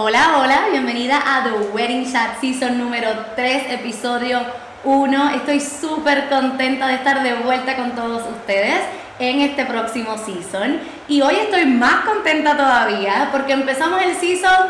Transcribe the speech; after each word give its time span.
Hola, 0.00 0.36
hola, 0.38 0.68
bienvenida 0.70 1.20
a 1.26 1.42
The 1.42 1.50
Wedding 1.74 2.08
Chat 2.12 2.40
Season 2.40 2.78
número 2.78 3.08
3, 3.34 3.72
episodio 3.72 4.38
1. 4.84 5.30
Estoy 5.30 5.58
súper 5.58 6.28
contenta 6.28 6.86
de 6.86 6.94
estar 6.94 7.20
de 7.24 7.34
vuelta 7.34 7.74
con 7.74 7.96
todos 7.96 8.22
ustedes 8.30 8.78
en 9.18 9.40
este 9.40 9.64
próximo 9.64 10.16
season. 10.16 10.78
Y 11.08 11.20
hoy 11.20 11.34
estoy 11.34 11.66
más 11.66 12.04
contenta 12.04 12.56
todavía 12.56 13.30
porque 13.32 13.54
empezamos 13.54 14.00
el 14.00 14.14
season 14.14 14.68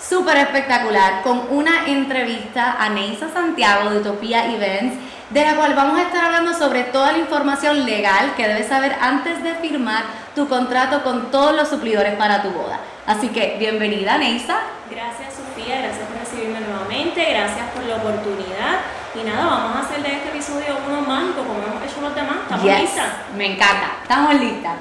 súper 0.00 0.38
espectacular 0.38 1.20
con 1.20 1.48
una 1.50 1.86
entrevista 1.86 2.74
a 2.80 2.88
Neisa 2.88 3.28
Santiago 3.28 3.90
de 3.90 3.98
Utopía 3.98 4.54
Events, 4.54 4.96
de 5.28 5.44
la 5.44 5.54
cual 5.54 5.74
vamos 5.74 5.98
a 5.98 6.04
estar 6.04 6.24
hablando 6.24 6.54
sobre 6.54 6.84
toda 6.84 7.12
la 7.12 7.18
información 7.18 7.84
legal 7.84 8.32
que 8.38 8.48
debes 8.48 8.68
saber 8.68 8.96
antes 9.02 9.42
de 9.42 9.54
firmar 9.56 10.04
tu 10.34 10.48
contrato 10.48 11.02
con 11.02 11.30
todos 11.30 11.54
los 11.54 11.68
suplidores 11.68 12.14
para 12.14 12.40
tu 12.40 12.48
boda. 12.48 12.80
Así 13.06 13.28
que 13.28 13.56
bienvenida, 13.58 14.16
Neisa. 14.16 14.58
Gracias, 14.88 15.34
Sofía. 15.34 15.80
Gracias 15.80 16.06
por 16.06 16.18
recibirme 16.18 16.60
nuevamente. 16.60 17.24
Gracias 17.30 17.66
por 17.74 17.84
la 17.84 17.96
oportunidad. 17.96 18.78
Y 19.14 19.24
nada, 19.24 19.44
vamos 19.44 19.76
a 19.76 19.80
hacer 19.80 20.02
de 20.02 20.14
este 20.14 20.28
episodio 20.28 20.78
uno 20.88 21.00
mágico 21.00 21.42
como 21.42 21.60
hemos 21.62 21.82
hecho 21.82 22.00
los 22.00 22.14
demás. 22.14 22.36
¿Estamos 22.42 22.64
listas? 22.64 23.08
Me 23.36 23.46
encanta. 23.54 23.86
Estamos 24.02 24.34
listas. 24.34 24.74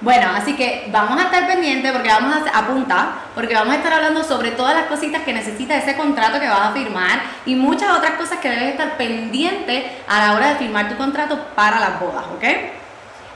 Bueno, 0.00 0.28
así 0.34 0.56
que 0.56 0.88
vamos 0.90 1.18
a 1.20 1.24
estar 1.24 1.46
pendientes 1.46 1.90
porque 1.92 2.08
vamos 2.08 2.34
a 2.34 2.58
apuntar, 2.58 3.08
porque 3.34 3.54
vamos 3.54 3.74
a 3.74 3.76
estar 3.78 3.92
hablando 3.92 4.22
sobre 4.24 4.50
todas 4.50 4.74
las 4.74 4.86
cositas 4.86 5.22
que 5.22 5.32
necesita 5.32 5.76
ese 5.76 5.96
contrato 5.96 6.38
que 6.38 6.48
vas 6.48 6.70
a 6.70 6.72
firmar 6.72 7.20
y 7.46 7.54
muchas 7.54 7.96
otras 7.96 8.12
cosas 8.12 8.38
que 8.38 8.50
debes 8.50 8.70
estar 8.70 8.96
pendiente 8.98 9.90
a 10.06 10.26
la 10.26 10.34
hora 10.34 10.48
de 10.50 10.56
firmar 10.56 10.88
tu 10.88 10.96
contrato 10.96 11.38
para 11.54 11.80
las 11.80 11.98
bodas, 11.98 12.24
¿ok? 12.36 12.44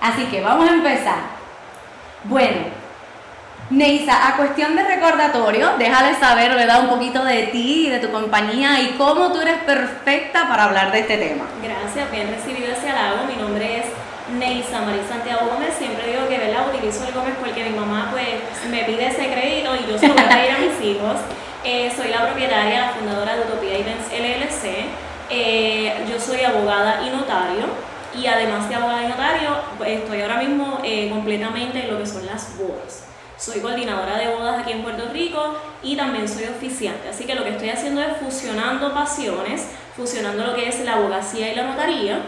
Así 0.02 0.24
que 0.24 0.42
vamos 0.42 0.68
a 0.68 0.74
empezar. 0.74 1.18
Bueno, 2.24 2.79
Neisa, 3.70 4.26
a 4.26 4.36
cuestión 4.36 4.74
de 4.74 4.82
recordatorio, 4.82 5.74
déjale 5.78 6.18
saber, 6.18 6.56
¿verdad? 6.56 6.80
Un 6.80 6.88
poquito 6.88 7.24
de 7.24 7.44
ti 7.44 7.86
y 7.86 7.90
de 7.90 8.00
tu 8.00 8.10
compañía 8.10 8.80
y 8.80 8.96
cómo 8.98 9.32
tú 9.32 9.40
eres 9.40 9.58
perfecta 9.62 10.48
para 10.48 10.64
hablar 10.64 10.90
de 10.90 10.98
este 10.98 11.16
tema. 11.16 11.44
Gracias, 11.62 12.10
bien 12.10 12.28
recibido 12.30 12.72
ese 12.72 12.90
halago. 12.90 13.26
Mi 13.26 13.40
nombre 13.40 13.78
es 13.78 13.84
Neisa 14.36 14.80
María 14.80 15.04
Santiago 15.08 15.46
Gómez. 15.52 15.72
Siempre 15.78 16.04
digo 16.10 16.26
que, 16.28 16.38
¿verdad? 16.38 16.66
Utilizo 16.74 17.06
el 17.06 17.14
Gómez 17.14 17.34
porque 17.38 17.62
mi 17.62 17.78
mamá, 17.78 18.08
pues, 18.10 18.26
me 18.72 18.82
pide 18.82 19.06
ese 19.06 19.30
crédito 19.30 19.76
y 19.76 19.88
yo 19.88 19.96
se 19.96 20.08
lo 20.08 20.14
voy 20.14 20.24
a 20.24 20.28
pedir 20.28 20.50
a 20.50 20.58
mis 20.58 20.80
hijos. 20.84 21.20
Eh, 21.62 21.92
soy 21.94 22.08
la 22.08 22.26
propietaria, 22.26 22.86
la 22.86 22.92
fundadora 22.92 23.36
de 23.36 23.42
Utopía 23.42 23.78
Events 23.78 24.10
LLC. 24.10 24.86
Eh, 25.30 26.06
yo 26.10 26.18
soy 26.18 26.42
abogada 26.42 27.02
y 27.06 27.10
notario. 27.10 27.66
Y 28.20 28.26
además 28.26 28.68
de 28.68 28.74
abogada 28.74 29.04
y 29.04 29.08
notario, 29.08 29.50
pues, 29.78 30.00
estoy 30.00 30.22
ahora 30.22 30.38
mismo 30.38 30.80
eh, 30.82 31.08
completamente 31.08 31.84
en 31.84 31.92
lo 31.92 32.00
que 32.00 32.06
son 32.06 32.26
las 32.26 32.58
bodas. 32.58 33.04
Soy 33.40 33.60
coordinadora 33.60 34.18
de 34.18 34.28
bodas 34.28 34.60
aquí 34.60 34.72
en 34.72 34.82
Puerto 34.82 35.08
Rico 35.14 35.56
y 35.82 35.96
también 35.96 36.28
soy 36.28 36.44
oficiante. 36.44 37.08
Así 37.08 37.24
que 37.24 37.34
lo 37.34 37.42
que 37.42 37.52
estoy 37.52 37.70
haciendo 37.70 38.02
es 38.02 38.18
fusionando 38.18 38.92
pasiones, 38.92 39.66
fusionando 39.96 40.46
lo 40.46 40.54
que 40.54 40.68
es 40.68 40.78
la 40.80 40.96
abogacía 40.96 41.50
y 41.50 41.56
la 41.56 41.62
notaría 41.62 42.20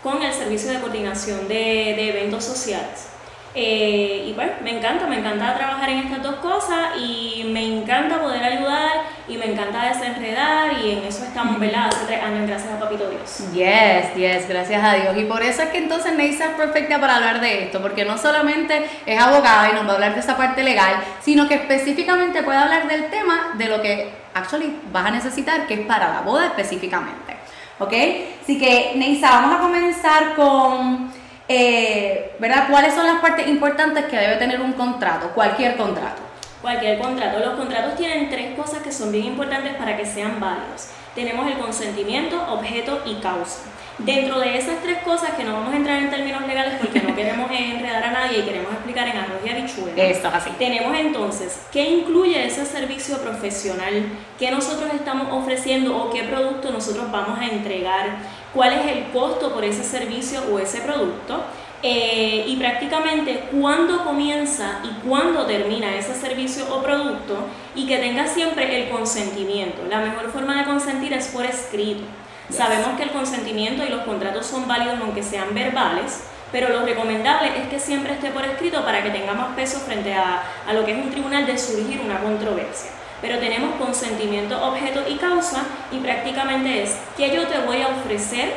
con 0.00 0.22
el 0.22 0.32
servicio 0.32 0.70
de 0.70 0.78
coordinación 0.78 1.48
de, 1.48 2.10
eventos 2.10 2.44
sociales. 2.44 3.09
Eh, 3.52 4.26
y 4.28 4.32
pues 4.34 4.48
me 4.62 4.76
encanta, 4.76 5.06
me 5.06 5.18
encanta 5.18 5.56
trabajar 5.56 5.90
en 5.90 5.98
estas 5.98 6.22
dos 6.22 6.36
cosas 6.36 6.96
y 6.96 7.42
me 7.52 7.64
encanta 7.64 8.20
poder 8.20 8.44
ayudar 8.44 8.92
y 9.26 9.36
me 9.36 9.46
encanta 9.46 9.86
desenredar 9.86 10.74
y 10.80 10.92
en 10.92 10.98
eso 10.98 11.24
estamos, 11.24 11.58
¿verdad? 11.58 11.88
Hace 11.88 12.06
tres 12.06 12.22
años, 12.22 12.46
gracias 12.46 12.72
a 12.72 12.78
Papito 12.78 13.10
Dios. 13.10 13.38
Yes, 13.52 14.14
yes, 14.14 14.48
gracias 14.48 14.84
a 14.84 14.94
Dios. 14.94 15.16
Y 15.16 15.24
por 15.24 15.42
eso 15.42 15.62
es 15.62 15.70
que 15.70 15.78
entonces 15.78 16.14
Neisa 16.14 16.44
es 16.44 16.50
perfecta 16.50 17.00
para 17.00 17.16
hablar 17.16 17.40
de 17.40 17.64
esto, 17.64 17.82
porque 17.82 18.04
no 18.04 18.18
solamente 18.18 18.88
es 19.04 19.20
abogada 19.20 19.70
y 19.70 19.72
nos 19.74 19.84
va 19.84 19.92
a 19.92 19.94
hablar 19.94 20.14
de 20.14 20.20
esa 20.20 20.36
parte 20.36 20.62
legal, 20.62 21.02
sino 21.20 21.48
que 21.48 21.54
específicamente 21.54 22.44
puede 22.44 22.58
hablar 22.58 22.86
del 22.86 23.10
tema 23.10 23.54
de 23.54 23.66
lo 23.66 23.82
que 23.82 24.12
actually 24.32 24.78
vas 24.92 25.06
a 25.06 25.10
necesitar, 25.10 25.66
que 25.66 25.74
es 25.74 25.80
para 25.80 26.08
la 26.08 26.20
boda 26.20 26.46
específicamente. 26.46 27.36
¿Ok? 27.80 27.94
Así 28.42 28.58
que 28.58 28.92
Neisa, 28.94 29.28
vamos 29.30 29.56
a 29.56 29.60
comenzar 29.60 30.34
con 30.36 31.10
eh, 31.52 32.30
¿verdad? 32.38 32.68
¿Cuáles 32.70 32.94
son 32.94 33.08
las 33.08 33.20
partes 33.20 33.48
importantes 33.48 34.04
que 34.04 34.16
debe 34.16 34.36
tener 34.36 34.60
un 34.60 34.72
contrato, 34.74 35.32
cualquier 35.34 35.76
contrato? 35.76 36.22
Cualquier 36.62 37.00
contrato. 37.00 37.40
Los 37.40 37.58
contratos 37.58 37.96
tienen 37.96 38.30
tres 38.30 38.54
cosas 38.54 38.84
que 38.84 38.92
son 38.92 39.10
bien 39.10 39.24
importantes 39.24 39.74
para 39.74 39.96
que 39.96 40.06
sean 40.06 40.38
válidos. 40.38 40.90
Tenemos 41.12 41.50
el 41.50 41.58
consentimiento, 41.58 42.40
objeto 42.52 43.02
y 43.04 43.14
causa. 43.16 43.62
Dentro 43.98 44.38
de 44.38 44.56
esas 44.56 44.80
tres 44.80 44.98
cosas, 44.98 45.32
que 45.32 45.42
no 45.42 45.54
vamos 45.54 45.74
a 45.74 45.76
entrar 45.76 45.98
en 45.98 46.08
términos 46.08 46.46
legales 46.46 46.74
porque 46.80 47.00
no 47.00 47.16
queremos 47.16 47.50
enredar 47.50 48.04
a 48.04 48.10
nadie 48.12 48.38
y 48.38 48.42
queremos 48.42 48.72
explicar 48.72 49.08
en 49.08 49.16
arroz 49.16 49.40
y 49.44 49.48
habichuela. 49.48 50.02
Esto 50.02 50.28
así. 50.32 50.50
Tenemos 50.56 50.96
entonces, 50.96 51.62
¿qué 51.72 51.82
incluye 51.82 52.46
ese 52.46 52.64
servicio 52.64 53.18
profesional? 53.18 54.04
¿Qué 54.38 54.52
nosotros 54.52 54.88
estamos 54.94 55.26
ofreciendo 55.32 55.96
o 55.96 56.10
qué 56.10 56.22
producto 56.22 56.70
nosotros 56.70 57.10
vamos 57.10 57.40
a 57.40 57.46
entregar? 57.46 58.18
¿Cuál 58.54 58.72
es 58.72 58.86
el 58.86 59.04
costo 59.12 59.52
por 59.52 59.64
ese 59.64 59.84
servicio 59.84 60.42
o 60.52 60.58
ese 60.58 60.80
producto? 60.80 61.44
Eh, 61.82 62.44
y 62.46 62.56
prácticamente 62.56 63.48
cuándo 63.52 64.04
comienza 64.04 64.80
y 64.84 65.08
cuándo 65.08 65.46
termina 65.46 65.94
ese 65.96 66.14
servicio 66.14 66.64
o 66.74 66.82
producto 66.82 67.38
y 67.74 67.86
que 67.86 67.96
tenga 67.96 68.26
siempre 68.26 68.82
el 68.82 68.90
consentimiento. 68.90 69.82
La 69.88 70.00
mejor 70.00 70.30
forma 70.30 70.58
de 70.58 70.64
consentir 70.64 71.14
es 71.14 71.28
por 71.28 71.46
escrito. 71.46 72.02
Sabemos 72.50 72.98
que 72.98 73.04
el 73.04 73.10
consentimiento 73.12 73.82
y 73.84 73.88
los 73.88 74.02
contratos 74.02 74.44
son 74.44 74.68
válidos 74.68 74.98
aunque 75.00 75.22
sean 75.22 75.54
verbales, 75.54 76.24
pero 76.52 76.68
lo 76.68 76.84
recomendable 76.84 77.48
es 77.56 77.68
que 77.68 77.78
siempre 77.78 78.12
esté 78.12 78.30
por 78.30 78.44
escrito 78.44 78.84
para 78.84 79.02
que 79.02 79.10
tenga 79.10 79.32
más 79.32 79.54
peso 79.54 79.78
frente 79.78 80.12
a, 80.12 80.42
a 80.66 80.72
lo 80.74 80.84
que 80.84 80.92
es 80.92 80.98
un 80.98 81.10
tribunal 81.10 81.46
de 81.46 81.56
surgir 81.56 82.00
una 82.04 82.20
controversia. 82.20 82.90
Pero 83.20 83.38
tenemos 83.38 83.74
consentimiento, 83.76 84.62
objeto 84.66 85.02
y 85.08 85.16
causa 85.16 85.64
y 85.92 85.98
prácticamente 85.98 86.82
es 86.82 86.96
qué 87.16 87.34
yo 87.34 87.46
te 87.46 87.58
voy 87.58 87.82
a 87.82 87.88
ofrecer, 87.88 88.54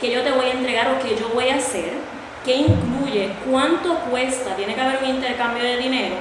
qué 0.00 0.10
yo 0.10 0.22
te 0.22 0.32
voy 0.32 0.46
a 0.46 0.52
entregar 0.52 0.92
o 0.92 0.98
qué 1.02 1.16
yo 1.16 1.28
voy 1.30 1.48
a 1.48 1.56
hacer, 1.56 1.92
qué 2.44 2.56
incluye, 2.56 3.30
cuánto 3.50 3.94
cuesta, 4.10 4.54
tiene 4.54 4.74
que 4.74 4.80
haber 4.80 5.02
un 5.02 5.10
intercambio 5.10 5.64
de 5.64 5.78
dinero. 5.78 6.16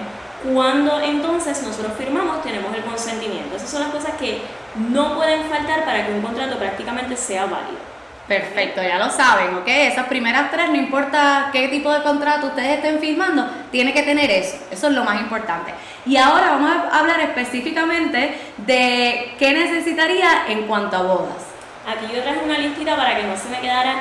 Cuando 0.53 0.99
entonces 1.01 1.61
nosotros 1.63 1.93
firmamos 1.97 2.41
tenemos 2.41 2.73
el 2.75 2.83
consentimiento. 2.83 3.55
Esas 3.55 3.69
son 3.69 3.81
las 3.81 3.91
cosas 3.91 4.13
que 4.15 4.41
no 4.75 5.15
pueden 5.15 5.43
faltar 5.43 5.85
para 5.85 6.05
que 6.05 6.13
un 6.13 6.21
contrato 6.21 6.57
prácticamente 6.57 7.15
sea 7.15 7.45
válido. 7.45 7.90
Perfecto, 8.31 8.81
ya 8.81 8.97
lo 8.97 9.09
saben, 9.09 9.55
¿ok? 9.55 9.67
Esas 9.67 10.07
primeras 10.07 10.51
tres, 10.51 10.69
no 10.69 10.77
importa 10.77 11.49
qué 11.51 11.67
tipo 11.67 11.91
de 11.91 12.01
contrato 12.01 12.47
ustedes 12.47 12.77
estén 12.77 12.97
firmando, 12.99 13.45
tiene 13.73 13.91
que 13.91 14.03
tener 14.03 14.31
eso, 14.31 14.55
eso 14.71 14.87
es 14.87 14.93
lo 14.93 15.03
más 15.03 15.19
importante. 15.19 15.73
Y 16.05 16.15
ahora 16.15 16.51
vamos 16.51 16.71
a 16.71 16.97
hablar 16.97 17.19
específicamente 17.19 18.39
de 18.55 19.35
qué 19.37 19.51
necesitaría 19.51 20.47
en 20.47 20.65
cuanto 20.65 20.95
a 20.95 21.01
bodas. 21.01 21.43
Aquí 21.85 22.05
yo 22.15 22.23
traje 22.23 22.39
una 22.45 22.57
listita 22.57 22.95
para 22.95 23.17
que 23.17 23.23
no 23.23 23.35
se 23.35 23.49
me 23.49 23.59
quedara 23.59 23.95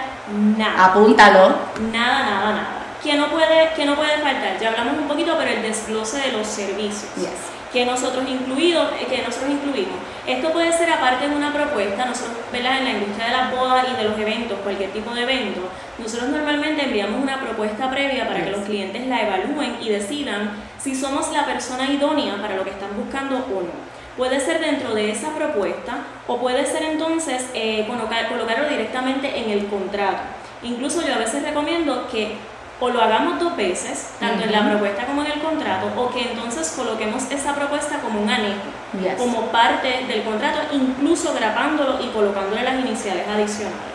nada. 0.57 0.85
Apúntalo. 0.85 1.57
Nada, 1.93 2.23
nada, 2.23 2.51
nada. 2.51 2.69
¿Qué 3.03 3.15
no 3.15 3.27
puede, 3.31 3.73
que 3.75 3.85
no 3.85 3.97
puede 3.97 4.17
faltar? 4.19 4.61
Ya 4.61 4.69
hablamos 4.69 4.97
un 4.97 5.09
poquito, 5.09 5.35
pero 5.37 5.51
el 5.51 5.63
desglose 5.63 6.19
de 6.19 6.31
los 6.31 6.47
servicios. 6.47 7.33
Que 7.73 7.87
nosotros, 7.87 8.25
incluidos, 8.29 8.91
eh, 9.01 9.07
que 9.09 9.23
nosotros 9.23 9.51
incluimos. 9.51 9.97
Esto 10.27 10.53
puede 10.53 10.73
ser 10.73 10.91
aparte 10.91 11.29
de 11.29 11.35
una 11.35 11.53
propuesta 11.53 11.71
propuesta, 11.71 12.05
nosotros, 12.05 12.37
¿verdad? 12.53 12.79
En 12.79 12.85
la 12.85 12.91
industria 12.91 13.27
de 13.27 13.33
las 13.33 13.51
bodas 13.53 13.87
y 13.93 13.97
de 13.97 14.05
los 14.05 14.19
eventos, 14.19 14.59
cualquier 14.61 14.91
tipo 14.91 15.15
de 15.15 15.23
evento, 15.23 15.61
nosotros 15.99 16.31
normalmente 16.31 16.85
enviamos 16.85 17.23
una 17.23 17.41
propuesta 17.41 17.91
previa 17.91 18.27
para 18.27 18.45
que 18.45 18.51
los 18.51 18.63
clientes 18.63 19.07
la 19.07 19.23
evalúen 19.23 19.77
y 19.81 19.89
decidan 19.89 20.51
si 20.79 20.95
somos 20.95 21.33
la 21.33 21.47
persona 21.47 21.91
idónea 21.91 22.37
para 22.41 22.57
lo 22.57 22.65
que 22.65 22.71
están 22.71 22.91
buscando 22.97 23.37
o 23.37 23.63
no. 23.63 23.91
Puede 24.17 24.41
ser 24.41 24.61
dentro 24.61 24.95
de 24.95 25.11
esa 25.11 25.31
propuesta 25.31 25.99
o 26.27 26.39
puede 26.39 26.67
ser 26.67 26.83
entonces 26.83 27.47
eh, 27.55 27.87
colocar, 27.87 28.29
colocarlo 28.29 28.69
directamente 28.69 29.39
en 29.39 29.51
el 29.51 29.67
contrato. 29.67 30.23
Incluso 30.63 31.07
yo 31.07 31.15
a 31.15 31.19
veces 31.19 31.43
recomiendo 31.43 32.09
que 32.11 32.35
o 32.81 32.89
lo 32.89 33.01
hagamos 33.03 33.39
dos 33.39 33.57
veces, 33.57 34.09
tanto 34.19 34.45
en 34.45 34.53
la 34.53 34.69
propuesta 34.69 35.05
como 35.05 35.23
en 35.23 35.33
el 35.33 35.41
contrato, 35.41 35.93
o 35.97 36.11
que 36.11 36.23
entonces 36.23 36.73
coloquemos 36.75 37.31
esa 37.31 37.55
propuesta 37.55 37.99
como 37.99 38.23
un 38.23 38.31
anejo, 38.31 39.19
como 39.19 39.47
parte 39.53 40.07
del 40.09 40.23
contrato, 40.23 40.61
incluso 40.73 41.35
grabándolo 41.35 42.03
y 42.03 42.09
colocándole 42.09 42.63
las 42.63 42.81
iniciales 42.81 43.29
adicionales. 43.29 43.91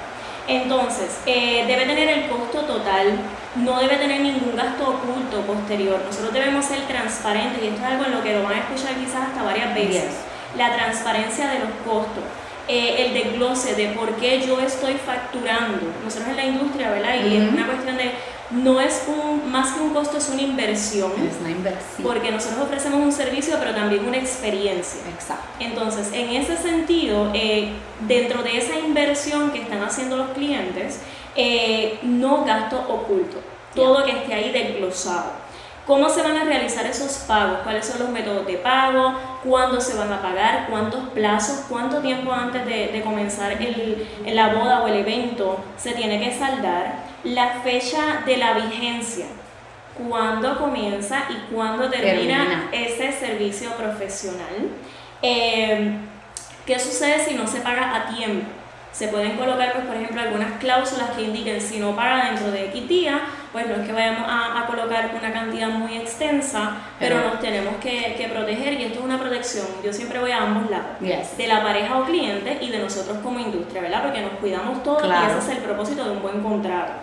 Entonces, 0.48 1.20
eh, 1.26 1.66
debe 1.66 1.86
tener 1.86 2.08
el 2.08 2.30
costo 2.30 2.62
total, 2.62 3.18
no 3.56 3.80
debe 3.80 3.96
tener 3.96 4.22
ningún 4.22 4.56
gasto 4.56 4.90
oculto 4.90 5.42
posterior. 5.42 6.00
Nosotros 6.06 6.32
debemos 6.34 6.66
ser 6.66 6.82
transparentes 6.82 7.64
y 7.64 7.68
esto 7.68 7.82
es 7.82 7.92
algo 7.92 8.06
en 8.06 8.12
lo 8.12 8.22
que 8.22 8.34
lo 8.34 8.44
van 8.44 8.54
a 8.54 8.60
escuchar 8.60 8.94
quizás 8.94 9.30
hasta 9.30 9.42
varias 9.42 9.74
veces. 9.74 10.14
La 10.56 10.76
transparencia 10.76 11.48
de 11.50 11.60
los 11.60 11.70
costos. 11.84 12.24
Eh, 12.68 13.06
el 13.06 13.14
desglose 13.14 13.76
de 13.76 13.90
por 13.90 14.16
qué 14.16 14.42
yo 14.46 14.60
estoy 14.60 14.94
facturando. 14.94 15.82
Nosotros 16.04 16.30
en 16.30 16.36
la 16.36 16.46
industria, 16.46 16.92
¿verdad? 16.92 17.16
Y 17.24 17.38
es 17.38 17.50
una 17.50 17.66
cuestión 17.66 17.98
de 17.98 18.12
no 18.52 18.80
es 18.80 19.08
un, 19.08 19.52
más 19.52 19.74
que 19.74 19.82
un 19.82 19.90
costo, 19.94 20.18
es 20.18 20.30
una 20.30 20.42
inversión. 20.42 21.12
Es 21.14 21.40
una 21.40 21.50
inversión. 21.50 22.04
Porque 22.04 22.32
nosotros 22.32 22.62
ofrecemos 22.62 23.00
un 23.00 23.12
servicio, 23.12 23.58
pero 23.60 23.74
también 23.74 24.08
una 24.08 24.18
experiencia. 24.18 25.02
Exacto. 25.10 25.48
Entonces, 25.60 26.12
en 26.14 26.30
ese 26.30 26.58
sentido, 26.58 27.32
eh, 27.34 27.72
dentro 28.02 28.44
de 28.44 28.58
esa 28.58 28.78
inversión 28.78 29.52
que 29.52 29.62
están 29.62 29.84
haciendo 29.84 30.18
los 30.18 30.30
clientes, 30.30 31.02
eh, 31.36 32.00
no 32.04 32.46
gasto 32.46 32.80
oculto. 32.88 33.38
Todo 33.74 34.06
que 34.06 34.12
esté 34.12 34.34
ahí 34.34 34.52
desglosado. 34.52 35.46
¿Cómo 35.86 36.10
se 36.10 36.24
van 36.24 36.36
a 36.36 36.46
realizar 36.46 36.86
esos 36.88 37.14
pagos? 37.28 37.60
¿Cuáles 37.64 37.86
son 37.86 38.00
los 38.00 38.10
métodos 38.10 38.48
de 38.48 38.56
pago? 38.56 39.14
¿Cuándo 39.44 39.80
se 39.80 39.96
van 39.96 40.12
a 40.12 40.20
pagar? 40.20 40.66
¿Cuántos 40.68 41.10
plazos? 41.10 41.66
¿Cuánto 41.70 42.00
tiempo 42.00 42.32
antes 42.32 42.66
de, 42.66 43.02
comenzar 43.04 43.52
el, 43.52 44.08
la 44.26 44.56
boda 44.56 44.82
o 44.82 44.88
el 44.88 44.96
evento 44.96 45.60
se 45.78 45.92
tiene 45.92 46.20
que 46.20 46.36
saldar? 46.36 47.05
La 47.26 47.60
fecha 47.62 48.24
de 48.26 48.38
la 48.38 48.54
vigencia. 48.54 49.26
¿Cuándo 49.98 50.58
comienza 50.58 51.24
y 51.30 51.54
cuándo 51.54 51.90
termina, 51.90 52.70
ese 52.72 53.12
servicio 53.12 53.72
profesional? 53.72 54.70
Eh, 55.22 55.98
¿Qué 56.66 56.80
sucede 56.80 57.24
si 57.24 57.36
no 57.36 57.46
se 57.48 57.60
paga 57.60 57.96
a 57.96 58.16
tiempo? 58.16 58.48
se 58.96 59.10
pueden 59.10 59.36
colocar, 59.36 59.74
pues, 59.74 59.86
por 59.86 59.98
ejemplo, 59.98 60.22
algunas 60.22 60.54
cláusulas 60.54 61.10
que 61.10 61.24
indiquen 61.24 61.60
si 61.60 61.80
no 61.80 61.94
paga 61.98 62.30
dentro 62.30 62.50
de 62.50 62.68
X 62.68 62.88
día, 62.88 63.20
pues 63.56 63.70
no 63.70 63.76
es 63.76 63.88
que 63.88 63.94
vayamos 63.94 64.28
a, 64.28 64.66
colocar 64.68 65.12
una 65.18 65.32
cantidad 65.32 65.70
muy 65.70 65.96
extensa, 65.96 66.76
pero, 67.00 67.22
nos 67.22 67.40
tenemos 67.40 67.78
que, 67.78 68.14
que, 68.18 68.28
proteger 68.28 68.74
y 68.74 68.84
esto 68.84 69.00
es 69.00 69.06
una 69.06 69.18
protección. 69.18 69.66
Yo 69.82 69.94
siempre 69.94 70.20
voy 70.20 70.32
a 70.32 70.42
ambos 70.42 70.70
lados, 70.70 70.98
de 71.00 71.48
la 71.48 71.64
pareja 71.64 71.98
o 71.98 72.04
cliente 72.04 72.58
y 72.60 72.70
de 72.70 72.80
nosotros 72.80 73.20
como 73.24 73.40
industria, 73.40 73.82
¿verdad? 73.82 74.04
Porque 74.04 74.20
nos 74.20 74.32
cuidamos 74.42 74.84
todos 74.84 75.06
y 75.06 75.08
ese 75.08 75.38
es 75.38 75.58
el 75.58 75.64
propósito 75.64 76.04
de 76.04 76.12
un 76.12 76.22
buen 76.22 76.44
contrato. 76.44 76.96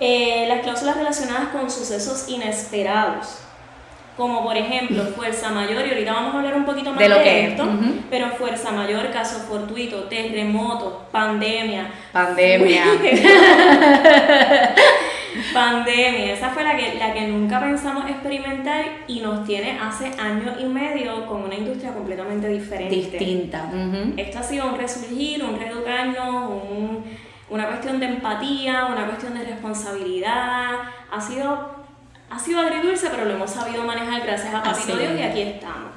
Eh, 0.00 0.46
las 0.48 0.60
cláusulas 0.60 0.96
relacionadas 0.96 1.48
con 1.48 1.70
sucesos 1.70 2.26
inesperados 2.30 3.40
como 4.16 4.42
por 4.42 4.56
ejemplo 4.56 5.04
fuerza 5.14 5.50
mayor, 5.50 5.86
y 5.86 5.90
ahorita 5.90 6.12
vamos 6.12 6.34
a 6.34 6.38
hablar 6.38 6.56
un 6.56 6.64
poquito 6.64 6.90
más 6.90 6.98
de, 6.98 7.08
lo 7.08 7.22
que 7.22 7.48
esto, 7.48 7.68
pero 8.10 8.30
fuerza 8.30 8.72
mayor, 8.72 9.12
caso 9.12 9.38
fortuito, 9.40 10.04
terremoto, 10.04 11.06
pandemia. 11.12 11.90
Pandemia. 12.12 12.84
pandemia, 15.52 16.32
esa 16.32 16.50
fue 16.50 16.64
la 16.64 16.76
que, 16.76 16.94
la 16.94 17.12
que 17.12 17.26
nunca 17.26 17.60
pensamos 17.60 18.08
experimentar 18.08 18.84
y 19.06 19.20
nos 19.20 19.46
tiene 19.46 19.78
hace 19.78 20.12
año 20.18 20.54
y 20.58 20.64
medio 20.64 21.26
con 21.26 21.42
una 21.42 21.54
industria 21.54 21.92
completamente 21.92 22.48
diferente. 22.48 22.94
Distinta. 22.94 23.70
Esto 24.16 24.38
ha 24.38 24.42
sido 24.42 24.68
un 24.68 24.76
resurgir, 24.76 25.44
un 25.44 25.58
reeducarnos, 25.58 26.50
un, 26.50 27.04
una 27.50 27.66
cuestión 27.66 28.00
de 28.00 28.06
empatía, 28.06 28.86
una 28.86 29.06
cuestión 29.06 29.34
de 29.34 29.44
responsabilidad, 29.44 30.80
ha 31.10 31.20
sido 31.20 31.78
ha 32.30 32.38
sido 32.38 32.60
agridulce, 32.60 33.08
pero 33.10 33.24
lo 33.24 33.34
hemos 33.34 33.50
sabido 33.50 33.84
manejar 33.84 34.22
gracias 34.22 34.54
a 34.54 34.62
Papito 34.62 34.96
Dios 34.96 35.12
y 35.18 35.22
aquí 35.22 35.40
estamos. 35.40 35.92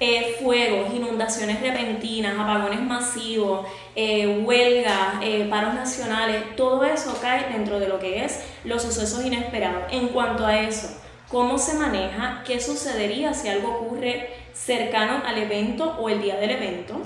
Eh, 0.00 0.36
fuegos, 0.42 0.92
inundaciones 0.92 1.60
repentinas, 1.60 2.38
apagones 2.38 2.80
masivos, 2.80 3.66
eh, 3.96 4.42
huelgas, 4.44 5.16
eh, 5.22 5.46
paros 5.48 5.74
nacionales, 5.74 6.56
todo 6.56 6.84
eso 6.84 7.16
cae 7.20 7.52
dentro 7.52 7.78
de 7.78 7.88
lo 7.88 7.98
que 7.98 8.24
es 8.24 8.40
los 8.64 8.82
sucesos 8.82 9.24
inesperados. 9.24 9.84
En 9.90 10.08
cuanto 10.08 10.44
a 10.44 10.58
eso, 10.58 10.88
¿cómo 11.28 11.58
se 11.58 11.74
maneja? 11.74 12.42
¿Qué 12.44 12.60
sucedería 12.60 13.34
si 13.34 13.48
algo 13.48 13.68
ocurre 13.68 14.30
cercano 14.52 15.22
al 15.26 15.38
evento 15.38 15.96
o 15.98 16.08
el 16.08 16.22
día 16.22 16.36
del 16.36 16.50
evento? 16.50 17.00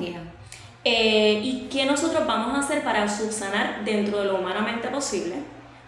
¿Y 0.85 1.69
qué 1.71 1.85
nosotros 1.85 2.27
vamos 2.27 2.57
a 2.57 2.61
hacer 2.61 2.83
para 2.83 3.07
subsanar 3.09 3.85
dentro 3.85 4.21
de 4.21 4.25
lo 4.25 4.37
humanamente 4.37 4.89
posible? 4.89 5.35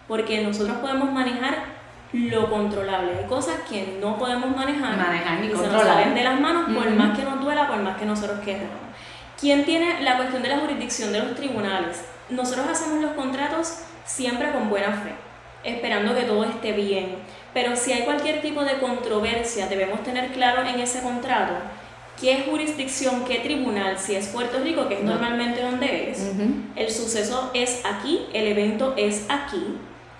Porque 0.07 0.43
nosotros 0.43 0.77
podemos 0.77 1.11
manejar 1.11 1.81
lo 2.13 2.49
controlable. 2.49 3.11
Hay 3.19 3.25
cosas 3.25 3.61
que 3.69 3.97
no 4.01 4.17
podemos 4.17 4.55
manejar, 4.55 4.97
manejar 4.97 5.43
y 5.43 5.47
se 5.47 5.67
nos 5.67 5.81
salen 5.81 6.13
de 6.13 6.23
las 6.23 6.39
manos 6.39 6.65
por 6.73 6.89
más 6.91 7.17
que 7.17 7.23
nos 7.23 7.41
duela, 7.41 7.67
por 7.67 7.77
más 7.77 7.97
que 7.97 8.05
nosotros 8.05 8.39
queramos. 8.41 8.90
¿Quién 9.41 9.65
tiene 9.65 10.03
la 10.03 10.17
cuestión 10.17 10.43
de 10.43 10.49
la 10.49 10.59
jurisdicción 10.59 11.11
de 11.11 11.17
los 11.17 11.33
tribunales? 11.33 12.03
Nosotros 12.29 12.67
hacemos 12.67 13.01
los 13.01 13.13
contratos 13.13 13.79
siempre 14.05 14.51
con 14.51 14.69
buena 14.69 14.91
fe, 14.91 15.13
esperando 15.63 16.13
que 16.13 16.25
todo 16.25 16.43
esté 16.43 16.73
bien. 16.73 17.15
Pero 17.51 17.75
si 17.75 17.91
hay 17.91 18.03
cualquier 18.03 18.43
tipo 18.43 18.63
de 18.63 18.77
controversia, 18.77 19.65
debemos 19.65 20.03
tener 20.03 20.31
claro 20.31 20.61
en 20.61 20.79
ese 20.79 21.01
contrato 21.01 21.55
qué 22.21 22.45
jurisdicción, 22.47 23.25
qué 23.25 23.39
tribunal, 23.39 23.97
si 23.97 24.13
es 24.13 24.27
Puerto 24.27 24.59
Rico, 24.59 24.87
que 24.87 24.99
es 24.99 25.03
normalmente 25.03 25.63
donde 25.63 26.11
es, 26.11 26.33
el 26.75 26.91
suceso 26.91 27.49
es 27.55 27.81
aquí, 27.83 28.27
el 28.33 28.45
evento 28.45 28.93
es 28.95 29.25
aquí, 29.27 29.75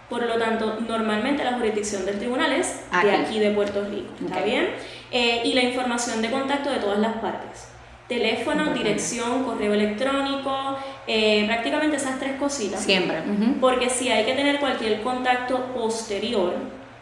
por 0.09 0.25
lo 0.25 0.39
tanto, 0.39 0.79
normalmente 0.87 1.43
la 1.43 1.53
jurisdicción 1.53 2.07
del 2.07 2.17
tribunal 2.17 2.53
es 2.53 2.81
de 3.03 3.11
aquí 3.11 3.37
de 3.37 3.51
Puerto 3.51 3.85
Rico. 3.85 4.11
¿Está 4.25 4.41
bien? 4.41 4.69
Eh, 5.11 5.43
y 5.45 5.53
la 5.53 5.61
información 5.61 6.23
de 6.23 6.31
contacto 6.31 6.71
de 6.71 6.77
todas 6.77 6.97
las 6.97 7.17
partes. 7.17 7.70
Teléfono, 8.11 8.73
dirección, 8.73 9.45
correo 9.45 9.73
electrónico, 9.73 10.77
eh, 11.07 11.45
prácticamente 11.45 11.95
esas 11.95 12.19
tres 12.19 12.33
cositas. 12.37 12.81
Siempre. 12.81 13.21
Porque 13.61 13.89
si 13.89 14.09
hay 14.09 14.25
que 14.25 14.33
tener 14.33 14.59
cualquier 14.59 15.01
contacto 15.01 15.67
posterior, 15.67 16.55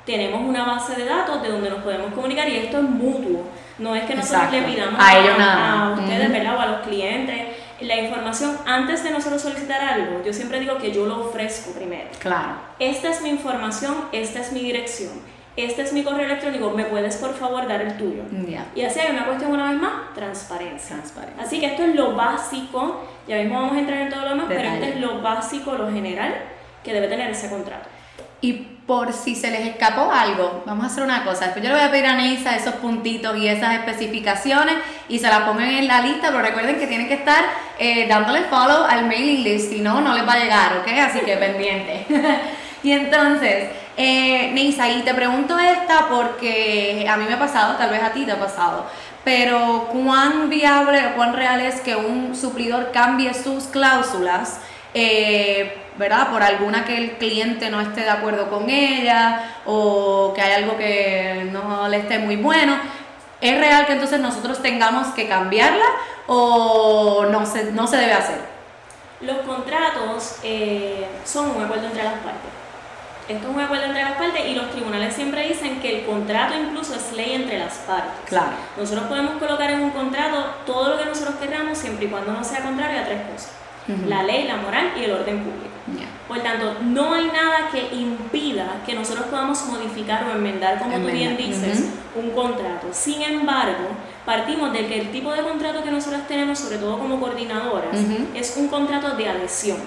tenemos 0.06 0.40
una 0.48 0.66
base 0.66 0.96
de 0.96 1.06
datos 1.06 1.42
de 1.42 1.50
donde 1.50 1.72
nos 1.72 1.82
podemos 1.82 2.14
comunicar 2.14 2.48
y 2.48 2.58
esto 2.58 2.78
es 2.78 2.84
mutuo. 2.84 3.44
No 3.80 3.96
es 3.96 4.04
que 4.04 4.14
nosotros 4.14 4.52
le 4.52 4.62
pidamos 4.62 5.00
a, 5.04 5.18
ellos 5.18 5.36
nada. 5.40 5.88
a 5.88 5.94
ustedes, 5.94 6.32
¿verdad? 6.32 6.58
O 6.58 6.60
a 6.60 6.66
los 6.68 6.82
clientes 6.82 7.48
la 7.82 7.96
información 7.96 8.58
antes 8.66 9.04
de 9.04 9.12
nosotros 9.12 9.42
solicitar 9.42 9.82
algo, 9.82 10.22
yo 10.24 10.34
siempre 10.34 10.60
digo 10.60 10.78
que 10.78 10.92
yo 10.92 11.06
lo 11.06 11.28
ofrezco 11.28 11.72
primero. 11.72 12.10
Claro. 12.20 12.58
Esta 12.78 13.10
es 13.10 13.22
mi 13.22 13.30
información, 13.30 13.96
esta 14.12 14.42
es 14.42 14.52
mi 14.52 14.60
dirección, 14.60 15.12
este 15.62 15.82
es 15.84 15.94
mi 15.94 16.04
correo 16.04 16.26
electrónico, 16.26 16.72
¿me 16.72 16.86
puedes 16.86 17.18
por 17.18 17.34
favor 17.34 17.68
dar 17.68 17.82
el 17.82 17.98
tuyo? 17.98 18.24
Y 18.76 18.82
así 18.84 19.00
hay 19.00 19.12
una 19.12 19.26
cuestión 19.26 19.52
una 19.52 19.72
vez 19.72 19.80
más, 19.80 20.14
transparencia. 20.16 20.96
transparencia. 20.96 21.44
Así 21.44 21.60
que 21.60 21.68
esto 21.68 21.84
es 21.84 21.96
lo 21.96 22.16
básico, 22.16 23.08
ya 23.28 23.38
mismo 23.38 23.56
vamos 23.56 23.78
a 23.78 23.80
entrar 23.80 24.00
en 24.02 24.10
todo 24.10 24.22
lo 24.24 24.30
demás, 24.30 24.46
pero 24.48 24.62
esto 24.62 24.86
es 24.86 25.00
lo 25.00 25.22
básico, 25.22 25.74
lo 25.74 25.92
general 25.92 26.36
que 26.84 26.94
debe 26.94 27.08
tener 27.08 27.30
ese 27.32 27.50
contrato. 27.50 27.90
Y 28.42 28.54
por 28.90 29.12
si 29.14 29.36
se 29.36 29.52
les 29.52 29.68
escapó 29.68 30.12
algo, 30.12 30.64
vamos 30.66 30.86
a 30.86 30.88
hacer 30.88 31.04
una 31.04 31.24
cosa. 31.24 31.46
Después 31.46 31.64
yo 31.64 31.70
le 31.70 31.76
voy 31.76 31.86
a 31.86 31.92
pedir 31.92 32.06
a 32.06 32.16
Neisa 32.16 32.56
esos 32.56 32.76
puntitos 32.76 33.38
y 33.38 33.48
esas 33.48 33.76
especificaciones 33.76 34.76
y 35.10 35.20
se 35.20 35.28
las 35.28 35.42
pongan 35.42 35.70
en 35.70 35.88
la 35.88 36.02
lista, 36.02 36.30
pero 36.30 36.42
recuerden 36.42 36.80
que 36.80 36.88
tienen 36.88 37.08
que 37.08 37.16
estar 37.16 37.44
eh, 37.78 38.08
dándole 38.08 38.44
follow 38.44 38.86
al 38.86 39.06
mailing 39.06 39.44
list, 39.44 39.72
si 39.72 39.82
no, 39.82 40.02
no 40.02 40.16
les 40.16 40.28
va 40.28 40.34
a 40.34 40.40
llegar, 40.40 40.78
¿ok? 40.78 40.88
Así 41.02 41.20
que 41.20 41.36
pendiente. 41.36 42.06
y 42.84 42.92
entonces, 42.94 43.70
eh, 44.02 44.52
Neisa, 44.54 44.88
y 44.88 45.02
te 45.02 45.14
pregunto 45.14 45.60
esta 45.60 46.08
porque 46.08 47.06
a 47.10 47.18
mí 47.18 47.26
me 47.26 47.34
ha 47.34 47.40
pasado, 47.40 47.76
tal 47.76 47.90
vez 47.90 48.02
a 48.02 48.14
ti 48.14 48.24
te 48.26 48.32
ha 48.32 48.40
pasado, 48.40 48.86
pero 49.26 49.90
¿cuán 49.92 50.50
viable 50.50 51.06
o 51.08 51.16
cuán 51.16 51.34
real 51.34 51.60
es 51.60 51.82
que 51.82 51.98
un 51.98 52.34
suplidor 52.34 52.92
cambie 52.94 53.34
sus 53.34 53.66
cláusulas? 53.66 54.62
Eh, 54.94 55.78
¿verdad? 55.98 56.30
Por 56.30 56.42
alguna 56.42 56.86
que 56.86 56.98
el 56.98 57.12
cliente 57.18 57.70
no 57.70 57.82
esté 57.82 58.02
de 58.04 58.10
acuerdo 58.10 58.50
con 58.50 58.70
ella 58.70 59.58
o 59.66 60.32
que 60.34 60.42
hay 60.44 60.64
algo 60.64 60.78
que 60.78 61.50
no 61.52 61.90
le 61.90 61.98
esté 61.98 62.20
muy 62.20 62.38
bueno. 62.38 62.78
¿Es 63.42 63.60
real 63.60 63.86
que 63.86 63.94
entonces 63.94 64.22
nosotros 64.22 64.62
tengamos 64.62 65.08
que 65.08 65.28
cambiarla 65.28 65.86
o 66.28 67.26
no 67.30 67.46
se, 67.46 67.74
no 67.74 67.86
se 67.86 67.98
debe 67.98 68.14
hacer? 68.14 68.40
Los 69.20 69.40
contratos 69.40 70.38
eh, 70.42 71.06
son 71.26 71.52
un 71.52 71.64
acuerdo 71.64 71.88
entre 71.88 72.06
las 72.06 72.14
partes. 72.14 72.59
Esto 73.30 73.48
es 73.48 73.56
un 73.56 73.62
acuerdo 73.62 73.86
entre 73.86 74.04
las 74.04 74.14
partes 74.14 74.42
y 74.48 74.56
los 74.56 74.72
tribunales 74.72 75.14
siempre 75.14 75.48
dicen 75.48 75.80
que 75.80 76.00
el 76.00 76.06
contrato 76.06 76.56
incluso 76.58 76.96
es 76.96 77.14
ley 77.16 77.34
entre 77.34 77.60
las 77.60 77.76
partes. 77.76 78.12
Claro. 78.26 78.54
Nosotros 78.76 79.06
podemos 79.06 79.34
colocar 79.34 79.70
en 79.70 79.82
un 79.82 79.92
contrato 79.92 80.44
todo 80.66 80.90
lo 80.90 80.98
que 80.98 81.06
nosotros 81.06 81.36
queramos 81.36 81.78
siempre 81.78 82.08
y 82.08 82.10
cuando 82.10 82.34
no 82.34 82.44
sea 82.44 82.64
contrario 82.64 83.00
a 83.00 83.04
tres 83.06 83.22
cosas 83.32 83.60
la 84.08 84.24
ley, 84.24 84.48
la 84.48 84.58
moral 84.58 84.92
y 84.98 85.04
el 85.04 85.12
orden 85.12 85.40
público. 85.40 85.70
Por 86.28 86.40
tanto, 86.42 86.76
no 86.84 87.14
hay 87.14 87.26
nada 87.26 87.70
que 87.72 87.96
impida 87.96 88.84
que 88.86 88.94
nosotros 88.94 89.26
podamos 89.28 89.66
modificar 89.66 90.24
o 90.26 90.32
enmendar, 90.36 90.78
como 90.78 90.96
tú 91.00 91.08
bien 91.08 91.36
dices, 91.36 91.86
un 92.16 92.30
contrato. 92.32 92.90
Sin 92.92 93.24
embargo, 93.24 93.88
partimos 94.26 94.72
de 94.72 94.86
que 94.86 95.02
el 95.02 95.12
tipo 95.12 95.32
de 95.34 95.42
contrato 95.42 95.84
que 95.84 95.90
nosotros 95.90 96.28
tenemos, 96.28 96.60
sobre 96.60 96.78
todo 96.78 97.00
como 97.00 97.20
coordinadoras, 97.20 97.98
es 98.36 98.56
un 98.58 98.68
contrato 98.68 99.16
de 99.16 99.28
adhesión 99.28 99.78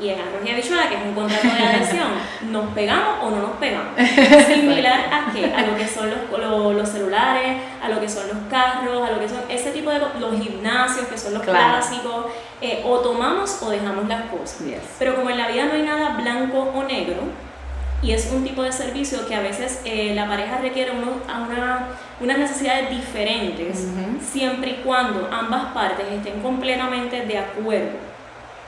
y 0.00 0.08
en 0.08 0.20
arroz 0.20 0.40
y 0.44 0.50
habichuela, 0.50 0.88
que 0.88 0.94
es 0.94 1.02
un 1.02 1.14
contrato 1.14 1.46
de 1.46 1.64
adhesión, 1.76 2.08
¿nos 2.50 2.72
pegamos 2.72 3.16
o 3.22 3.30
no 3.30 3.40
nos 3.40 3.56
pegamos? 3.58 3.92
Similar 4.46 5.00
a 5.12 5.32
qué? 5.32 5.52
A 5.52 5.66
lo 5.66 5.76
que 5.76 5.86
son 5.86 6.10
los, 6.10 6.74
los, 6.74 6.88
celulares, 6.88 7.58
a 7.82 7.88
lo 7.88 8.00
que 8.00 8.08
son 8.08 8.28
los 8.28 8.38
carros, 8.48 9.06
a 9.06 9.12
lo 9.12 9.20
que 9.20 9.28
son 9.28 9.40
ese 9.48 9.70
tipo 9.72 9.90
de 9.90 9.98
los 9.98 10.40
gimnasios, 10.40 11.06
que 11.06 11.18
son 11.18 11.34
los 11.34 11.42
clásicos, 11.42 12.26
eh, 12.60 12.82
o 12.84 12.98
tomamos 13.00 13.62
o 13.62 13.70
dejamos 13.70 14.08
las 14.08 14.22
cosas. 14.30 14.62
Pero 14.98 15.16
como 15.16 15.30
en 15.30 15.38
la 15.38 15.48
vida 15.48 15.66
no 15.66 15.74
hay 15.74 15.82
nada 15.82 16.16
blanco 16.16 16.72
o 16.74 16.82
negro, 16.84 17.22
y 18.02 18.12
es 18.12 18.30
un 18.32 18.42
tipo 18.42 18.62
de 18.62 18.72
servicio 18.72 19.26
que 19.28 19.34
a 19.34 19.40
veces 19.40 19.82
eh, 19.84 20.14
la 20.14 20.26
pareja 20.26 20.56
requiere 20.56 20.90
una, 20.90 21.88
unas 22.18 22.38
necesidades 22.38 22.88
diferentes, 22.88 23.86
siempre 24.22 24.70
y 24.70 24.74
cuando 24.82 25.28
ambas 25.30 25.74
partes 25.74 26.06
estén 26.10 26.40
completamente 26.40 27.26
de 27.26 27.36
acuerdo 27.36 28.09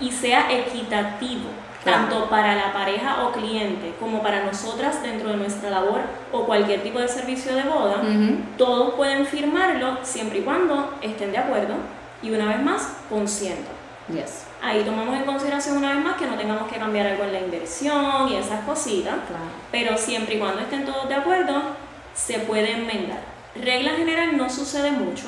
y 0.00 0.10
sea 0.10 0.50
equitativo, 0.50 1.50
tanto 1.84 2.28
para 2.28 2.54
la 2.54 2.72
pareja 2.72 3.24
o 3.24 3.32
cliente 3.32 3.94
como 3.98 4.22
para 4.22 4.44
nosotras 4.44 5.02
dentro 5.02 5.30
de 5.30 5.36
nuestra 5.36 5.70
labor 5.70 6.00
o 6.30 6.44
cualquier 6.44 6.82
tipo 6.82 6.98
de 6.98 7.08
servicio 7.08 7.54
de 7.54 7.62
boda, 7.62 8.02
todos 8.56 8.94
pueden 8.94 9.26
firmarlo 9.26 9.98
siempre 10.02 10.40
y 10.40 10.42
cuando 10.42 10.94
estén 11.02 11.32
de 11.32 11.38
acuerdo 11.38 11.74
y 12.22 12.30
una 12.30 12.46
vez 12.46 12.62
más 12.62 12.96
consientan. 13.08 13.74
Yes. 14.08 14.44
Ahí 14.62 14.82
tomamos 14.84 15.16
en 15.16 15.24
consideración 15.24 15.78
una 15.78 15.94
vez 15.94 16.04
más 16.04 16.16
que 16.16 16.26
no 16.26 16.36
tengamos 16.36 16.70
que 16.70 16.78
cambiar 16.78 17.06
algo 17.06 17.24
en 17.24 17.32
la 17.32 17.40
inversión 17.40 18.28
y 18.28 18.36
esas 18.36 18.64
cositas, 18.64 19.14
pero 19.72 19.96
siempre 19.96 20.36
y 20.36 20.38
cuando 20.38 20.60
estén 20.60 20.84
todos 20.84 21.08
de 21.08 21.16
acuerdo, 21.16 21.62
se 22.14 22.38
puede 22.40 22.72
enmendar. 22.72 23.20
Regla 23.54 23.92
general 23.92 24.36
no 24.36 24.48
sucede 24.48 24.92
mucho, 24.92 25.24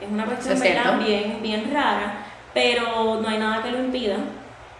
es 0.00 0.10
una 0.10 0.24
cuestión 0.24 0.58
bien, 1.04 1.38
bien 1.42 1.70
rara, 1.72 2.23
pero 2.54 3.20
no 3.20 3.28
hay 3.28 3.38
nada 3.38 3.62
que 3.62 3.72
lo 3.72 3.78
impida, 3.78 4.16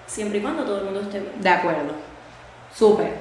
siempre 0.06 0.38
y 0.38 0.42
cuando 0.42 0.64
todo 0.64 0.78
el 0.78 0.84
mundo 0.84 1.00
esté 1.00 1.20
bien. 1.20 1.32
De 1.40 1.48
acuerdo. 1.50 1.92
Súper. 2.74 3.12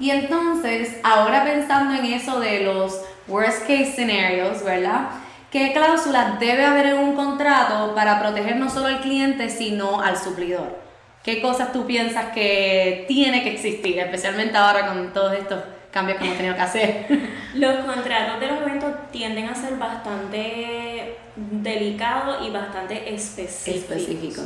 Y 0.00 0.10
entonces, 0.10 0.98
ahora 1.02 1.44
pensando 1.44 1.94
en 1.94 2.06
eso 2.06 2.40
de 2.40 2.60
los 2.60 3.02
worst 3.26 3.60
case 3.62 3.92
scenarios, 3.92 4.64
¿verdad? 4.64 5.10
¿Qué 5.50 5.72
cláusulas 5.72 6.38
debe 6.40 6.64
haber 6.64 6.86
en 6.86 6.98
un 6.98 7.16
contrato 7.16 7.94
para 7.94 8.20
proteger 8.20 8.56
no 8.56 8.70
solo 8.70 8.86
al 8.86 9.00
cliente, 9.00 9.48
sino 9.50 10.00
al 10.00 10.16
suplidor? 10.16 10.76
¿Qué 11.22 11.42
cosas 11.42 11.72
tú 11.72 11.86
piensas 11.86 12.26
que 12.32 13.04
tiene 13.08 13.42
que 13.42 13.52
existir, 13.52 13.98
especialmente 13.98 14.56
ahora 14.56 14.86
con 14.86 15.12
todos 15.12 15.34
estos 15.34 15.60
cambios 15.90 16.18
que 16.18 16.24
hemos 16.24 16.36
tenido 16.36 16.54
que 16.54 16.62
hacer? 16.62 17.06
Los 17.54 17.76
contratos 17.84 18.40
de 18.40 18.46
los 18.46 18.60
eventos 18.60 18.92
tienden 19.10 19.48
a 19.48 19.54
ser 19.54 19.76
bastante 19.76 21.16
delicados 21.34 22.46
y 22.46 22.50
bastante 22.50 23.14
específicos. 23.14 23.96
Específico. 23.96 24.42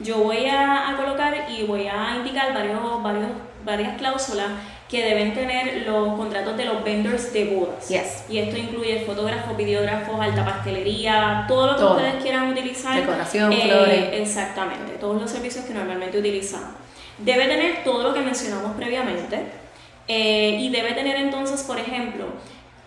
Yo 0.00 0.18
voy 0.18 0.46
a, 0.46 0.94
colocar 0.96 1.46
y 1.50 1.64
voy 1.64 1.86
a 1.86 2.16
indicar 2.16 2.54
varios, 2.54 2.80
varios, 3.02 3.28
varias 3.64 3.98
cláusulas 3.98 4.48
que 4.88 5.04
deben 5.04 5.34
tener 5.34 5.86
los 5.86 6.16
contratos 6.16 6.56
de 6.56 6.64
los 6.64 6.82
vendors 6.82 7.32
de 7.32 7.44
bodas. 7.44 8.24
Y 8.28 8.38
esto 8.38 8.56
incluye 8.56 9.04
fotógrafos, 9.04 9.56
videógrafos, 9.56 10.18
alta 10.18 10.44
pastelería, 10.44 11.44
todo 11.46 11.72
lo 11.72 11.76
que 11.76 11.84
ustedes 11.84 12.22
quieran 12.22 12.50
utilizar. 12.50 12.98
Decoración, 12.98 13.52
eh, 13.52 13.62
flores. 13.64 14.08
Exactamente, 14.12 14.92
todos 14.98 15.20
los 15.20 15.30
servicios 15.30 15.64
que 15.66 15.74
normalmente 15.74 16.18
utilizamos. 16.18 16.70
Debe 17.18 17.48
tener 17.48 17.84
todo 17.84 18.02
lo 18.02 18.14
que 18.14 18.20
mencionamos 18.20 18.76
previamente 18.76 19.67
eh, 20.08 20.58
y 20.60 20.70
debe 20.70 20.92
tener 20.92 21.16
entonces, 21.16 21.62
por 21.62 21.78
ejemplo, 21.78 22.26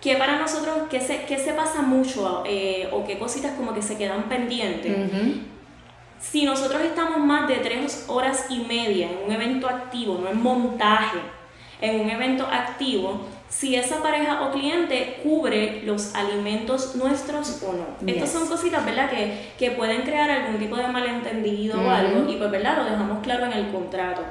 que 0.01 0.15
para 0.15 0.39
nosotros, 0.39 0.89
¿qué 0.89 0.99
se, 0.99 1.23
qué 1.25 1.37
se 1.37 1.53
pasa 1.53 1.83
mucho 1.83 2.43
eh, 2.45 2.89
o 2.91 3.05
qué 3.05 3.19
cositas 3.19 3.53
como 3.53 3.73
que 3.73 3.83
se 3.83 3.97
quedan 3.97 4.23
pendientes? 4.23 5.11
Si 6.19 6.45
nosotros 6.45 6.81
estamos 6.81 7.19
más 7.19 7.47
de 7.47 7.55
tres 7.57 8.05
horas 8.07 8.45
y 8.49 8.59
media 8.59 9.07
en 9.09 9.25
un 9.25 9.31
evento 9.31 9.67
activo, 9.67 10.19
no 10.21 10.29
en 10.29 10.41
montaje, 10.41 11.19
en 11.81 12.01
un 12.01 12.09
evento 12.09 12.45
activo, 12.45 13.27
si 13.49 13.75
esa 13.75 14.01
pareja 14.01 14.43
o 14.43 14.51
cliente 14.51 15.19
cubre 15.23 15.81
los 15.83 16.15
alimentos 16.15 16.95
nuestros 16.95 17.61
o 17.63 17.73
no. 17.73 18.07
Estas 18.07 18.31
son 18.31 18.47
cositas, 18.47 18.85
¿verdad? 18.85 19.09
Que, 19.09 19.51
que, 19.59 19.71
pueden 19.71 20.03
crear 20.03 20.29
algún 20.29 20.57
tipo 20.57 20.77
de 20.77 20.87
malentendido 20.87 21.81
o 21.81 21.89
algo 21.89 22.31
y 22.31 22.37
pues, 22.37 22.49
¿verdad? 22.49 22.77
Lo 22.77 22.85
dejamos 22.85 23.21
claro 23.21 23.45
en 23.47 23.53
el 23.53 23.71
contrato. 23.71 24.21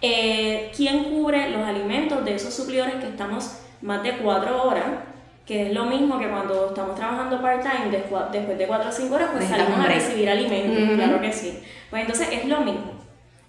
Eh, 0.00 0.70
¿Quién 0.76 1.04
cubre 1.04 1.50
los 1.50 1.66
alimentos 1.66 2.24
de 2.24 2.34
esos 2.34 2.54
suplidores 2.54 2.94
que 2.96 3.08
estamos 3.08 3.58
más 3.82 4.02
de 4.02 4.18
cuatro 4.18 4.62
horas? 4.62 4.86
Que 5.44 5.68
es 5.68 5.72
lo 5.74 5.86
mismo 5.86 6.18
que 6.18 6.28
cuando 6.28 6.68
estamos 6.68 6.94
trabajando 6.94 7.40
part-time, 7.40 7.90
después 7.90 8.58
de 8.58 8.66
cuatro 8.66 8.90
o 8.90 8.92
cinco 8.92 9.14
horas, 9.14 9.30
pues 9.32 9.48
salimos 9.48 9.80
a 9.80 9.86
recibir 9.86 10.28
alimentos, 10.28 10.94
claro 10.94 11.20
que 11.20 11.32
sí. 11.32 11.62
Pues 11.90 12.02
entonces 12.02 12.28
es 12.32 12.44
lo 12.44 12.60
mismo. 12.60 12.92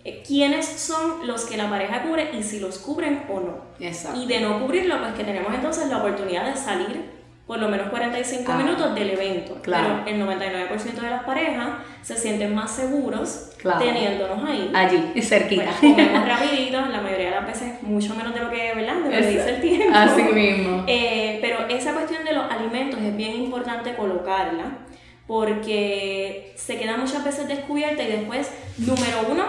Eh, 0.05 0.23
¿Quiénes 0.25 0.65
son 0.65 1.27
los 1.27 1.45
que 1.45 1.57
la 1.57 1.69
pareja 1.69 2.03
cubre 2.03 2.31
y 2.33 2.41
si 2.41 2.59
los 2.59 2.79
cubren 2.79 3.23
o 3.29 3.41
no? 3.41 3.57
Exacto. 3.79 4.19
Y 4.19 4.27
de 4.27 4.39
no 4.39 4.61
cubrirlo, 4.61 4.97
pues 4.99 5.13
que 5.13 5.25
tenemos 5.25 5.53
entonces 5.53 5.89
la 5.89 5.97
oportunidad 5.97 6.45
de 6.45 6.55
salir 6.55 7.19
por 7.45 7.59
lo 7.59 7.67
menos 7.67 7.89
45 7.89 8.53
minutos 8.53 8.95
del 8.95 9.09
evento. 9.09 9.55
Claro. 9.61 10.01
Pero 10.05 10.15
el 10.15 10.39
99% 10.39 11.01
de 11.01 11.09
las 11.09 11.23
parejas 11.23 11.69
se 12.01 12.15
sienten 12.15 12.53
más 12.53 12.71
seguros 12.71 13.48
teniéndonos 13.63 14.43
ahí. 14.47 14.71
Allí, 14.73 15.21
cerquita. 15.21 15.71
Pues, 15.79 15.93
comemos 15.93 16.27
rapidito, 16.27 16.81
la 16.81 17.01
mayoría 17.01 17.25
de 17.25 17.31
las 17.31 17.47
veces 17.47 17.83
mucho 17.83 18.15
menos 18.15 18.33
de 18.33 18.39
lo 18.39 18.49
que, 18.49 18.73
¿verdad? 18.75 18.95
De 18.95 19.03
lo 19.03 19.09
que 19.09 19.27
dice 19.27 19.49
el 19.49 19.61
tiempo. 19.61 19.97
Así 19.97 20.23
mismo. 20.23 20.85
Eh, 20.91 21.37
pero 21.41 21.67
esa 21.69 21.93
cuestión 21.93 22.23
de 22.25 22.33
los 22.33 22.49
alimentos 22.51 22.99
es 22.99 23.15
bien 23.15 23.35
importante 23.35 23.95
colocarla 23.95 24.79
porque 25.27 26.53
se 26.55 26.77
queda 26.77 26.97
muchas 26.97 27.23
veces 27.23 27.47
descubierta 27.47 28.01
y 28.01 28.07
después, 28.07 28.49
número 28.77 29.27
uno, 29.29 29.43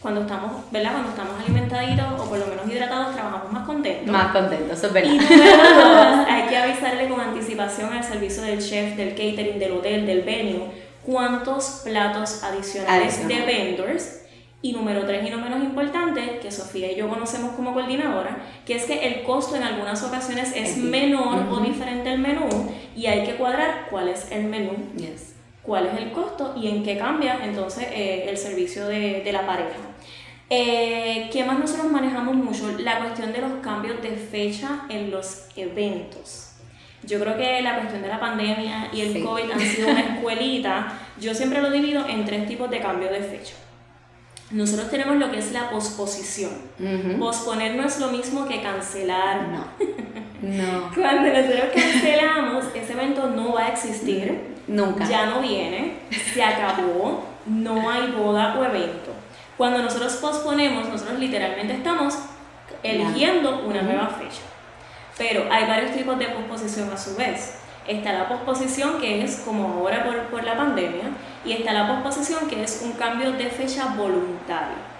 cuando 0.00 0.20
estamos, 0.20 0.70
¿verdad? 0.70 0.92
Cuando 0.92 1.10
estamos 1.10 1.34
alimentaditos 1.42 2.20
o 2.20 2.28
por 2.28 2.38
lo 2.38 2.46
menos 2.46 2.68
hidratados, 2.68 3.14
trabajamos 3.14 3.52
más 3.52 3.66
contentos. 3.66 4.06
Más 4.06 4.30
contentos, 4.30 4.78
eso 4.78 4.86
es 4.86 4.92
verdad. 4.92 5.10
Y 5.12 5.18
hay 6.30 6.48
que 6.48 6.56
avisarle 6.56 7.08
con 7.08 7.20
anticipación 7.20 7.92
al 7.92 8.04
servicio 8.04 8.42
del 8.42 8.60
chef, 8.60 8.94
del 8.96 9.10
catering, 9.10 9.58
del 9.58 9.72
hotel, 9.72 10.06
del 10.06 10.22
venue, 10.22 10.70
cuántos 11.06 11.82
platos 11.84 12.42
adicionales 12.42 13.26
de 13.26 13.40
vendors. 13.42 14.22
Y 14.62 14.72
número 14.72 15.06
tres 15.06 15.24
y 15.24 15.30
no 15.30 15.38
menos 15.38 15.62
importante, 15.62 16.40
que 16.42 16.50
Sofía 16.50 16.90
y 16.90 16.96
yo 16.96 17.08
conocemos 17.08 17.52
como 17.52 17.72
coordinadora, 17.72 18.38
que 18.64 18.74
es 18.74 18.84
que 18.84 19.06
el 19.06 19.22
costo 19.22 19.54
en 19.54 19.62
algunas 19.62 20.02
ocasiones 20.02 20.52
es 20.56 20.76
menor 20.76 21.46
o 21.50 21.60
diferente 21.60 22.10
al 22.10 22.18
menú 22.18 22.48
y 22.96 23.06
hay 23.06 23.24
que 23.24 23.36
cuadrar 23.36 23.86
cuál 23.90 24.08
es 24.08 24.32
el 24.32 24.44
menú. 24.44 24.72
Yes 24.96 25.36
cuál 25.66 25.86
es 25.86 25.98
el 26.00 26.12
costo 26.12 26.54
y 26.56 26.68
en 26.68 26.84
qué 26.84 26.96
cambia 26.96 27.44
entonces 27.44 27.88
eh, 27.90 28.26
el 28.28 28.38
servicio 28.38 28.86
de, 28.86 29.22
de 29.22 29.32
la 29.32 29.44
pareja. 29.44 29.76
Eh, 30.48 31.28
¿Qué 31.32 31.44
más 31.44 31.58
nosotros 31.58 31.90
manejamos 31.90 32.36
mucho? 32.36 32.78
La 32.78 33.00
cuestión 33.00 33.32
de 33.32 33.40
los 33.40 33.52
cambios 33.62 34.00
de 34.00 34.10
fecha 34.12 34.86
en 34.88 35.10
los 35.10 35.48
eventos. 35.56 36.52
Yo 37.02 37.20
creo 37.20 37.36
que 37.36 37.62
la 37.62 37.76
cuestión 37.76 38.02
de 38.02 38.08
la 38.08 38.18
pandemia 38.18 38.88
y 38.92 39.00
el 39.02 39.24
COVID 39.24 39.50
han 39.50 39.60
sido 39.60 39.88
una 39.88 40.00
escuelita. 40.00 40.98
Yo 41.20 41.34
siempre 41.34 41.62
lo 41.62 41.70
divido 41.70 42.06
en 42.08 42.24
tres 42.24 42.46
tipos 42.46 42.70
de 42.70 42.80
cambios 42.80 43.10
de 43.10 43.20
fecha. 43.20 43.54
Nosotros 44.50 44.90
tenemos 44.90 45.16
lo 45.16 45.30
que 45.30 45.38
es 45.38 45.52
la 45.52 45.70
posposición. 45.70 46.52
Posponer 47.18 47.74
no 47.74 47.84
es 47.84 47.98
lo 47.98 48.08
mismo 48.08 48.46
que 48.46 48.62
cancelar. 48.62 49.48
No. 49.48 49.64
no. 50.42 50.90
Cuando 50.94 51.32
nosotros 51.32 51.72
cancelamos, 51.74 52.64
ese 52.74 52.92
evento 52.92 53.28
no 53.28 53.54
va 53.54 53.64
a 53.64 53.68
existir. 53.68 54.54
Nunca. 54.68 55.08
Ya 55.08 55.26
no 55.26 55.40
viene, 55.40 55.94
se 56.34 56.42
acabó, 56.42 57.24
no 57.46 57.88
hay 57.88 58.10
boda 58.10 58.58
o 58.58 58.64
evento. 58.64 59.12
Cuando 59.56 59.80
nosotros 59.80 60.14
posponemos, 60.14 60.88
nosotros 60.88 61.18
literalmente 61.18 61.74
estamos 61.74 62.18
eligiendo 62.82 63.64
una 63.64 63.82
nueva 63.82 64.08
fecha. 64.08 64.42
Pero 65.16 65.46
hay 65.50 65.66
varios 65.66 65.92
tipos 65.92 66.18
de 66.18 66.26
posposición 66.28 66.90
a 66.92 66.96
su 66.96 67.16
vez. 67.16 67.58
Está 67.86 68.12
la 68.12 68.28
posposición 68.28 69.00
que 69.00 69.22
es 69.22 69.36
como 69.44 69.68
ahora 69.68 70.04
por, 70.04 70.16
por 70.24 70.44
la 70.44 70.56
pandemia 70.56 71.10
y 71.44 71.52
está 71.52 71.72
la 71.72 71.88
posposición 71.88 72.48
que 72.48 72.62
es 72.62 72.82
un 72.84 72.92
cambio 72.92 73.32
de 73.32 73.48
fecha 73.48 73.94
voluntario. 73.96 74.95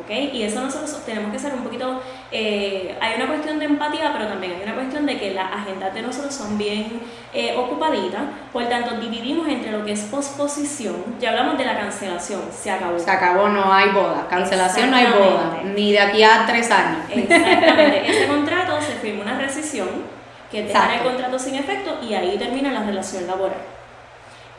¿Ok? 0.00 0.10
Y 0.32 0.42
eso 0.42 0.60
nosotros 0.60 1.02
tenemos 1.04 1.32
que 1.32 1.38
ser 1.38 1.54
un 1.54 1.62
poquito, 1.62 2.00
eh, 2.30 2.96
hay 3.00 3.16
una 3.16 3.26
cuestión 3.26 3.58
de 3.58 3.66
empatía, 3.66 4.12
pero 4.12 4.28
también 4.28 4.54
hay 4.54 4.62
una 4.62 4.74
cuestión 4.74 5.06
de 5.06 5.18
que 5.18 5.32
las 5.32 5.52
agendas 5.52 5.94
de 5.94 6.02
nosotros 6.02 6.34
son 6.34 6.58
bien 6.58 7.00
eh, 7.32 7.54
ocupaditas, 7.56 8.22
por 8.52 8.68
tanto 8.68 8.96
dividimos 8.96 9.48
entre 9.48 9.72
lo 9.72 9.84
que 9.84 9.92
es 9.92 10.00
posposición, 10.02 10.96
ya 11.20 11.30
hablamos 11.30 11.58
de 11.58 11.64
la 11.64 11.78
cancelación, 11.78 12.42
se 12.50 12.70
acabó. 12.70 12.98
Se 12.98 13.10
acabó, 13.10 13.48
no 13.48 13.72
hay 13.72 13.90
boda, 13.90 14.26
cancelación 14.28 14.90
no 14.90 14.96
hay 14.96 15.06
boda, 15.06 15.60
ni 15.64 15.92
de 15.92 16.00
aquí 16.00 16.22
a 16.22 16.44
tres 16.46 16.70
años. 16.70 17.04
Exactamente, 17.10 18.10
ese 18.10 18.26
contrato 18.26 18.80
se 18.80 18.94
firma 18.94 19.22
una 19.22 19.38
rescisión 19.38 19.88
que 20.50 20.62
deja 20.62 20.94
el 20.96 21.02
contrato 21.02 21.38
sin 21.38 21.56
efecto 21.56 21.98
y 22.02 22.14
ahí 22.14 22.36
termina 22.38 22.70
la 22.72 22.84
relación 22.84 23.26
laboral. 23.26 23.58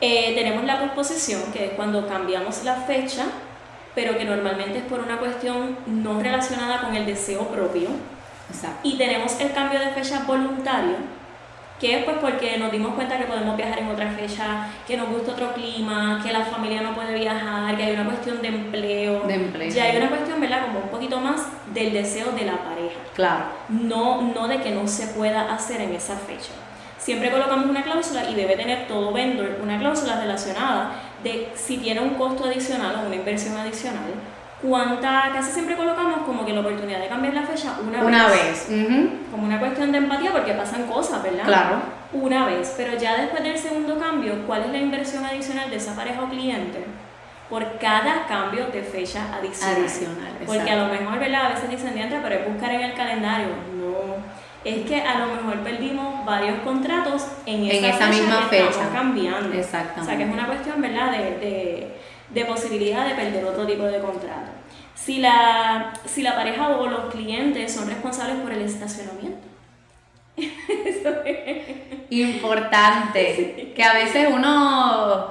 Eh, 0.00 0.34
tenemos 0.34 0.64
la 0.64 0.78
posposición, 0.78 1.40
que 1.54 1.66
es 1.66 1.70
cuando 1.72 2.06
cambiamos 2.06 2.64
la 2.64 2.74
fecha, 2.74 3.24
pero 3.96 4.16
que 4.16 4.26
normalmente 4.26 4.78
es 4.78 4.84
por 4.84 5.00
una 5.00 5.16
cuestión 5.16 5.74
no 5.86 6.20
relacionada 6.20 6.82
con 6.82 6.94
el 6.94 7.06
deseo 7.06 7.48
propio. 7.48 7.88
Exacto. 8.50 8.80
Y 8.82 8.98
tenemos 8.98 9.40
el 9.40 9.52
cambio 9.52 9.80
de 9.80 9.88
fecha 9.88 10.22
voluntario, 10.26 10.96
que 11.80 11.98
es 11.98 12.04
pues 12.04 12.18
porque 12.18 12.58
nos 12.58 12.70
dimos 12.70 12.94
cuenta 12.94 13.16
que 13.16 13.24
podemos 13.24 13.56
viajar 13.56 13.78
en 13.78 13.88
otra 13.88 14.10
fecha, 14.10 14.68
que 14.86 14.98
nos 14.98 15.08
gusta 15.08 15.32
otro 15.32 15.54
clima, 15.54 16.20
que 16.22 16.30
la 16.30 16.44
familia 16.44 16.82
no 16.82 16.94
puede 16.94 17.14
viajar, 17.14 17.74
que 17.74 17.84
hay 17.84 17.94
una 17.94 18.04
cuestión 18.04 18.42
de 18.42 18.48
empleo. 18.48 19.20
De 19.26 19.34
empleo. 19.34 19.70
Ya 19.70 19.84
hay 19.84 19.96
una 19.96 20.10
cuestión, 20.10 20.42
¿verdad? 20.42 20.66
Como 20.66 20.80
un 20.80 20.88
poquito 20.90 21.18
más 21.18 21.46
del 21.72 21.94
deseo 21.94 22.32
de 22.32 22.44
la 22.44 22.58
pareja. 22.58 23.00
Claro. 23.14 23.44
No, 23.70 24.20
no 24.34 24.46
de 24.46 24.60
que 24.60 24.72
no 24.72 24.86
se 24.86 25.06
pueda 25.08 25.54
hacer 25.54 25.80
en 25.80 25.94
esa 25.94 26.16
fecha. 26.16 26.52
Siempre 26.98 27.30
colocamos 27.30 27.66
una 27.66 27.82
cláusula 27.82 28.28
y 28.28 28.34
debe 28.34 28.56
tener 28.56 28.88
todo 28.88 29.12
vendor 29.12 29.58
una 29.62 29.78
cláusula 29.78 30.18
relacionada 30.18 30.92
de 31.22 31.48
si 31.54 31.78
tiene 31.78 32.00
un 32.00 32.10
costo 32.14 32.44
adicional 32.44 32.96
o 33.02 33.06
una 33.06 33.16
inversión 33.16 33.56
adicional. 33.56 34.10
¿Cuánta? 34.62 35.30
Casi 35.34 35.52
siempre 35.52 35.76
colocamos 35.76 36.20
como 36.20 36.44
que 36.46 36.52
la 36.52 36.60
oportunidad 36.60 36.98
de 37.00 37.08
cambiar 37.08 37.34
la 37.34 37.42
fecha 37.42 37.74
una, 37.86 38.02
Una 38.02 38.28
vez. 38.28 38.66
como 39.30 39.44
una 39.46 39.58
cuestión 39.60 39.92
de 39.92 39.98
empatía 39.98 40.32
porque 40.32 40.52
pasan 40.54 40.84
cosas, 40.86 41.22
¿verdad? 41.22 41.44
Claro. 41.44 41.76
Una 42.12 42.46
vez, 42.46 42.72
pero 42.76 42.96
ya 42.96 43.16
después 43.20 43.42
del 43.42 43.58
segundo 43.58 43.98
cambio, 43.98 44.46
¿cuál 44.46 44.62
es 44.64 44.70
la 44.72 44.78
inversión 44.78 45.24
adicional 45.26 45.68
de 45.68 45.76
esa 45.76 45.94
pareja 45.94 46.22
o 46.22 46.28
cliente? 46.28 46.84
Por 47.50 47.78
cada 47.78 48.26
cambio 48.26 48.66
de 48.68 48.82
fecha 48.82 49.20
adicional. 49.34 49.76
Adicional, 49.82 50.32
Porque 50.46 50.70
a 50.70 50.76
lo 50.76 50.86
mejor, 50.86 51.18
¿verdad? 51.20 51.46
A 51.46 51.48
veces 51.50 51.68
dicen, 51.70 51.94
"Diantre, 51.94 52.18
pero 52.22 52.34
es 52.36 52.48
buscar 52.48 52.72
en 52.72 52.80
el 52.80 52.94
calendario. 52.94 53.48
Es 54.66 54.84
que 54.86 55.00
a 55.00 55.18
lo 55.20 55.26
mejor 55.34 55.60
perdimos 55.62 56.24
varios 56.24 56.58
contratos 56.60 57.24
en 57.46 57.64
esa, 57.66 57.76
En 57.76 57.84
esa 57.94 58.06
misma 58.08 58.48
que 58.50 58.56
estamos 58.58 58.76
fecha. 58.76 58.92
cambiando. 58.92 59.56
Exactamente. 59.56 60.00
O 60.00 60.04
sea, 60.04 60.16
que 60.16 60.24
es 60.24 60.30
una 60.32 60.46
cuestión, 60.46 60.80
¿verdad? 60.82 61.12
De, 61.12 61.18
de, 61.38 61.96
de 62.30 62.44
posibilidad 62.44 63.06
de 63.06 63.14
perder 63.14 63.44
otro 63.44 63.64
tipo 63.66 63.84
de 63.84 64.00
contrato. 64.00 64.50
Si 64.94 65.18
la, 65.20 65.92
si 66.04 66.22
la 66.22 66.34
pareja 66.34 66.68
o 66.70 66.86
los 66.88 67.12
clientes 67.14 67.72
son 67.72 67.86
responsables 67.88 68.38
por 68.38 68.50
el 68.52 68.62
estacionamiento. 68.62 69.46
Eso 70.36 71.10
es. 71.24 71.68
Importante. 72.10 73.72
Que 73.76 73.84
a 73.84 73.92
veces 73.94 74.28
uno, 74.32 75.28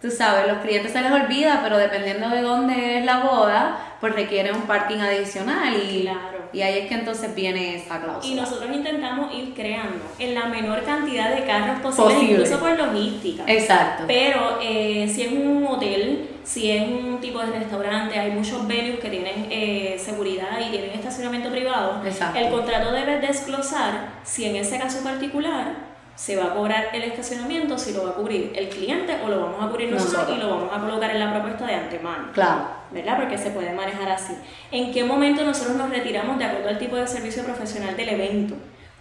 tú 0.00 0.10
sabes, 0.10 0.46
los 0.46 0.58
clientes 0.58 0.92
se 0.92 1.00
les 1.02 1.10
olvida, 1.10 1.60
pero 1.62 1.76
dependiendo 1.78 2.28
de 2.28 2.42
dónde 2.42 2.98
es 3.00 3.04
la 3.04 3.18
boda, 3.20 3.96
pues 4.00 4.14
requiere 4.14 4.52
un 4.52 4.62
parking 4.62 4.98
adicional 4.98 5.74
y, 5.74 6.02
Claro. 6.02 6.35
Y 6.56 6.62
ahí 6.62 6.78
es 6.78 6.88
que 6.88 6.94
entonces 6.94 7.34
viene 7.34 7.76
esa 7.76 8.00
cláusula. 8.00 8.32
Y 8.32 8.34
nosotros 8.34 8.70
intentamos 8.74 9.34
ir 9.34 9.52
creando 9.52 10.02
en 10.18 10.34
la 10.34 10.46
menor 10.46 10.82
cantidad 10.84 11.34
de 11.34 11.44
carros 11.44 11.80
posible, 11.80 12.14
Posible. 12.14 12.32
incluso 12.32 12.58
por 12.58 12.78
logística. 12.78 13.44
Exacto. 13.46 14.04
Pero 14.06 14.58
eh, 14.62 15.06
si 15.06 15.22
es 15.22 15.32
un 15.32 15.66
hotel, 15.66 16.30
si 16.44 16.70
es 16.70 16.88
un 16.88 17.20
tipo 17.20 17.40
de 17.40 17.58
restaurante, 17.58 18.18
hay 18.18 18.30
muchos 18.30 18.66
venues 18.66 19.00
que 19.00 19.10
tienen 19.10 19.48
eh, 19.50 20.00
seguridad 20.02 20.58
y 20.66 20.70
tienen 20.70 20.92
estacionamiento 20.92 21.50
privado. 21.50 22.00
Exacto. 22.06 22.38
El 22.38 22.50
contrato 22.50 22.90
debe 22.90 23.18
desglosar 23.20 24.08
si 24.24 24.46
en 24.46 24.56
ese 24.56 24.78
caso 24.78 25.04
particular 25.04 25.95
se 26.16 26.34
va 26.34 26.46
a 26.46 26.54
cobrar 26.54 26.86
el 26.92 27.02
estacionamiento, 27.04 27.78
si 27.78 27.92
lo 27.92 28.02
va 28.04 28.10
a 28.10 28.14
cubrir 28.14 28.52
el 28.56 28.68
cliente 28.68 29.16
o 29.24 29.28
lo 29.28 29.38
vamos 29.40 29.62
a 29.62 29.68
cubrir 29.68 29.90
nosotros, 29.92 30.14
Nosotros. 30.14 30.38
y 30.38 30.40
lo 30.40 30.48
vamos 30.50 30.70
a 30.74 30.80
colocar 30.80 31.10
en 31.10 31.20
la 31.20 31.32
propuesta 31.32 31.66
de 31.66 31.74
antemano. 31.74 32.32
Claro. 32.32 32.68
¿verdad? 32.90 33.16
Porque 33.18 33.36
se 33.38 33.50
puede 33.50 33.72
manejar 33.72 34.08
así. 34.08 34.32
¿En 34.70 34.92
qué 34.92 35.04
momento 35.04 35.44
nosotros 35.44 35.76
nos 35.76 35.90
retiramos 35.90 36.38
de 36.38 36.44
acuerdo 36.44 36.68
al 36.70 36.78
tipo 36.78 36.96
de 36.96 37.06
servicio 37.06 37.44
profesional 37.44 37.96
del 37.96 38.08
evento? 38.08 38.54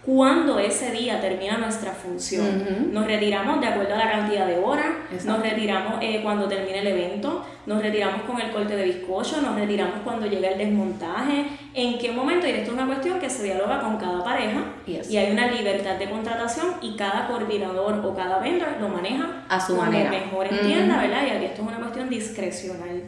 ¿Cuándo 0.06 0.60
ese 0.60 0.92
día 0.92 1.20
termina 1.20 1.58
nuestra 1.58 1.92
función? 1.92 2.92
Nos 2.94 3.08
retiramos 3.08 3.60
de 3.60 3.66
acuerdo 3.68 3.96
a 3.96 3.98
la 3.98 4.12
cantidad 4.12 4.46
de 4.46 4.60
horas, 4.60 4.86
Exacto. 5.12 5.32
nos 5.32 5.42
retiramos 5.50 5.94
eh, 6.00 6.20
cuando 6.22 6.48
termine 6.48 6.80
el 6.80 6.88
evento, 6.88 7.44
nos 7.66 7.82
retiramos 7.82 8.22
con 8.22 8.40
el 8.40 8.52
corte 8.52 8.76
de 8.76 8.84
bizcocho, 8.86 9.42
nos 9.42 9.56
retiramos 9.56 9.96
cuando 10.04 10.28
llega 10.28 10.50
el 10.50 10.60
desmontaje. 10.60 11.46
¿En 11.74 11.98
qué 11.98 12.12
momento? 12.12 12.46
Y 12.46 12.52
esto 12.52 12.68
es 12.68 12.74
una 12.74 12.86
cuestión 12.86 13.20
que 13.20 13.30
se 13.32 13.44
dialoga 13.46 13.82
con 13.82 13.98
cada 13.98 14.24
pareja 14.24 14.64
Yes. 14.86 15.10
y 15.10 15.18
hay 15.18 15.32
una 15.32 15.48
libertad 15.50 15.96
de 15.96 16.08
contratación 16.08 16.76
y 16.84 16.96
cada 16.96 17.26
coordinador 17.28 18.06
o 18.06 18.16
cada 18.16 18.38
vendor 18.38 18.68
lo 18.80 18.90
maneja 18.90 19.44
A 19.50 19.60
su 19.60 19.76
manera. 19.76 20.12
mejor 20.12 20.46
entienda, 20.46 21.02
¿verdad? 21.02 21.24
Y 21.26 21.30
aquí 21.32 21.46
esto 21.46 21.64
es 21.64 21.68
una 21.68 21.78
cuestión 21.80 22.10
discrecional. 22.10 23.02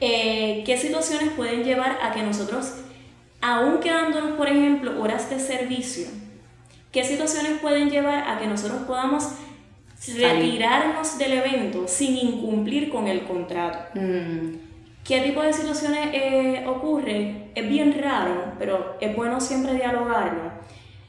Eh, 0.00 0.62
¿Qué 0.64 0.78
situaciones 0.78 1.32
pueden 1.36 1.62
llevar 1.64 1.98
a 2.02 2.12
que 2.12 2.22
nosotros, 2.22 2.76
aún 3.42 3.80
quedándonos, 3.80 4.30
por 4.38 4.48
ejemplo, 4.48 4.98
horas 5.02 5.28
de 5.28 5.38
servicio, 5.38 6.06
qué 6.92 7.04
situaciones 7.04 7.60
pueden 7.60 7.90
llevar 7.90 8.28
a 8.28 8.38
que 8.38 8.46
nosotros 8.46 8.82
podamos 8.86 9.28
retirarnos 10.16 11.18
del 11.18 11.32
evento 11.32 11.86
sin 11.86 12.16
incumplir 12.16 12.90
con 12.90 13.06
el 13.06 13.24
contrato? 13.24 13.98
Mm, 13.98 14.70
¿Qué 15.04 15.20
tipo 15.20 15.42
de 15.42 15.52
situaciones 15.52 16.10
eh, 16.12 16.64
ocurren? 16.66 17.50
Es 17.54 17.68
bien 17.68 18.00
raro, 18.00 18.54
pero 18.58 18.96
es 19.00 19.16
bueno 19.16 19.40
siempre 19.40 19.74
dialogarlo. 19.74 20.52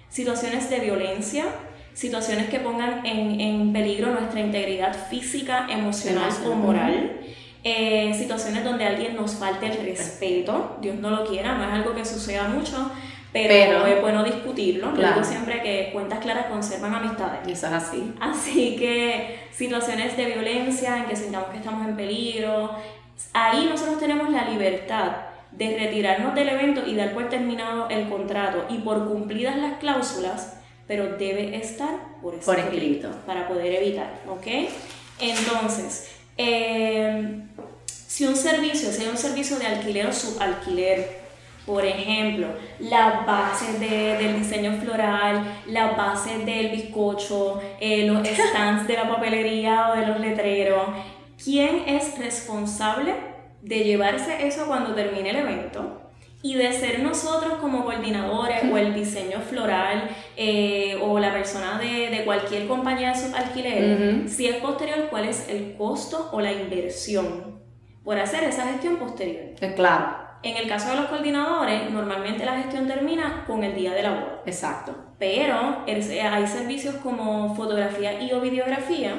Situaciones 0.09 0.69
de 0.69 0.79
violencia, 0.79 1.45
situaciones 1.93 2.49
que 2.49 2.59
pongan 2.59 3.05
en, 3.05 3.39
en 3.39 3.73
peligro 3.73 4.11
nuestra 4.11 4.39
integridad 4.39 4.95
física, 5.09 5.67
emocional 5.69 6.31
o 6.45 6.55
moral. 6.55 7.19
Eh, 7.63 8.11
situaciones 8.17 8.63
donde 8.63 8.85
a 8.85 8.87
alguien 8.87 9.15
nos 9.15 9.35
falte 9.35 9.67
el 9.67 9.85
respeto, 9.85 10.77
Dios 10.81 10.95
no 10.95 11.11
lo 11.11 11.25
quiera, 11.27 11.55
no 11.59 11.63
es 11.63 11.71
algo 11.71 11.93
que 11.93 12.03
suceda 12.03 12.47
mucho, 12.47 12.91
pero, 13.33 13.47
Pero- 13.47 13.85
es 13.87 14.01
bueno 14.01 14.23
discutirlo. 14.23 14.87
Yo 14.89 14.95
Claro. 14.95 15.13
digo 15.15 15.25
siempre 15.25 15.61
que 15.61 15.89
cuentas 15.93 16.19
claras 16.19 16.47
conservan 16.47 16.93
amistades. 16.95 17.39
eso 17.47 17.67
es 17.67 17.73
así. 17.73 18.13
Así 18.19 18.75
que 18.77 19.39
situaciones 19.51 20.17
de 20.17 20.25
violencia 20.25 20.97
en 20.97 21.05
que 21.05 21.15
sintamos 21.15 21.49
que 21.49 21.57
estamos 21.57 21.87
en 21.87 21.95
peligro, 21.95 22.71
ahí 23.33 23.67
nosotros 23.69 23.99
tenemos 23.99 24.29
la 24.29 24.49
libertad 24.49 25.11
de 25.51 25.77
retirarnos 25.77 26.33
del 26.35 26.49
evento 26.49 26.81
y 26.85 26.95
dar 26.95 27.13
por 27.13 27.29
terminado 27.29 27.89
el 27.89 28.07
contrato 28.09 28.65
y 28.69 28.77
por 28.79 29.07
cumplidas 29.07 29.57
las 29.57 29.77
cláusulas, 29.79 30.57
pero 30.87 31.17
debe 31.17 31.55
estar 31.57 31.89
por 32.21 32.35
escrito, 32.35 32.45
Por 32.45 32.59
escrito. 32.59 33.09
para 33.25 33.47
poder 33.47 33.73
evitar, 33.75 34.11
¿ok? 34.29 34.47
Entonces, 35.19 36.09
eh, 36.37 37.41
si 37.85 38.25
un 38.25 38.35
servicio, 38.35 38.91
si 38.91 39.03
hay 39.03 39.09
un 39.09 39.17
servicio 39.17 39.57
de 39.59 39.67
alquiler 39.67 40.07
o 40.07 40.13
subalquiler, 40.13 41.20
por 41.65 41.85
ejemplo, 41.85 42.47
las 42.79 43.25
bases 43.25 43.79
de- 43.79 44.17
del 44.17 44.39
diseño 44.39 44.73
floral, 44.81 45.43
las 45.67 45.95
bases 45.95 46.45
del 46.45 46.69
bizcocho, 46.69 47.61
eh, 47.79 48.05
los 48.07 48.27
stands 48.27 48.87
de 48.87 48.93
la 48.95 49.07
papelería 49.07 49.89
o 49.89 49.95
de 49.99 50.07
los 50.07 50.19
letreros. 50.19 50.83
¿Quién 51.43 51.83
es 51.87 52.17
responsable 52.17 53.13
de 53.61 53.79
llevarse 53.83 54.47
eso 54.47 54.65
cuando 54.67 54.93
termine 54.93 55.29
el 55.31 55.35
evento? 55.37 55.97
Y 56.43 56.55
de 56.55 56.73
ser 56.73 57.01
nosotros 57.03 57.53
como 57.61 57.83
coordinadores 57.85 58.63
o 58.71 58.75
el 58.77 58.95
diseño 58.95 59.39
floral 59.41 60.09
eh, 60.37 60.97
o 60.99 61.19
la 61.19 61.31
persona 61.31 61.77
de, 61.77 62.09
de 62.09 62.25
cualquier 62.25 62.67
compañía 62.67 63.09
de 63.13 63.15
subalquiler, 63.19 64.17
Ujú. 64.21 64.27
si 64.27 64.47
es 64.47 64.55
posterior, 64.55 65.07
¿cuál 65.11 65.25
es 65.25 65.47
el 65.49 65.75
costo 65.77 66.29
o 66.31 66.41
la 66.41 66.51
inversión 66.51 67.61
por 68.03 68.17
hacer 68.17 68.43
esa 68.45 68.63
gestión 68.65 68.95
posterior? 68.97 69.53
Eh, 69.61 69.73
Claro, 69.75 70.15
En 70.43 70.57
el 70.57 70.67
caso 70.67 70.89
de 70.89 70.95
los 70.97 71.05
coordinadores, 71.05 71.89
normalmente 71.91 72.45
la 72.45 72.57
gestión 72.57 72.87
termina 72.87 73.43
con 73.45 73.63
el 73.63 73.75
día 73.75 73.93
de 73.93 74.03
la 74.03 74.09
boda. 74.11 74.41
exacto. 74.45 74.95
Pero 75.19 75.83
el- 75.85 76.19
hay 76.19 76.47
servicios 76.47 76.95
como 76.95 77.53
fotografía 77.55 78.19
y 78.21 78.31
o 78.33 78.41
videografía, 78.41 79.13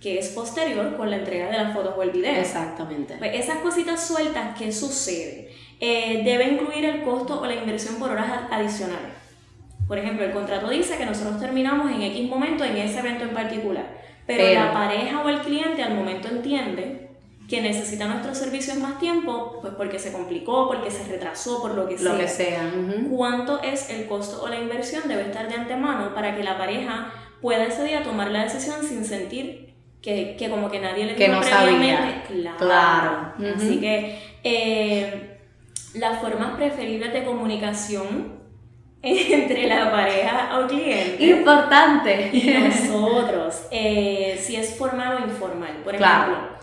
que 0.00 0.18
es 0.18 0.28
posterior 0.28 0.96
con 0.96 1.10
la 1.10 1.16
entrega 1.16 1.46
de 1.50 1.56
las 1.56 1.72
fotos 1.74 1.94
o 1.96 2.02
el 2.02 2.10
video. 2.10 2.32
Exactamente. 2.34 3.14
Pues 3.18 3.34
esas 3.34 3.58
cositas 3.58 4.06
sueltas, 4.06 4.56
¿qué 4.58 4.70
sucede? 4.70 5.48
Eh, 5.80 6.22
debe 6.24 6.44
incluir 6.48 6.84
el 6.84 7.02
costo 7.02 7.40
o 7.40 7.46
la 7.46 7.54
inversión 7.54 7.96
por 7.98 8.10
horas 8.10 8.30
ad- 8.30 8.52
adicionales. 8.52 9.12
Por 9.88 9.96
ejemplo, 9.98 10.26
el 10.26 10.32
contrato 10.32 10.68
dice 10.68 10.98
que 10.98 11.06
nosotros 11.06 11.40
terminamos 11.40 11.90
en 11.90 12.02
X 12.02 12.28
momento 12.28 12.62
en 12.64 12.76
ese 12.76 12.98
evento 12.98 13.24
en 13.24 13.30
particular, 13.30 13.86
pero, 14.26 14.44
Pero- 14.44 14.60
la 14.66 14.72
pareja 14.74 15.22
o 15.24 15.28
el 15.30 15.38
cliente 15.40 15.82
al 15.82 15.94
momento 15.94 16.28
entiende 16.28 17.07
que 17.48 17.62
necesita 17.62 18.04
nuestros 18.06 18.36
servicios 18.36 18.76
más 18.76 18.98
tiempo, 18.98 19.58
pues 19.62 19.72
porque 19.74 19.98
se 19.98 20.12
complicó, 20.12 20.68
porque 20.68 20.90
se 20.90 21.04
retrasó, 21.04 21.62
por 21.62 21.74
lo 21.74 21.88
que 21.88 21.96
sea. 21.96 22.12
Lo 22.12 22.18
que 22.18 22.28
sea. 22.28 22.70
¿Cuánto 23.10 23.62
es 23.62 23.88
el 23.88 24.06
costo 24.06 24.42
o 24.42 24.48
la 24.48 24.60
inversión? 24.60 25.04
Debe 25.08 25.22
estar 25.22 25.48
de 25.48 25.54
antemano 25.54 26.14
para 26.14 26.36
que 26.36 26.44
la 26.44 26.58
pareja 26.58 27.10
pueda 27.40 27.64
ese 27.64 27.84
día 27.84 28.02
tomar 28.02 28.30
la 28.30 28.44
decisión 28.44 28.84
sin 28.84 29.04
sentir 29.04 29.74
que, 30.02 30.36
que 30.38 30.50
como 30.50 30.70
que 30.70 30.78
nadie 30.80 31.06
le 31.06 31.14
Que 31.16 31.28
dijo 31.28 31.40
no 31.40 31.46
previamente. 31.46 32.02
sabía. 32.28 32.54
Claro. 32.58 32.58
Claro. 32.58 33.54
Así 33.56 33.80
que 33.80 34.18
eh, 34.44 35.38
las 35.94 36.20
formas 36.20 36.50
preferibles 36.56 37.12
de 37.14 37.24
comunicación 37.24 38.38
entre 39.02 39.66
la 39.68 39.90
pareja 39.90 40.58
o 40.58 40.66
cliente 40.66 41.24
Importante. 41.24 42.30
y 42.32 42.50
nosotros, 42.90 43.62
eh, 43.70 44.38
si 44.40 44.56
es 44.56 44.74
formal 44.76 45.22
o 45.22 45.26
informal. 45.26 45.78
Por 45.82 45.96
Claro. 45.96 46.57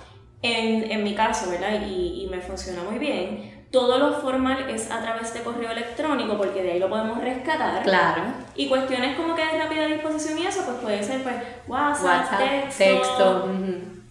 En, 0.46 0.92
en 0.92 1.04
mi 1.04 1.16
caso, 1.16 1.50
¿verdad? 1.50 1.82
Y, 1.88 2.24
y 2.24 2.28
me 2.30 2.40
funciona 2.40 2.84
muy 2.84 3.00
bien. 3.00 3.66
Todo 3.72 3.98
lo 3.98 4.14
formal 4.22 4.70
es 4.70 4.90
a 4.90 5.02
través 5.02 5.34
de 5.34 5.42
correo 5.42 5.72
electrónico 5.72 6.38
porque 6.38 6.64
de 6.64 6.74
ahí 6.74 6.80
lo 6.80 6.90
podemos 6.90 7.22
rescatar. 7.22 7.84
Claro. 7.84 8.24
Y 8.56 8.68
cuestiones 8.68 9.18
como 9.18 9.36
que 9.36 9.46
de 9.46 9.60
rápida 9.60 9.88
disposición 9.88 10.38
y 10.38 10.46
eso, 10.46 10.64
pues 10.66 10.78
puede 10.78 11.04
ser 11.04 11.24
pues 11.24 11.36
WhatsApp, 11.68 12.06
WhatsApp, 12.06 12.40
texto, 12.40 12.84
texto. 12.84 13.50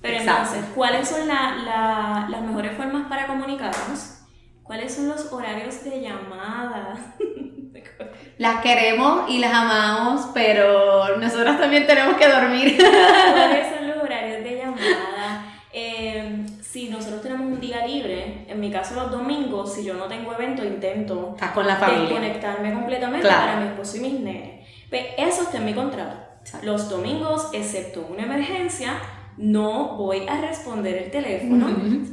Pero 0.02 0.18
entonces, 0.18 0.64
¿cuáles 0.74 1.08
son 1.08 1.26
las 1.28 2.42
mejores 2.42 2.76
formas 2.76 3.08
para 3.08 3.26
comunicarnos? 3.26 4.18
¿Cuáles 4.62 4.94
son 4.94 5.08
los 5.08 5.32
horarios 5.32 5.82
de 5.82 6.00
llamada? 6.02 6.96
las 8.38 8.60
queremos 8.62 9.30
y 9.30 9.38
las 9.38 9.52
amamos, 9.52 10.30
pero 10.34 11.16
nosotros 11.16 11.58
también 11.58 11.86
tenemos 11.86 12.16
que 12.16 12.28
dormir. 12.28 12.76
¿Cuáles 13.32 13.74
son 13.74 13.88
los 13.88 14.02
horarios 14.02 14.44
de 14.44 14.56
llamada? 14.56 15.44
Eh, 15.76 16.46
si 16.62 16.88
nosotros 16.88 17.20
tenemos 17.20 17.46
un 17.46 17.58
día 17.58 17.84
libre, 17.84 18.44
en 18.46 18.53
mi 18.64 18.70
caso 18.70 18.94
los 18.94 19.10
domingos, 19.10 19.74
si 19.74 19.84
yo 19.84 19.94
no 19.94 20.04
tengo 20.06 20.32
evento, 20.32 20.64
intento 20.64 21.30
Estás 21.34 21.52
con 21.52 21.66
la 21.66 21.76
familia. 21.76 22.02
desconectarme 22.02 22.72
completamente 22.72 23.28
para 23.28 23.60
mi 23.60 23.66
esposo 23.68 23.96
y 23.98 24.00
mis 24.00 24.20
nenes. 24.20 24.68
Pero 24.90 25.06
eso 25.18 25.42
está 25.42 25.58
en 25.58 25.64
mi 25.66 25.74
contrato. 25.74 26.16
Los 26.62 26.88
domingos, 26.90 27.48
excepto 27.52 28.06
una 28.10 28.24
emergencia, 28.24 28.94
no 29.36 29.96
voy 29.96 30.26
a 30.28 30.40
responder 30.40 31.04
el 31.04 31.10
teléfono, 31.10 31.66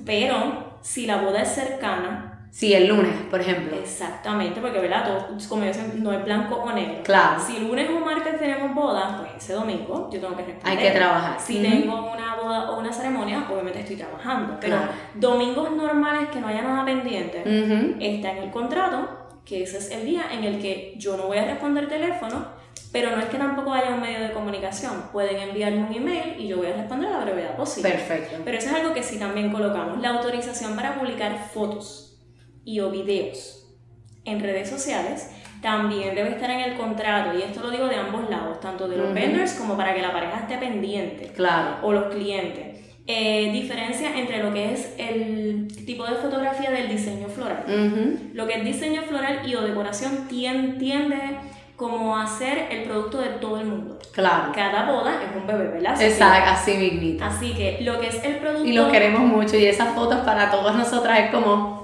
pero 0.05 0.77
si 0.81 1.05
la 1.05 1.17
boda 1.21 1.41
es 1.41 1.49
cercana, 1.49 2.30
Sí, 2.51 2.73
el 2.73 2.87
lunes, 2.87 3.13
por 3.29 3.39
ejemplo. 3.39 3.77
Exactamente, 3.77 4.59
porque 4.59 4.79
¿verdad? 4.79 5.05
Todo, 5.05 5.37
como 5.47 5.63
yo 5.63 5.71
no 5.95 6.11
es 6.11 6.25
blanco 6.25 6.55
o 6.55 6.71
negro. 6.73 7.01
Claro. 7.01 7.39
Si 7.39 7.59
lunes 7.59 7.89
o 7.89 7.99
martes 8.03 8.37
tenemos 8.37 8.75
boda, 8.75 9.17
pues 9.19 9.41
ese 9.41 9.53
domingo 9.53 10.09
yo 10.11 10.19
tengo 10.19 10.35
que 10.35 10.43
responder. 10.43 10.77
Hay 10.77 10.77
que 10.77 10.91
trabajar. 10.91 11.39
Si 11.39 11.59
tengo 11.61 12.11
una 12.11 12.35
boda 12.35 12.71
o 12.71 12.79
una 12.79 12.91
ceremonia, 12.91 13.47
obviamente 13.49 13.79
estoy 13.79 13.95
trabajando. 13.95 14.57
Pero 14.59 14.77
domingos 15.15 15.71
normales 15.71 16.27
que 16.29 16.41
no 16.41 16.47
haya 16.49 16.61
nada 16.61 16.83
pendiente, 16.83 17.37
está 17.99 18.31
en 18.31 18.37
el 18.43 18.51
contrato, 18.51 19.07
que 19.45 19.63
ese 19.63 19.77
es 19.77 19.89
el 19.91 20.05
día 20.05 20.25
en 20.33 20.43
el 20.43 20.61
que 20.61 20.93
yo 20.97 21.15
no 21.15 21.27
voy 21.27 21.37
a 21.37 21.45
responder 21.45 21.87
teléfono, 21.87 22.45
pero 22.91 23.15
no 23.15 23.21
es 23.21 23.29
que 23.29 23.37
tampoco 23.37 23.73
haya 23.73 23.91
un 23.91 24.01
medio 24.01 24.19
de 24.19 24.33
comunicación. 24.33 25.03
Pueden 25.13 25.37
enviarme 25.37 25.85
un 25.85 25.93
email 25.93 26.35
y 26.37 26.49
yo 26.49 26.57
voy 26.57 26.67
a 26.67 26.73
responder 26.73 27.09
a 27.13 27.19
la 27.19 27.23
brevedad 27.23 27.55
posible. 27.55 27.91
Perfecto. 27.91 28.41
Pero 28.43 28.57
eso 28.57 28.67
es 28.67 28.75
algo 28.75 28.93
que 28.93 29.03
sí 29.03 29.17
también 29.17 29.53
colocamos. 29.53 30.01
La 30.01 30.09
autorización 30.09 30.75
para 30.75 30.95
publicar 30.95 31.47
fotos 31.53 32.10
y 32.65 32.79
o 32.79 32.89
videos 32.89 33.67
en 34.25 34.39
redes 34.39 34.69
sociales 34.69 35.29
también 35.61 36.15
debe 36.15 36.29
estar 36.29 36.49
en 36.49 36.59
el 36.59 36.75
contrato 36.75 37.37
y 37.37 37.43
esto 37.43 37.61
lo 37.61 37.69
digo 37.69 37.87
de 37.87 37.95
ambos 37.95 38.29
lados, 38.29 38.59
tanto 38.59 38.87
de 38.87 38.97
los 38.97 39.13
vendors 39.13 39.53
como 39.53 39.77
para 39.77 39.93
que 39.93 40.01
la 40.01 40.11
pareja 40.11 40.39
esté 40.39 40.57
pendiente 40.57 41.27
claro. 41.35 41.77
o 41.83 41.93
los 41.93 42.13
clientes. 42.13 42.71
Eh, 43.07 43.51
diferencia 43.51 44.17
entre 44.17 44.43
lo 44.43 44.53
que 44.53 44.73
es 44.73 44.93
el 44.97 45.67
tipo 45.85 46.05
de 46.05 46.15
fotografía 46.15 46.71
del 46.71 46.87
diseño 46.87 47.27
floral. 47.27 47.65
Lo 48.33 48.47
que 48.47 48.53
es 48.53 48.63
diseño 48.63 49.01
floral 49.03 49.41
y 49.45 49.55
o 49.55 49.61
decoración 49.61 50.27
tiende, 50.27 51.37
como 51.75 52.15
a 52.15 52.27
ser 52.27 52.67
el 52.71 52.83
producto 52.83 53.19
de 53.19 53.29
todo 53.29 53.59
el 53.59 53.65
mundo. 53.65 53.97
Claro. 54.13 54.51
Cada 54.53 54.91
boda 54.91 55.19
es 55.23 55.35
un 55.35 55.47
bebé, 55.47 55.67
¿verdad? 55.69 55.99
Exacto, 55.99 56.51
así 56.51 56.77
mismito. 56.77 57.25
Así 57.25 57.53
que 57.53 57.79
lo 57.81 57.99
que 57.99 58.07
es 58.07 58.23
el 58.23 58.37
producto... 58.37 58.65
Y 58.65 58.73
lo 58.73 58.91
queremos 58.91 59.21
mucho 59.21 59.57
y 59.57 59.65
esas 59.65 59.95
fotos 59.95 60.19
para 60.19 60.51
todas 60.51 60.75
nosotras 60.75 61.19
es 61.19 61.31
como... 61.31 61.80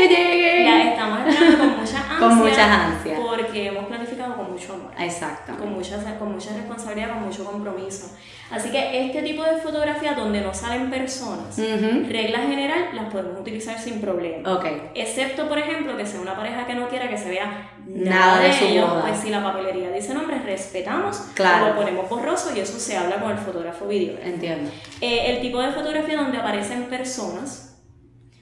Que 0.00 0.08
llegue. 0.08 0.64
Ya 0.64 0.90
estamos 0.90 1.18
esperando 1.26 1.58
con 1.58 1.80
mucha 1.80 1.98
ansia. 1.98 2.18
con 2.18 2.36
muchas 2.36 2.58
ansias. 2.58 3.20
Porque 3.20 3.66
hemos 3.66 3.84
planificado 3.86 4.36
con 4.36 4.52
mucho 4.52 4.74
amor. 4.74 4.92
Exacto. 4.98 5.52
Con 5.58 5.72
mucha, 5.72 6.18
con 6.18 6.32
mucha 6.32 6.54
responsabilidad, 6.54 7.10
con 7.10 7.24
mucho 7.24 7.44
compromiso. 7.44 8.10
Así 8.50 8.70
que 8.70 9.06
este 9.06 9.22
tipo 9.22 9.44
de 9.44 9.58
fotografía 9.58 10.14
donde 10.14 10.40
no 10.40 10.52
salen 10.52 10.90
personas, 10.90 11.56
regla 11.56 12.40
general, 12.40 12.88
las 12.94 13.12
podemos 13.12 13.40
utilizar 13.40 13.78
sin 13.78 14.00
problema. 14.00 14.54
Ok. 14.54 14.66
Excepto, 14.94 15.48
por 15.48 15.58
ejemplo, 15.58 15.96
que 15.96 16.04
sea 16.04 16.20
una 16.20 16.34
pareja 16.34 16.66
que 16.66 16.74
no 16.74 16.88
quiera 16.88 17.08
que 17.08 17.16
se 17.16 17.30
vea 17.30 17.70
nada, 17.86 18.40
de, 18.40 18.52
su 18.52 18.64
ellos, 18.64 18.90
pues 19.02 19.20
si 19.20 19.30
la 19.30 19.42
papelería 19.42 19.90
dice 19.90 20.14
nombres, 20.14 20.44
respetamos, 20.44 21.16
claro. 21.34 21.68
lo 21.68 21.76
ponemos 21.76 22.08
borroso 22.08 22.52
y 22.54 22.60
eso 22.60 22.78
se 22.78 22.96
habla 22.96 23.20
con 23.20 23.30
el 23.30 23.38
fotógrafo 23.38 23.86
vídeo. 23.86 24.18
Entiendo. 24.22 24.70
Eh, 25.00 25.26
el 25.30 25.40
tipo 25.40 25.60
de 25.60 25.70
fotografía 25.70 26.16
donde 26.16 26.38
aparecen 26.38 26.84
personas, 26.84 27.69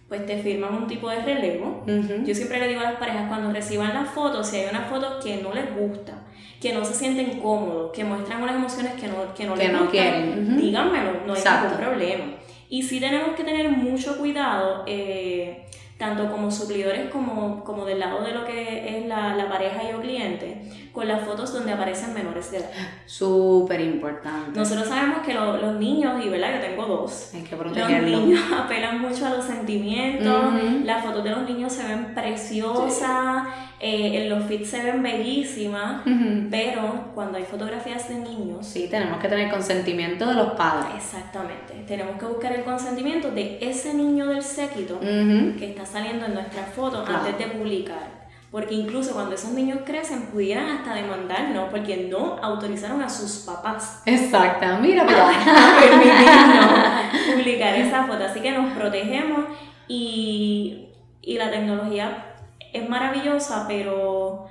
pues 0.08 0.24
te 0.24 0.38
firman 0.42 0.74
un 0.74 0.86
tipo 0.86 1.10
de 1.10 1.20
relevo. 1.22 1.84
Yo 2.24 2.34
siempre 2.34 2.58
le 2.58 2.68
digo 2.68 2.80
a 2.80 2.84
las 2.84 2.96
parejas 2.96 3.28
cuando 3.28 3.52
reciban 3.52 3.92
las 3.92 4.08
fotos, 4.10 4.46
si 4.46 4.56
hay 4.56 4.70
una 4.70 4.82
foto 4.82 5.18
que 5.22 5.36
no 5.42 5.52
les 5.52 5.74
gusta, 5.76 6.22
que 6.60 6.72
no 6.72 6.84
se 6.84 6.94
sienten 6.94 7.40
cómodos, 7.40 7.92
que 7.92 8.04
muestran 8.04 8.42
unas 8.42 8.56
emociones 8.56 8.94
que 8.94 9.06
no, 9.08 9.34
que 9.34 9.44
no 9.44 9.54
les 9.54 9.72
no 9.72 9.90
quieren, 9.90 10.56
díganmelo, 10.56 11.12
no 11.26 11.34
hay 11.34 11.42
ningún 11.42 11.76
problema. 11.78 12.24
Y 12.70 12.82
sí 12.82 13.00
tenemos 13.00 13.34
que 13.36 13.44
tener 13.44 13.68
mucho 13.70 14.18
cuidado. 14.18 14.84
Eh, 14.86 15.64
tanto 15.98 16.30
como 16.30 16.50
suplidores 16.50 17.10
como, 17.10 17.64
como 17.64 17.84
del 17.84 17.98
lado 17.98 18.22
de 18.22 18.32
lo 18.32 18.44
que 18.44 18.98
es 18.98 19.06
la, 19.06 19.34
la 19.34 19.48
pareja 19.48 19.82
y 19.82 19.88
el 19.88 20.00
cliente, 20.00 20.62
con 20.92 21.06
las 21.06 21.22
fotos 21.22 21.52
donde 21.52 21.72
aparecen 21.72 22.14
menores 22.14 22.50
de 22.50 22.58
edad. 22.58 22.70
Súper 23.06 23.80
importante. 23.80 24.58
Nosotros 24.58 24.88
sabemos 24.88 25.18
que 25.26 25.34
los 25.34 25.74
niños, 25.76 26.24
y 26.24 26.28
verdad, 26.28 26.54
yo 26.54 26.68
tengo 26.68 26.86
dos, 26.86 27.30
Hay 27.34 27.42
que 27.42 27.56
los 27.56 28.02
niños 28.02 28.40
apelan 28.56 29.00
mucho 29.00 29.26
a 29.26 29.30
los 29.30 29.44
sentimientos, 29.44 30.54
las 30.84 31.04
fotos 31.04 31.24
de 31.24 31.30
los 31.30 31.48
niños 31.48 31.72
se 31.72 31.86
ven 31.86 32.14
preciosas, 32.14 33.48
eh, 33.80 34.22
en 34.22 34.28
los 34.28 34.44
feeds 34.44 34.68
se 34.68 34.82
ven 34.82 35.02
bellísimas, 35.02 36.02
pero 36.50 37.12
cuando 37.14 37.38
hay 37.38 37.44
fotografías 37.44 38.08
de 38.08 38.16
niños... 38.16 38.66
Sí, 38.66 38.88
tenemos 38.90 39.18
que 39.18 39.28
tener 39.28 39.50
consentimiento 39.50 40.26
de 40.26 40.34
los 40.34 40.52
padres. 40.52 40.96
Exactamente, 40.96 41.84
tenemos 41.86 42.18
que 42.18 42.26
buscar 42.26 42.52
el 42.52 42.64
consentimiento 42.64 43.30
de 43.30 43.58
ese 43.60 43.94
niño 43.94 44.26
del 44.26 44.42
séquito 44.42 44.98
que 45.00 45.70
está 45.70 45.86
saliendo 45.86 46.26
en 46.26 46.34
nuestra 46.34 46.62
foto 46.64 47.04
antes 47.06 47.38
de 47.38 47.46
publicar. 47.46 48.17
Porque 48.50 48.74
incluso 48.74 49.12
cuando 49.12 49.34
esos 49.34 49.50
niños 49.50 49.80
crecen 49.84 50.28
pudieran 50.28 50.68
hasta 50.70 50.94
demandarnos 50.94 51.68
porque 51.70 52.08
no 52.10 52.38
autorizaron 52.42 53.02
a 53.02 53.08
sus 53.08 53.44
papás. 53.44 54.02
Exacto, 54.06 54.66
mira, 54.80 55.06
permitirnos 55.80 57.34
publicar 57.34 57.74
esa 57.74 58.04
foto. 58.04 58.24
Así 58.24 58.40
que 58.40 58.52
nos 58.52 58.72
protegemos 58.72 59.44
y, 59.86 60.88
y 61.20 61.36
la 61.36 61.50
tecnología 61.50 62.36
es 62.72 62.88
maravillosa, 62.88 63.66
pero 63.68 64.48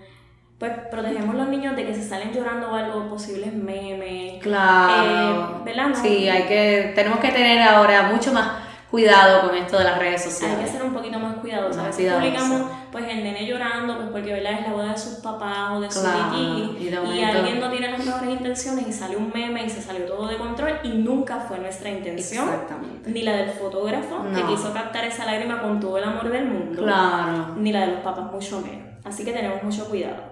pues 0.59 0.71
protegemos 0.89 1.35
a 1.35 1.37
los 1.39 1.49
niños 1.49 1.75
de 1.75 1.85
que 1.85 1.93
se 1.93 2.07
salen 2.07 2.33
llorando 2.33 2.71
o 2.71 2.75
algo, 2.75 3.09
posibles 3.09 3.53
memes. 3.53 4.41
Claro. 4.41 5.59
Eh, 5.59 5.63
¿Verdad? 5.65 5.89
Sí, 5.93 6.27
hay 6.27 6.43
que, 6.43 6.93
tenemos 6.95 7.19
que 7.19 7.29
tener 7.29 7.61
ahora 7.61 8.03
mucho 8.03 8.33
más 8.33 8.66
cuidado 8.97 9.47
con 9.47 9.55
esto 9.55 9.77
de 9.77 9.83
las 9.83 9.99
redes 9.99 10.23
sociales. 10.23 10.57
Hay 10.57 10.65
que 10.65 10.71
ser 10.71 10.83
un 10.83 10.93
poquito 10.93 11.19
más 11.19 11.35
cuidadosos. 11.35 11.77
a 11.77 11.87
veces 11.87 12.11
publicamos 12.11 12.71
pues 12.91 13.05
el 13.07 13.23
nene 13.23 13.45
llorando, 13.45 13.95
pues 13.95 14.09
porque 14.09 14.33
¿verdad? 14.33 14.53
es 14.53 14.61
la 14.61 14.73
boda 14.73 14.91
de 14.91 14.97
sus 14.97 15.15
papás 15.19 15.73
o 15.73 15.81
de 15.81 15.91
su 15.91 16.01
titi 16.01 16.83
y, 16.83 16.93
alguien 17.23 17.59
no 17.59 17.69
tiene 17.69 17.91
las 17.91 18.03
mejores 18.03 18.29
intenciones 18.29 18.87
y 18.87 18.91
sale 18.91 19.15
un 19.15 19.31
meme 19.31 19.65
y 19.65 19.69
se 19.69 19.83
salió 19.83 20.05
todo 20.05 20.27
de 20.27 20.37
control 20.37 20.79
y 20.81 20.89
nunca 20.89 21.41
fue 21.41 21.59
nuestra 21.59 21.91
intención. 21.91 22.49
Exactamente. 22.49 23.11
Ni 23.11 23.21
la 23.21 23.35
del 23.35 23.51
fotógrafo 23.51 24.23
que 24.33 24.43
quiso 24.47 24.73
captar 24.73 25.05
esa 25.05 25.25
lágrima 25.25 25.61
con 25.61 25.79
todo 25.79 25.99
el 25.99 26.03
amor 26.03 26.29
del 26.29 26.45
mundo. 26.45 26.81
Claro. 26.81 27.55
Ni 27.55 27.71
la 27.71 27.81
de 27.81 27.87
los 27.87 27.99
papás 27.99 28.31
mucho 28.31 28.61
menos. 28.61 28.87
Así 29.03 29.23
que 29.23 29.31
tenemos 29.31 29.61
mucho 29.61 29.87
cuidado. 29.87 30.23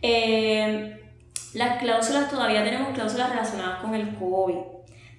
Eh, 0.00 1.00
las 1.54 1.78
cláusulas, 1.78 2.30
todavía 2.30 2.62
tenemos 2.62 2.94
cláusulas 2.94 3.30
relacionadas 3.30 3.80
con 3.80 3.94
el 3.94 4.14
COVID. 4.16 4.71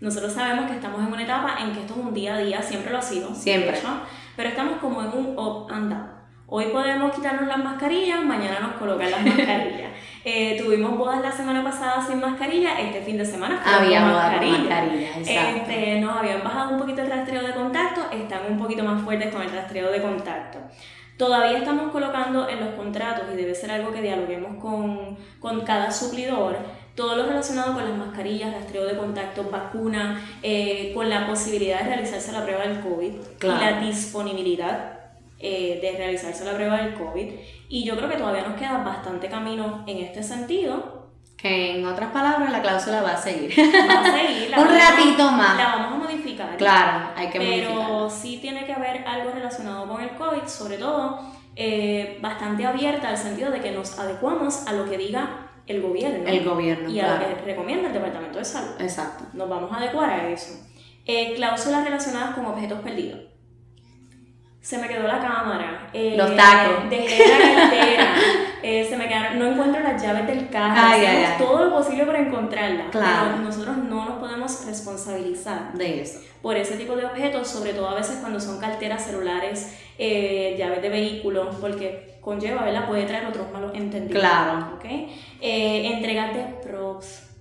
Nosotros 0.04 0.34
sabemos 0.34 0.66
que 0.66 0.74
estamos 0.74 1.00
en 1.00 1.13
una 1.13 1.24
etapa 1.24 1.56
en 1.62 1.72
que 1.72 1.80
esto 1.80 1.94
es 1.94 2.00
un 2.06 2.13
día 2.13 2.36
a 2.36 2.38
día, 2.38 2.62
siempre 2.62 2.92
lo 2.92 2.98
ha 2.98 3.02
sido. 3.02 3.34
Siempre. 3.34 3.80
pero 4.36 4.50
estamos 4.50 4.80
como 4.80 5.02
en 5.02 5.08
un 5.08 5.39
up 5.39 5.72
and 5.72 5.94
down. 5.94 6.12
Hoy 6.48 6.66
podemos 6.74 7.16
quitarnos 7.16 7.48
las 7.48 7.58
mascarillas, 7.58 8.22
mañana 8.22 8.60
nos 8.60 8.74
colocan 8.74 9.10
las 9.10 9.22
mascarillas. 9.26 9.92
Eh, 10.26 10.62
tuvimos 10.62 10.98
bodas 10.98 11.22
la 11.22 11.32
semana 11.32 11.63
pasada 11.63 12.06
sin 12.06 12.20
mascarilla, 12.20 12.78
este 12.82 13.02
fin 13.02 13.18
de 13.18 13.26
semana 13.26 13.62
Había 13.66 14.02
con 14.02 14.12
mascarilla. 14.12 15.20
Este, 15.22 16.02
nos 16.02 16.18
habían 16.18 16.44
bajado 16.44 16.72
un 16.72 16.80
poquito 16.80 17.02
el 17.02 17.10
rastreo 17.10 17.42
de 17.42 17.54
contacto, 17.54 18.02
están 18.12 18.42
un 18.50 18.58
poquito 18.58 18.84
más 18.84 19.02
fuertes 19.04 19.34
con 19.34 19.42
el 19.42 19.52
rastreo 19.52 19.89
de 19.89 20.02
contacto. 20.02 20.60
Todavía 21.16 21.60
estamos 21.60 21.94
colocando 21.94 22.50
en 22.50 22.60
los 22.60 22.76
contratos, 22.76 23.24
y 23.32 23.38
debe 23.38 23.56
ser 23.56 23.72
algo 23.72 23.94
que 23.94 24.02
dialoguemos 24.02 24.62
con, 24.62 25.18
con 25.39 25.62
cada 25.62 25.92
suplidor, 25.92 26.58
todo 26.96 27.16
lo 27.16 27.26
relacionado 27.26 27.74
con 27.74 27.84
las 27.84 27.98
mascarillas, 27.98 28.54
rastreo 28.54 28.86
de 28.86 28.96
contacto, 28.96 29.50
vacuna, 29.50 30.22
eh, 30.44 30.92
con 30.94 31.10
la 31.10 31.28
posibilidad 31.28 31.80
de 31.80 31.88
realizarse 31.88 32.32
la 32.32 32.44
prueba 32.44 32.68
del 32.68 32.82
COVID 32.82 33.14
y 33.42 33.48
la 33.48 33.80
disponibilidad 33.80 35.00
eh, 35.40 35.80
de 35.82 35.98
realizarse 35.98 36.46
la 36.46 36.54
prueba 36.54 36.78
del 36.78 36.94
COVID. 36.94 37.34
Y 37.70 37.84
yo 37.84 37.98
creo 37.98 38.10
que 38.10 38.18
todavía 38.18 38.44
nos 38.48 38.58
queda 38.58 38.84
bastante 38.84 39.28
camino 39.28 39.84
en 39.88 39.98
este 39.98 40.22
sentido. 40.22 41.10
Que 41.36 41.78
en 41.78 41.86
otras 41.86 42.12
palabras 42.12 42.52
la 42.52 42.62
cláusula 42.62 43.02
va 43.02 43.14
a 43.14 43.18
seguir. 43.18 43.52
Va 43.58 44.00
a 44.00 44.14
seguir. 44.14 44.54
Un 44.58 44.68
ratito 44.68 45.32
más. 45.32 45.58
La 45.58 45.76
vamos 45.76 45.94
a 45.94 46.08
modificar. 46.08 46.56
Claro, 46.58 47.10
hay 47.16 47.30
que 47.30 47.40
Pero 47.40 48.10
sí 48.10 48.38
tiene 48.40 48.66
que 48.66 48.74
haber 48.74 49.06
algo 49.08 49.32
relacionado 49.32 49.88
con 49.88 50.02
el 50.02 50.12
COVID, 50.12 50.46
sobre 50.46 50.78
todo 50.78 51.20
eh, 51.56 52.20
bastante 52.22 52.66
abierta 52.66 53.10
al 53.10 53.18
sentido 53.18 53.52
de 53.52 53.60
que 53.62 53.72
nos 53.72 54.00
adecuamos 54.00 54.66
a 54.68 54.74
lo 54.74 54.90
que 54.90 54.98
diga 54.98 55.43
el 55.67 55.82
gobierno. 55.82 56.28
El 56.28 56.43
gobierno. 56.43 56.89
Y 56.89 56.99
a 56.99 57.15
lo 57.15 57.19
que 57.19 57.41
recomienda 57.45 57.88
el 57.88 57.93
Departamento 57.93 58.39
de 58.39 58.45
Salud. 58.45 58.76
Exacto. 58.80 59.26
Nos 59.34 59.47
vamos 59.49 59.71
a 59.71 59.78
adecuar 59.78 60.10
a 60.10 60.30
eso. 60.30 60.54
Eh, 61.06 61.34
cláusulas 61.36 61.84
relacionadas 61.84 62.36
con 62.36 62.45
objetos 62.45 62.80
perdidos. 62.82 63.19
Se 64.62 64.78
me 64.78 64.88
quedó 64.88 65.08
la 65.08 65.19
cámara. 65.19 65.89
Eh, 65.91 66.15
Los 66.17 66.36
tacos. 66.36 66.89
Dejé 66.89 67.28
la 67.28 67.56
cartera. 67.56 68.15
Eh, 68.65 68.86
se 68.89 68.95
me 68.95 69.10
quedaron, 69.10 69.38
no 69.39 69.47
encuentro 69.47 69.84
las 69.84 70.02
llaves 70.02 70.26
del 70.26 70.47
carro, 70.49 70.93
hacemos 70.93 71.38
todo 71.38 71.65
lo 71.65 71.76
posible 71.76 72.06
para 72.06 72.21
encontrarlas, 72.21 72.91
claro. 72.91 73.32
pero 73.32 73.43
nosotros 73.43 73.76
no 73.76 74.06
nos 74.06 74.19
podemos 74.19 74.65
responsabilizar 74.65 75.73
de 75.73 76.02
eso. 76.02 76.21
por 76.41 76.56
ese 76.56 76.78
tipo 76.78 76.95
de 76.95 77.04
objetos, 77.04 77.49
sobre 77.49 77.73
todo 77.73 77.89
a 77.89 77.95
veces 77.95 78.19
cuando 78.21 78.39
son 78.39 78.62
carteras 78.62 79.04
celulares, 79.04 79.78
eh, 79.97 80.56
llaves 80.58 80.82
de 80.82 80.88
vehículos, 80.88 81.58
porque 81.60 82.12
conlleva, 82.24 82.64
¿verdad? 82.64 82.88
Puede 82.88 83.04
traer 83.04 83.26
otros 83.28 83.52
malos 83.52 83.72
entendidos. 83.76 84.22
Claro. 84.22 84.76
¿ok? 84.76 84.86
Eh, 85.42 85.92
entregas 85.94 86.34
de 86.34 86.44
props 86.64 87.34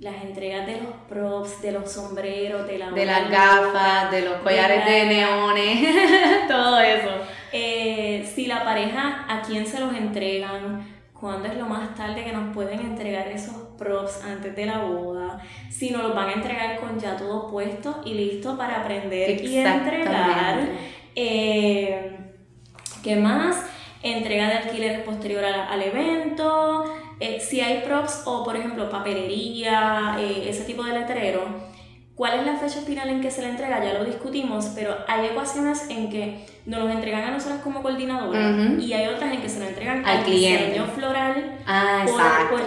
las 0.00 0.24
entregas 0.24 0.66
de 0.66 0.80
los 0.80 0.94
props, 1.08 1.60
de 1.60 1.72
los 1.72 1.92
sombreros, 1.92 2.66
de, 2.66 2.78
la 2.78 2.90
de 2.90 3.04
las 3.04 3.30
gafas, 3.30 4.10
de 4.10 4.22
los 4.22 4.36
collares 4.36 4.86
de, 4.86 5.04
neones, 5.04 6.48
todo 6.48 6.80
eso. 6.80 7.10
Eh, 7.52 8.28
si 8.34 8.46
la 8.46 8.64
pareja, 8.64 9.26
¿a 9.28 9.42
quién 9.42 9.66
se 9.66 9.78
los 9.78 9.94
entregan? 9.94 10.86
¿Cuándo 11.12 11.48
es 11.48 11.56
lo 11.58 11.66
más 11.66 11.94
tarde 11.94 12.24
que 12.24 12.32
nos 12.32 12.54
pueden 12.54 12.80
entregar 12.80 13.28
esos 13.28 13.54
props 13.76 14.24
antes 14.24 14.56
de 14.56 14.64
la 14.64 14.78
boda? 14.78 15.38
Si 15.68 15.90
nos 15.90 16.02
los 16.02 16.14
van 16.14 16.30
a 16.30 16.32
entregar 16.32 16.80
con 16.80 16.98
ya 16.98 17.18
todo 17.18 17.50
puesto 17.50 18.00
y 18.02 18.14
listo 18.14 18.56
para 18.56 18.80
aprender 18.80 19.44
y 19.44 19.58
entregar. 19.58 20.66
Eh, 21.14 22.29
¿Qué 23.02 23.16
más? 23.16 23.64
Entrega 24.02 24.48
de 24.48 24.54
alquiler 24.54 25.04
posterior 25.04 25.44
al 25.44 25.82
evento 25.82 26.84
eh, 27.20 27.38
si 27.38 27.60
hay 27.60 27.82
props 27.82 28.22
o, 28.24 28.42
por 28.42 28.56
ejemplo, 28.56 28.88
papelería, 28.88 30.16
eh, 30.18 30.46
ese 30.48 30.64
tipo 30.64 30.82
de 30.82 30.98
letrero, 30.98 31.42
¿cuál 32.14 32.40
es 32.40 32.46
la 32.46 32.56
fecha 32.56 32.80
final 32.80 33.10
en 33.10 33.20
que 33.20 33.30
se 33.30 33.42
le 33.42 33.50
entrega? 33.50 33.84
Ya 33.84 33.92
lo 33.92 34.06
discutimos, 34.06 34.72
pero 34.74 34.96
hay 35.06 35.26
ecuaciones 35.26 35.90
en 35.90 36.08
que 36.08 36.46
nos 36.64 36.80
los 36.80 36.90
entregan 36.90 37.24
a 37.24 37.30
nosotros 37.32 37.60
como 37.60 37.82
coordinadora 37.82 38.56
y 38.78 38.90
hay 38.94 39.08
otras 39.08 39.34
en 39.34 39.42
que 39.42 39.50
se 39.50 39.60
lo 39.60 39.66
entregan 39.66 40.04
al, 40.06 40.24
diseño 40.24 40.86
floral 40.86 41.58
ah, 41.66 42.06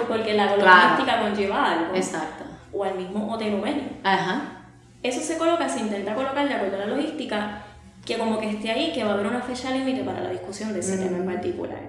porque 0.07 0.33
la 0.33 0.55
logística 0.55 1.19
conlleva 1.19 1.71
algo. 1.71 1.95
Exacto. 1.95 2.43
O 2.71 2.83
al 2.83 2.95
mismo 2.95 3.33
hotel. 3.33 3.59
Ajá. 4.03 4.65
Eso 5.01 5.19
se 5.19 5.37
coloca, 5.37 5.67
se 5.67 5.79
intenta 5.79 6.13
colocar 6.13 6.47
de 6.47 6.53
acuerdo 6.53 6.77
a 6.77 6.85
la 6.85 6.95
logística, 6.95 7.63
que 8.05 8.17
como 8.17 8.39
que 8.39 8.49
esté 8.49 8.71
ahí, 8.71 8.91
que 8.93 9.03
va 9.03 9.11
a 9.11 9.13
haber 9.13 9.27
una 9.27 9.41
fecha 9.41 9.71
límite 9.71 10.03
para 10.03 10.21
la 10.21 10.29
discusión 10.29 10.73
de 10.73 10.79
ese 10.79 10.97
tema 10.97 11.17
en 11.17 11.25
particular. 11.25 11.79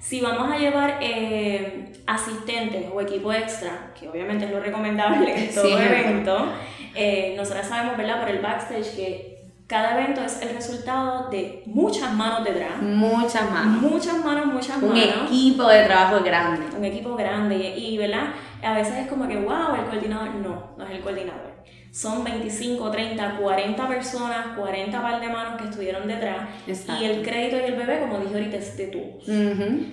Si 0.00 0.20
vamos 0.20 0.50
a 0.50 0.58
llevar 0.58 0.98
eh, 1.00 1.92
asistentes 2.06 2.86
o 2.92 3.00
equipo 3.00 3.32
extra, 3.32 3.92
que 3.98 4.08
obviamente 4.08 4.46
es 4.46 4.50
lo 4.50 4.58
recomendable 4.58 5.44
en 5.44 5.54
todo 5.54 5.78
evento, 5.78 6.46
eh, 6.94 7.34
nosotros 7.36 7.66
sabemos, 7.66 7.96
¿verdad? 7.96 8.20
Por 8.20 8.30
el 8.30 8.40
backstage 8.40 8.96
que 8.96 9.32
cada 9.68 9.98
evento 10.00 10.20
es 10.22 10.42
el 10.42 10.50
resultado 10.50 11.30
de 11.30 11.62
muchas 11.66 12.12
manos 12.12 12.44
detrás. 12.44 12.82
Muchas 12.82 13.48
manos. 13.48 13.80
Muchas 13.80 14.24
manos, 14.24 14.46
muchas 14.46 14.82
manos. 14.82 14.90
Un 14.90 15.26
equipo 15.26 15.68
de 15.68 15.84
trabajo 15.84 16.22
grande. 16.24 16.66
Un 16.76 16.84
equipo 16.84 17.14
grande. 17.14 17.74
Y, 17.76 17.96
¿verdad? 17.96 18.34
A 18.60 18.74
veces 18.74 18.94
es 18.98 19.06
como 19.06 19.28
que, 19.28 19.36
wow, 19.36 19.76
el 19.78 19.84
coordinador. 19.84 20.34
No, 20.34 20.74
no 20.76 20.84
es 20.84 20.90
el 20.90 21.00
coordinador 21.00 21.51
son 21.92 22.24
25, 22.24 22.90
30, 22.90 23.36
40 23.36 23.88
personas, 23.88 24.56
40 24.56 25.02
par 25.02 25.20
de 25.20 25.28
manos 25.28 25.60
que 25.60 25.68
estuvieron 25.68 26.08
detrás 26.08 26.48
y 26.66 27.04
el 27.04 27.22
crédito 27.22 27.58
y 27.58 27.64
el 27.70 27.74
bebé, 27.74 28.00
como 28.00 28.18
dije 28.18 28.34
ahorita, 28.34 28.56
es 28.56 28.76
de 28.78 28.86
todos. 28.86 29.28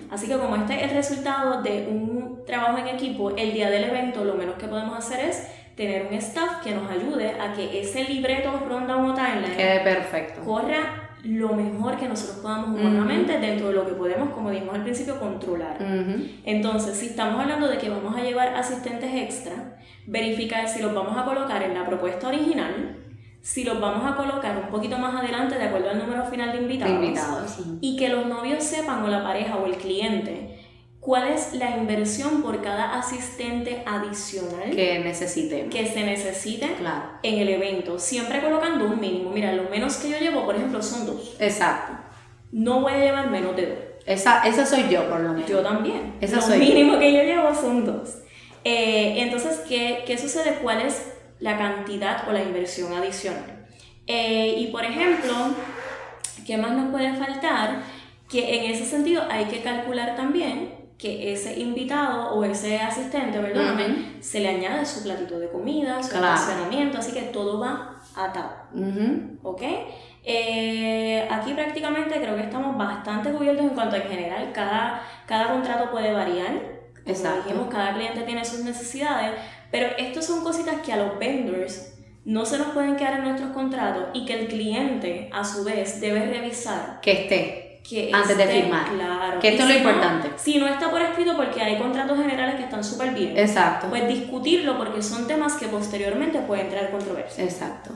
Así 0.09 0.27
que 0.27 0.37
como 0.37 0.55
este 0.55 0.77
es 0.77 0.91
el 0.91 0.97
resultado 0.97 1.61
de 1.61 1.87
un 1.91 2.45
trabajo 2.47 2.77
en 2.77 2.87
equipo, 2.87 3.31
el 3.31 3.51
día 3.53 3.69
del 3.69 3.83
evento 3.83 4.23
lo 4.23 4.35
menos 4.35 4.55
que 4.55 4.67
podemos 4.67 4.97
hacer 4.97 5.19
es 5.29 5.45
tener 5.75 6.07
un 6.07 6.13
staff 6.13 6.63
que 6.63 6.73
nos 6.73 6.89
ayude 6.89 7.31
a 7.31 7.53
que 7.53 7.81
ese 7.81 8.05
libreto 8.05 8.51
ronda 8.67 8.95
o 8.95 9.13
timeline 9.13 9.55
quede 9.57 9.79
perfecto. 9.81 10.41
corra 10.41 11.08
lo 11.23 11.53
mejor 11.53 11.97
que 11.97 12.07
nosotros 12.07 12.39
podamos 12.39 12.79
humanamente 12.79 13.39
dentro 13.39 13.67
de 13.67 13.73
lo 13.73 13.85
que 13.85 13.93
podemos, 13.93 14.29
como 14.29 14.51
dijimos 14.51 14.75
al 14.75 14.83
principio, 14.83 15.19
controlar. 15.19 15.77
Entonces, 16.45 16.97
si 16.97 17.07
estamos 17.07 17.41
hablando 17.41 17.67
de 17.67 17.77
que 17.77 17.89
vamos 17.89 18.15
a 18.15 18.21
llevar 18.21 18.55
asistentes 18.55 19.13
extra, 19.13 19.77
verificar 20.07 20.67
si 20.67 20.81
los 20.81 20.93
vamos 20.93 21.17
a 21.17 21.25
colocar 21.25 21.61
en 21.63 21.73
la 21.73 21.85
propuesta 21.85 22.27
original, 22.27 22.97
si 23.41 23.63
los 23.63 23.79
vamos 23.79 24.09
a 24.09 24.15
colocar 24.15 24.57
un 24.57 24.69
poquito 24.69 24.97
más 24.97 25.15
adelante 25.15 25.55
de 25.55 25.63
acuerdo 25.63 25.89
al 25.89 25.99
número 25.99 26.25
final 26.25 26.51
de 26.51 26.57
invitados, 26.59 27.59
y 27.81 27.95
que 27.95 28.09
los 28.09 28.25
novios 28.25 28.63
sepan 28.63 29.03
o 29.03 29.07
la 29.07 29.23
pareja 29.23 29.55
o 29.57 29.65
el 29.65 29.75
cliente 29.75 30.58
cuál 30.99 31.29
es 31.29 31.53
la 31.53 31.77
inversión 31.77 32.41
por 32.41 32.61
cada 32.61 32.97
asistente 32.97 33.83
adicional 33.85 34.69
que 34.71 34.99
necesite 34.99 35.67
que 35.67 35.87
se 35.87 36.03
necesite 36.03 36.75
en 37.23 37.39
el 37.39 37.49
evento 37.49 37.99
siempre 37.99 38.41
colocando 38.41 38.85
un 38.85 38.99
mínimo. 38.99 39.31
Mira 39.31 39.53
lo 39.53 39.69
menos 39.69 39.97
que 39.97 40.09
yo 40.09 40.17
llevo 40.19 40.45
por 40.45 40.55
ejemplo 40.55 40.81
son 40.81 41.05
dos. 41.05 41.35
Exacto. 41.39 41.93
No 42.51 42.81
voy 42.81 42.93
a 42.93 42.99
llevar 42.99 43.29
menos 43.29 43.55
de 43.55 43.67
dos. 43.67 43.77
Esa, 44.05 44.43
esa 44.45 44.65
soy 44.65 44.89
yo 44.89 45.07
por 45.09 45.19
lo 45.19 45.33
menos. 45.33 45.49
Yo 45.49 45.61
también. 45.61 46.15
Esa 46.19 46.47
lo 46.47 46.55
mínimo 46.57 46.99
que 46.99 47.13
yo 47.13 47.23
llevo 47.23 47.53
son 47.53 47.85
dos. 47.85 48.15
Eh, 48.63 49.21
entonces, 49.21 49.61
¿qué, 49.67 50.03
¿qué, 50.05 50.17
sucede? 50.17 50.59
¿Cuál 50.61 50.81
es 50.81 51.13
la 51.39 51.57
cantidad 51.57 52.27
o 52.27 52.33
la 52.33 52.41
inversión 52.41 52.91
adicional? 52.91 53.67
Eh, 54.05 54.55
y 54.57 54.67
por 54.67 54.83
ejemplo, 54.83 55.33
¿qué 56.45 56.57
más 56.57 56.71
nos 56.71 56.91
puede 56.91 57.13
faltar? 57.13 57.83
Que 58.27 58.57
en 58.57 58.71
ese 58.71 58.85
sentido 58.85 59.23
hay 59.29 59.45
que 59.45 59.61
calcular 59.61 60.15
también 60.15 60.78
que 60.99 61.31
ese 61.31 61.57
invitado 61.57 62.33
o 62.33 62.43
ese 62.43 62.77
asistente, 62.77 63.39
perdóname, 63.39 64.17
se 64.19 64.41
le 64.41 64.49
añade 64.49 64.85
su 64.85 65.01
platito 65.01 65.39
de 65.39 65.49
comida, 65.49 66.03
su 66.03 66.09
claro. 66.09 66.35
así 66.97 67.13
que 67.13 67.21
todo 67.21 67.59
va 67.59 68.01
atado. 68.13 68.51
¿Ok? 69.41 69.61
Eh, 70.25 71.25
aquí 71.31 71.53
prácticamente 71.53 72.19
creo 72.19 72.35
que 72.35 72.43
estamos 72.43 72.77
bastante 72.77 73.31
cubiertos 73.31 73.65
en 73.65 73.69
cuanto 73.69 73.95
a 73.95 73.99
en 73.99 74.09
general, 74.09 74.51
cada, 74.51 75.01
cada 75.25 75.53
contrato 75.53 75.89
puede 75.89 76.11
variar 76.11 76.79
Exacto. 77.05 77.43
dijimos, 77.47 77.69
cada 77.71 77.93
cliente 77.93 78.21
tiene 78.21 78.43
sus 78.43 78.63
necesidades, 78.65 79.31
pero 79.71 79.87
estas 79.97 80.25
son 80.25 80.43
cositas 80.43 80.81
que 80.81 80.91
a 80.91 80.97
los 80.97 81.17
vendors 81.17 81.97
no 82.25 82.45
se 82.45 82.57
nos 82.57 82.67
pueden 82.67 82.97
quedar 82.97 83.19
en 83.19 83.23
nuestros 83.23 83.51
contratos 83.51 84.09
y 84.13 84.25
que 84.25 84.33
el 84.33 84.47
cliente, 84.47 85.29
a 85.33 85.43
su 85.43 85.63
vez, 85.63 86.01
debe 86.01 86.25
revisar. 86.25 86.99
Que 87.01 87.23
esté. 87.23 87.68
Que 87.87 88.11
antes 88.13 88.37
de 88.37 88.47
firmar. 88.47 88.89
Claro. 88.91 89.39
Que 89.39 89.49
esto 89.49 89.63
es 89.63 89.69
lo 89.69 89.75
importante. 89.75 90.29
si 90.37 90.59
no 90.59 90.67
está 90.67 90.89
por 90.91 91.01
escrito 91.01 91.35
porque 91.35 91.61
hay 91.61 91.77
contratos 91.77 92.17
generales 92.17 92.55
que 92.55 92.63
están 92.63 92.83
súper 92.83 93.11
bien. 93.13 93.37
Exacto. 93.37 93.87
Pues 93.89 94.07
discutirlo 94.07 94.77
porque 94.77 95.01
son 95.01 95.27
temas 95.27 95.53
que 95.55 95.67
posteriormente 95.67 96.39
pueden 96.39 96.69
traer 96.69 96.91
controversia. 96.91 97.43
Exacto. 97.43 97.91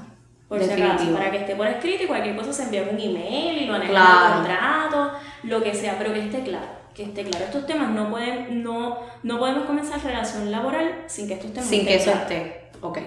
Por 0.48 0.64
si 0.64 0.72
acaso, 0.72 1.12
para 1.14 1.32
que 1.32 1.38
esté 1.38 1.56
por 1.56 1.68
escrito 1.68 2.04
y 2.04 2.08
cualquier 2.08 2.36
cosa 2.36 2.54
se 2.54 2.64
envíe 2.64 2.82
un 2.82 3.00
email 3.00 3.64
y 3.64 3.66
lo 3.66 3.74
anexen 3.74 3.96
claro. 3.96 4.36
contrato, 4.36 5.12
lo 5.44 5.64
que 5.64 5.74
sea, 5.74 5.98
pero 5.98 6.14
que 6.14 6.20
esté 6.20 6.44
claro 6.44 6.84
que 6.94 7.04
esté 7.04 7.24
claro. 7.24 7.46
Estos 7.46 7.66
temas 7.66 7.90
no 7.90 8.10
pueden, 8.10 8.64
no, 8.64 9.00
no 9.24 9.40
podemos 9.40 9.66
comenzar 9.66 10.04
relación 10.04 10.52
laboral 10.52 11.04
sin 11.08 11.28
que 11.28 11.34
estos 11.34 11.52
temas 11.52 11.70
Sin 11.70 11.86
que 11.86 11.96
eso 11.96 12.12
esté. 12.12 12.70
Ok, 12.82 13.00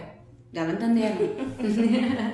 ya 0.52 0.64
lo 0.64 0.70
entendieron. 0.70 1.18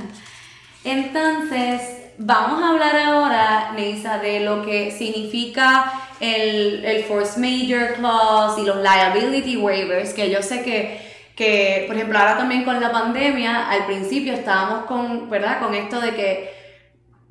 Entonces, 0.85 2.02
vamos 2.25 2.63
a 2.63 2.71
hablar 2.71 2.97
ahora, 2.97 3.73
Neisa, 3.75 4.19
de 4.19 4.41
lo 4.41 4.63
que 4.63 4.91
significa 4.91 5.93
el, 6.21 6.85
el 6.85 7.05
Force 7.05 7.39
Major 7.39 7.95
Clause 7.95 8.61
y 8.61 8.65
los 8.65 8.77
Liability 8.77 9.57
Waivers, 9.57 10.15
que 10.15 10.31
yo 10.31 10.43
sé 10.43 10.63
que, 10.63 11.01
que, 11.37 11.85
por 11.87 11.97
ejemplo, 11.97 12.19
ahora 12.19 12.37
también 12.37 12.65
con 12.65 12.81
la 12.81 12.93
pandemia, 12.93 13.69
al 13.69 13.87
principio 13.87 14.33
estábamos 14.33 14.87
con, 14.87 15.29
¿verdad? 15.29 15.61
Con 15.61 15.75
esto 15.75 16.01
de 16.01 16.15
que 16.15 16.63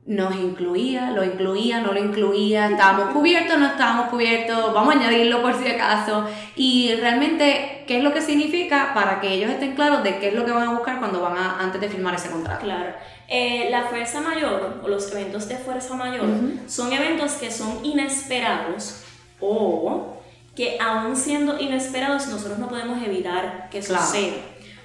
nos 0.06 0.36
incluía, 0.36 1.12
lo 1.12 1.24
incluía, 1.24 1.80
no 1.80 1.94
lo 1.94 2.00
incluía, 2.00 2.68
estábamos 2.70 3.14
cubiertos, 3.14 3.58
no 3.60 3.68
estábamos 3.68 4.08
cubiertos, 4.08 4.74
vamos 4.74 4.96
a 4.96 5.00
añadirlo 5.00 5.42
por 5.42 5.54
si 5.54 5.70
acaso. 5.70 6.26
Y 6.56 6.96
realmente, 6.96 7.84
¿qué 7.88 7.98
es 7.98 8.04
lo 8.04 8.12
que 8.12 8.22
significa 8.22 8.94
para 8.94 9.22
que 9.22 9.32
ellos 9.32 9.52
estén 9.52 9.76
claros 9.76 10.04
de 10.04 10.18
qué 10.18 10.30
es 10.30 10.34
lo 10.34 10.44
que 10.44 10.52
van 10.52 10.68
a 10.68 10.72
buscar 10.72 11.00
cuando 11.00 11.22
van 11.22 11.38
a, 11.38 11.60
antes 11.60 11.80
de 11.80 11.88
firmar 11.88 12.16
ese 12.16 12.30
contrato? 12.30 12.66
Claro. 12.66 12.94
Eh, 13.34 13.70
la 13.72 13.84
fuerza 13.84 14.20
mayor 14.20 14.82
o 14.84 14.90
los 14.90 15.10
eventos 15.14 15.48
de 15.48 15.56
fuerza 15.56 15.96
mayor 15.96 16.26
son 16.68 16.92
eventos 16.92 17.32
que 17.36 17.50
son 17.50 17.80
inesperados 17.82 19.04
o 19.40 20.22
que 20.54 20.78
aún 20.82 21.16
siendo 21.16 21.58
inesperados 21.58 22.28
nosotros 22.28 22.60
no 22.60 22.68
podemos 22.68 23.02
evitar 23.02 23.70
que 23.72 23.82
suceda. 23.82 24.36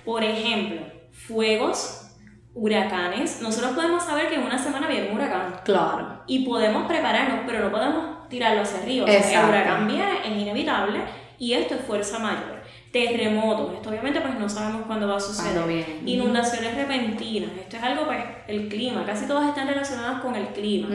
Por 0.05 0.23
ejemplo, 0.23 0.81
fuegos 1.11 2.03
huracanes, 2.55 3.43
nosotros 3.43 3.73
podemos 3.73 4.05
saber 4.05 4.29
que 4.29 4.37
en 4.37 4.45
una 4.45 4.59
semana 4.59 4.87
viene 4.87 5.11
un 5.11 5.17
huracán. 5.17 5.61
Claro. 5.65 6.23
Y 6.29 6.47
podemos 6.47 6.87
prepararnos, 6.87 7.41
pero 7.47 7.65
no 7.65 7.73
podemos 7.73 8.29
tirarlo 8.29 8.63
hacia 8.63 8.79
arriba. 8.79 9.07
O 9.07 9.09
sea, 9.09 9.43
el 9.43 9.49
huracán 9.49 9.89
viene, 9.89 10.21
es 10.25 10.41
inevitable, 10.41 11.01
y 11.37 11.55
esto 11.55 11.75
es 11.75 11.81
fuerza 11.81 12.21
mayor. 12.21 12.56
Terremotos, 13.05 13.75
esto 13.75 13.91
obviamente 13.91 14.21
pues 14.21 14.39
no 14.39 14.49
sabemos 14.49 14.83
cuándo 14.87 15.07
va 15.09 15.17
a 15.17 15.21
suceder. 15.21 15.85
Inundaciones 16.05 16.75
repentinas, 16.75 17.51
esto 17.59 17.77
es 17.77 17.83
algo 17.83 18.07
pues 18.07 18.19
el 18.49 18.69
clima, 18.69 19.05
casi 19.05 19.27
todas 19.27 19.49
están 19.49 19.69
relacionadas 19.69 20.23
con 20.23 20.35
el 20.35 20.47
clima. 20.49 20.89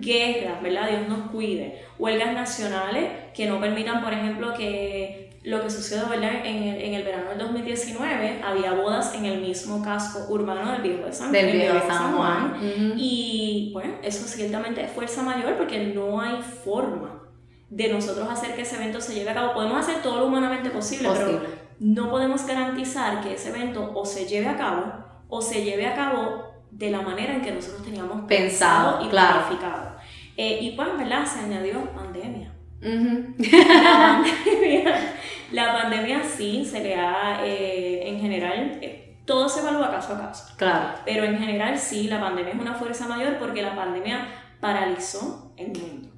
Guerras, 0.00 0.62
¿verdad? 0.62 0.88
Dios 0.90 1.08
nos 1.08 1.30
cuide. 1.30 1.82
Huelgas 1.98 2.32
nacionales 2.34 3.10
que 3.34 3.46
no 3.46 3.60
permitan, 3.60 4.02
por 4.02 4.12
ejemplo, 4.12 4.52
que 4.54 5.26
lo 5.44 5.62
que 5.62 5.70
sucedió 5.70 6.08
¿verdad? 6.08 6.44
En, 6.44 6.64
el, 6.64 6.80
en 6.82 6.94
el 6.94 7.04
verano 7.04 7.30
del 7.30 7.38
2019, 7.38 8.42
había 8.44 8.72
bodas 8.74 9.14
en 9.14 9.26
el 9.26 9.40
mismo 9.40 9.82
casco 9.82 10.26
urbano 10.28 10.72
del 10.72 10.82
Viejo 10.82 11.06
de 11.06 11.12
San, 11.12 11.30
del 11.30 11.52
Viejo 11.52 11.74
de 11.74 11.80
San 11.82 12.16
Juan. 12.16 12.54
Y 12.96 13.70
bueno, 13.72 13.94
eso 14.02 14.26
ciertamente 14.26 14.82
es 14.82 14.90
fuerza 14.90 15.22
mayor 15.22 15.56
porque 15.56 15.78
no 15.94 16.20
hay 16.20 16.42
forma 16.42 17.25
de 17.68 17.88
nosotros 17.88 18.28
hacer 18.30 18.54
que 18.54 18.62
ese 18.62 18.76
evento 18.76 19.00
se 19.00 19.14
lleve 19.14 19.30
a 19.30 19.34
cabo. 19.34 19.54
Podemos 19.54 19.78
hacer 19.78 20.02
todo 20.02 20.20
lo 20.20 20.26
humanamente 20.26 20.70
posible, 20.70 21.08
Posible. 21.08 21.38
pero 21.40 21.54
no 21.80 22.10
podemos 22.10 22.46
garantizar 22.46 23.22
que 23.22 23.34
ese 23.34 23.50
evento 23.50 23.92
o 23.94 24.04
se 24.06 24.26
lleve 24.26 24.48
a 24.48 24.56
cabo 24.56 24.84
o 25.28 25.42
se 25.42 25.64
lleve 25.64 25.86
a 25.86 25.94
cabo 25.94 26.44
de 26.70 26.90
la 26.90 27.02
manera 27.02 27.34
en 27.34 27.42
que 27.42 27.52
nosotros 27.52 27.84
teníamos 27.84 28.26
Pensado, 28.26 29.04
y 29.04 29.08
claro. 29.08 29.46
planificado. 29.46 29.96
Eh, 30.36 30.58
y 30.62 30.70
pues, 30.76 30.96
¿verdad? 30.96 31.26
Se 31.26 31.40
añadió 31.40 31.90
pandemia. 31.92 32.52
La 32.80 34.22
pandemia, 34.22 35.14
la 35.50 35.72
pandemia 35.72 36.22
sí 36.22 36.64
se 36.64 36.80
le 36.82 36.94
ha, 36.94 37.44
eh, 37.44 38.08
en 38.08 38.20
general, 38.20 38.78
eh, 38.82 39.18
todo 39.24 39.48
se 39.48 39.60
evalúa 39.60 39.90
caso 39.90 40.14
a 40.14 40.18
caso. 40.20 40.54
Claro. 40.56 40.90
Pero 41.04 41.24
en 41.24 41.38
general 41.38 41.78
sí, 41.78 42.06
la 42.08 42.20
pandemia 42.20 42.52
es 42.52 42.60
una 42.60 42.74
fuerza 42.74 43.08
mayor 43.08 43.38
porque 43.38 43.62
la 43.62 43.74
pandemia 43.74 44.28
paralizó 44.60 45.52
el 45.56 45.68
mundo. 45.68 46.10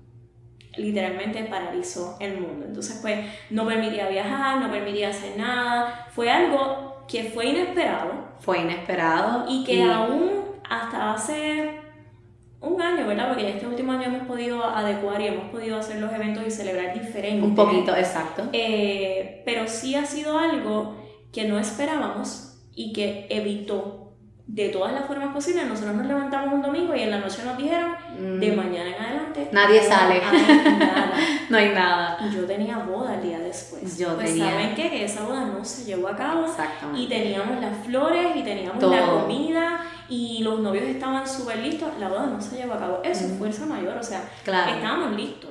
Literalmente 0.76 1.44
paralizó 1.44 2.16
el 2.20 2.40
mundo. 2.40 2.66
Entonces, 2.66 2.98
pues, 3.00 3.18
no 3.50 3.66
permitía 3.66 4.08
viajar, 4.08 4.60
no 4.60 4.70
permitía 4.70 5.08
hacer 5.08 5.36
nada. 5.36 6.06
Fue 6.14 6.30
algo 6.30 7.04
que 7.08 7.24
fue 7.24 7.46
inesperado 7.46 8.12
Fue 8.40 8.60
inesperado. 8.60 9.46
y 9.48 9.64
que 9.64 9.82
aún 9.82 10.30
hasta 10.68 11.14
hace 11.14 11.80
un 12.60 12.82
año, 12.82 13.06
¿verdad? 13.06 13.28
Porque 13.28 13.48
este 13.48 13.66
último 13.66 13.92
año 13.92 14.04
hemos 14.04 14.26
podido 14.26 14.64
adecuar 14.64 15.20
y 15.20 15.28
hemos 15.28 15.48
podido 15.50 15.78
hacer 15.78 16.00
los 16.00 16.12
eventos 16.12 16.44
y 16.46 16.50
celebrar 16.50 16.92
diferente. 16.92 17.44
Un 17.44 17.54
poquito, 17.54 17.96
exacto. 17.96 18.48
Eh, 18.52 19.42
pero 19.44 19.68
sí 19.68 19.94
ha 19.94 20.04
sido 20.04 20.38
algo 20.38 20.96
que 21.32 21.44
no 21.46 21.58
esperábamos 21.58 22.58
y 22.74 22.92
que 22.92 23.26
evitó 23.30 24.07
de 24.50 24.70
todas 24.70 24.92
las 24.94 25.04
formas 25.04 25.28
posibles. 25.34 25.66
Nosotros 25.66 25.94
nos 25.94 26.06
levantamos 26.06 26.54
un 26.54 26.62
domingo 26.62 26.94
y 26.94 27.02
en 27.02 27.10
la 27.10 27.18
noche 27.18 27.42
nos 27.44 27.56
dijeron, 27.58 27.92
de 28.40 28.50
Mm. 28.50 28.56
mañana 28.56 28.88
en 28.96 29.02
adelante, 29.02 29.48
Nadie 29.52 29.82
no 29.82 29.86
sale. 29.88 30.14
hay 30.14 30.20
nada. 30.20 31.12
No 31.50 31.56
hay 31.58 31.68
nada. 31.72 32.18
Yo 32.34 32.44
tenía 32.46 32.78
boda 32.78 33.14
el 33.16 33.22
día 33.22 33.38
después. 33.38 33.96
Yo 33.98 34.14
pues 34.16 34.28
tenía- 34.30 34.50
saben 34.50 34.74
qué? 34.74 34.90
que 34.90 35.04
esa 35.04 35.22
boda 35.24 35.44
no 35.44 35.64
se 35.64 35.84
llevó 35.84 36.08
a 36.08 36.16
cabo. 36.16 36.44
Exactamente. 36.46 37.00
Y 37.02 37.08
teníamos 37.08 37.60
las 37.60 37.76
flores 37.86 38.36
y 38.36 38.42
teníamos 38.42 38.78
Todo. 38.78 38.94
la 38.94 39.06
comida 39.06 39.80
y 40.08 40.42
los 40.42 40.60
novios 40.60 40.84
estaban 40.84 41.26
súper 41.28 41.58
listos. 41.58 41.90
La 42.00 42.08
boda 42.08 42.26
no 42.26 42.40
se 42.40 42.56
llevó 42.56 42.74
a 42.74 42.78
cabo. 42.78 43.00
Eso 43.04 43.26
es 43.26 43.32
fuerza 43.38 43.66
mayor, 43.66 43.96
o 43.98 44.02
sea, 44.02 44.22
Claro. 44.44 44.72
estábamos 44.74 45.12
listos. 45.16 45.50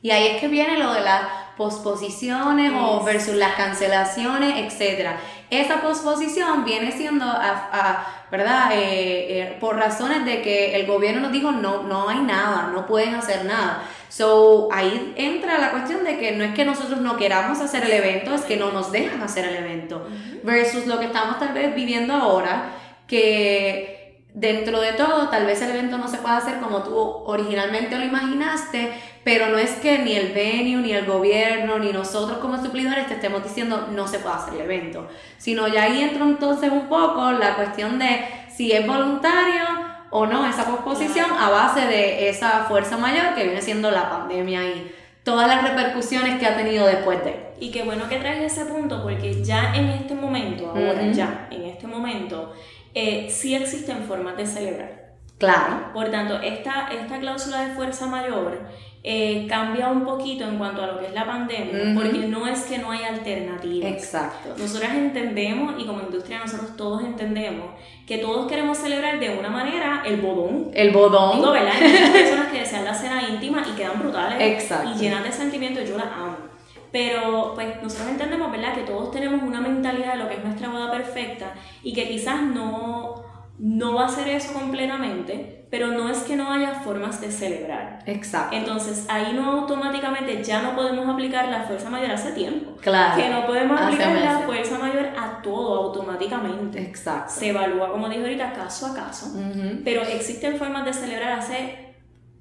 Y 0.00 0.10
ahí 0.10 0.28
es 0.28 0.40
que 0.40 0.46
viene 0.48 0.78
lo 0.78 0.92
de 0.92 1.00
las 1.00 1.22
posposiciones 1.56 2.72
o 2.74 3.02
versus 3.04 3.34
las 3.34 3.54
cancelaciones, 3.54 4.72
etc. 4.72 5.10
Esa 5.50 5.80
posposición 5.80 6.64
viene 6.64 6.92
siendo, 6.92 7.24
a- 7.24 7.68
a- 7.72 8.06
¿verdad? 8.30 8.70
Eh, 8.72 9.40
eh, 9.40 9.56
por 9.60 9.76
razones 9.76 10.24
de 10.26 10.42
que 10.42 10.76
el 10.76 10.86
gobierno 10.86 11.20
nos 11.22 11.32
dijo 11.32 11.50
no, 11.52 11.84
no 11.84 12.08
hay 12.08 12.18
nada, 12.20 12.70
no 12.74 12.86
pueden 12.86 13.14
hacer 13.14 13.44
nada. 13.46 13.82
So, 14.10 14.68
ahí 14.72 15.14
entra 15.16 15.58
la 15.58 15.70
cuestión 15.70 16.04
de 16.04 16.18
que 16.18 16.32
no 16.32 16.44
es 16.44 16.54
que 16.54 16.64
nosotros 16.64 17.00
no 17.00 17.16
queramos 17.16 17.60
hacer 17.60 17.84
el 17.84 17.92
evento, 17.92 18.34
es 18.34 18.42
que 18.42 18.56
no 18.56 18.72
nos 18.72 18.92
dejan 18.92 19.22
hacer 19.22 19.46
el 19.46 19.56
evento. 19.56 20.06
Versus 20.42 20.86
lo 20.86 20.98
que 20.98 21.06
estamos 21.06 21.38
tal 21.38 21.52
vez 21.54 21.74
viviendo 21.74 22.12
ahora, 22.14 22.70
que 23.06 23.97
dentro 24.34 24.80
de 24.80 24.92
todo, 24.92 25.28
tal 25.28 25.46
vez 25.46 25.60
el 25.62 25.70
evento 25.70 25.98
no 25.98 26.08
se 26.08 26.18
pueda 26.18 26.36
hacer 26.36 26.60
como 26.60 26.82
tú 26.82 26.96
originalmente 26.96 27.98
lo 27.98 28.04
imaginaste, 28.04 28.92
pero 29.24 29.48
no 29.48 29.58
es 29.58 29.72
que 29.72 29.98
ni 29.98 30.12
el 30.14 30.32
venue, 30.32 30.82
ni 30.82 30.92
el 30.92 31.06
gobierno, 31.06 31.78
ni 31.78 31.92
nosotros 31.92 32.38
como 32.38 32.62
suplidores 32.62 33.06
te 33.08 33.14
estemos 33.14 33.42
diciendo 33.42 33.88
no 33.92 34.06
se 34.06 34.18
puede 34.18 34.36
hacer 34.36 34.54
el 34.54 34.60
evento, 34.62 35.08
sino 35.38 35.66
ya 35.68 35.84
ahí 35.84 36.02
entra 36.02 36.24
entonces 36.24 36.70
un 36.70 36.88
poco 36.88 37.32
la 37.32 37.56
cuestión 37.56 37.98
de 37.98 38.24
si 38.54 38.72
es 38.72 38.86
voluntario 38.86 39.64
o 40.10 40.26
no 40.26 40.46
esa 40.46 40.64
posposición 40.64 41.30
a 41.38 41.50
base 41.50 41.86
de 41.86 42.28
esa 42.28 42.64
fuerza 42.64 42.96
mayor 42.96 43.34
que 43.34 43.44
viene 43.44 43.60
siendo 43.60 43.90
la 43.90 44.08
pandemia 44.08 44.64
y 44.64 44.92
todas 45.22 45.46
las 45.46 45.62
repercusiones 45.62 46.38
que 46.38 46.46
ha 46.46 46.56
tenido 46.56 46.86
después 46.86 47.22
de. 47.22 47.48
Y 47.60 47.70
qué 47.70 47.82
bueno 47.82 48.08
que 48.08 48.16
traes 48.16 48.52
ese 48.52 48.64
punto 48.64 49.02
porque 49.02 49.44
ya 49.44 49.74
en 49.74 49.88
este 49.88 50.14
momento, 50.14 50.70
ahora 50.70 51.02
Ujú. 51.02 51.12
ya, 51.12 51.48
en 51.50 51.64
este 51.64 51.86
momento, 51.86 52.54
eh, 52.94 53.28
sí 53.30 53.54
existen 53.54 54.04
formas 54.04 54.36
de 54.36 54.46
celebrar. 54.46 54.98
Claro, 55.38 55.92
Por 55.94 56.10
tanto, 56.10 56.40
esta, 56.40 56.88
esta 56.88 57.18
cláusula 57.20 57.60
de 57.68 57.74
fuerza 57.76 58.06
mayor 58.06 58.58
eh, 59.04 59.46
cambia 59.48 59.86
un 59.86 60.04
poquito 60.04 60.42
en 60.42 60.58
cuanto 60.58 60.82
a 60.82 60.88
lo 60.88 60.98
que 60.98 61.06
es 61.06 61.12
la 61.14 61.24
pandemia, 61.24 61.94
porque 61.94 62.26
no 62.26 62.48
es 62.48 62.62
que 62.64 62.78
no 62.78 62.90
hay 62.90 63.04
alternativas. 63.04 63.88
exacto. 63.92 64.54
Nosotras 64.58 64.94
entendemos, 64.94 65.80
y 65.80 65.86
como 65.86 66.00
industria 66.00 66.40
nosotros 66.40 66.76
todos 66.76 67.04
entendemos, 67.04 67.66
que 68.04 68.18
todos 68.18 68.48
queremos 68.48 68.78
celebrar 68.78 69.20
de 69.20 69.38
una 69.38 69.48
manera 69.48 70.02
el 70.04 70.16
bodón. 70.20 70.72
El 70.74 70.90
bodón. 70.90 71.36
Digo, 71.38 71.52
¿verdad? 71.52 71.72
Hay 71.80 72.10
personas 72.10 72.48
que 72.48 72.58
desean 72.58 72.84
la 72.84 72.94
cena 72.94 73.22
íntima 73.28 73.62
y 73.72 73.76
quedan 73.76 74.00
brutales 74.00 74.38
Exacto. 74.40 74.90
y 74.90 74.98
llenas 74.98 75.22
de 75.22 75.30
sentimientos, 75.30 75.88
yo 75.88 75.96
las 75.96 76.06
amo. 76.06 76.36
Pero 76.92 77.52
pues 77.54 77.82
nosotros 77.82 78.08
entendemos, 78.08 78.50
¿verdad? 78.50 78.74
Que 78.74 78.82
todos 78.82 79.10
tenemos 79.10 79.42
una 79.42 79.60
mentalidad 79.60 80.14
de 80.14 80.18
lo 80.20 80.28
que 80.28 80.34
es 80.36 80.44
nuestra 80.44 80.68
boda 80.68 80.90
perfecta 80.90 81.52
y 81.82 81.92
que 81.92 82.08
quizás 82.08 82.40
no, 82.42 83.22
no 83.58 83.94
va 83.94 84.06
a 84.06 84.08
ser 84.08 84.28
eso 84.28 84.52
completamente, 84.54 85.66
pero 85.70 85.88
no 85.88 86.08
es 86.08 86.20
que 86.20 86.34
no 86.34 86.50
haya 86.50 86.76
formas 86.76 87.20
de 87.20 87.30
celebrar. 87.30 87.98
Exacto. 88.06 88.56
Entonces 88.56 89.04
ahí 89.10 89.34
no 89.34 89.60
automáticamente 89.60 90.42
ya 90.42 90.62
no 90.62 90.74
podemos 90.74 91.06
aplicar 91.08 91.48
la 91.48 91.64
fuerza 91.64 91.90
mayor 91.90 92.10
hace 92.12 92.32
tiempo. 92.32 92.74
Claro. 92.80 93.20
Que 93.22 93.28
no 93.28 93.44
podemos 93.46 93.78
Hace 93.78 93.84
aplicar 94.02 94.12
la 94.14 94.30
meses. 94.30 94.46
fuerza 94.46 94.78
mayor 94.78 95.06
a 95.18 95.42
todo 95.42 95.84
automáticamente. 95.84 96.80
Exacto. 96.80 97.32
Se 97.34 97.50
evalúa, 97.50 97.90
como 97.90 98.08
dije 98.08 98.22
ahorita, 98.22 98.52
caso 98.54 98.86
a 98.86 98.94
caso. 98.94 99.26
Ujú. 99.26 99.80
Pero 99.84 100.00
existen 100.02 100.56
formas 100.56 100.86
de 100.86 100.94
celebrar 100.94 101.32
hace 101.32 101.96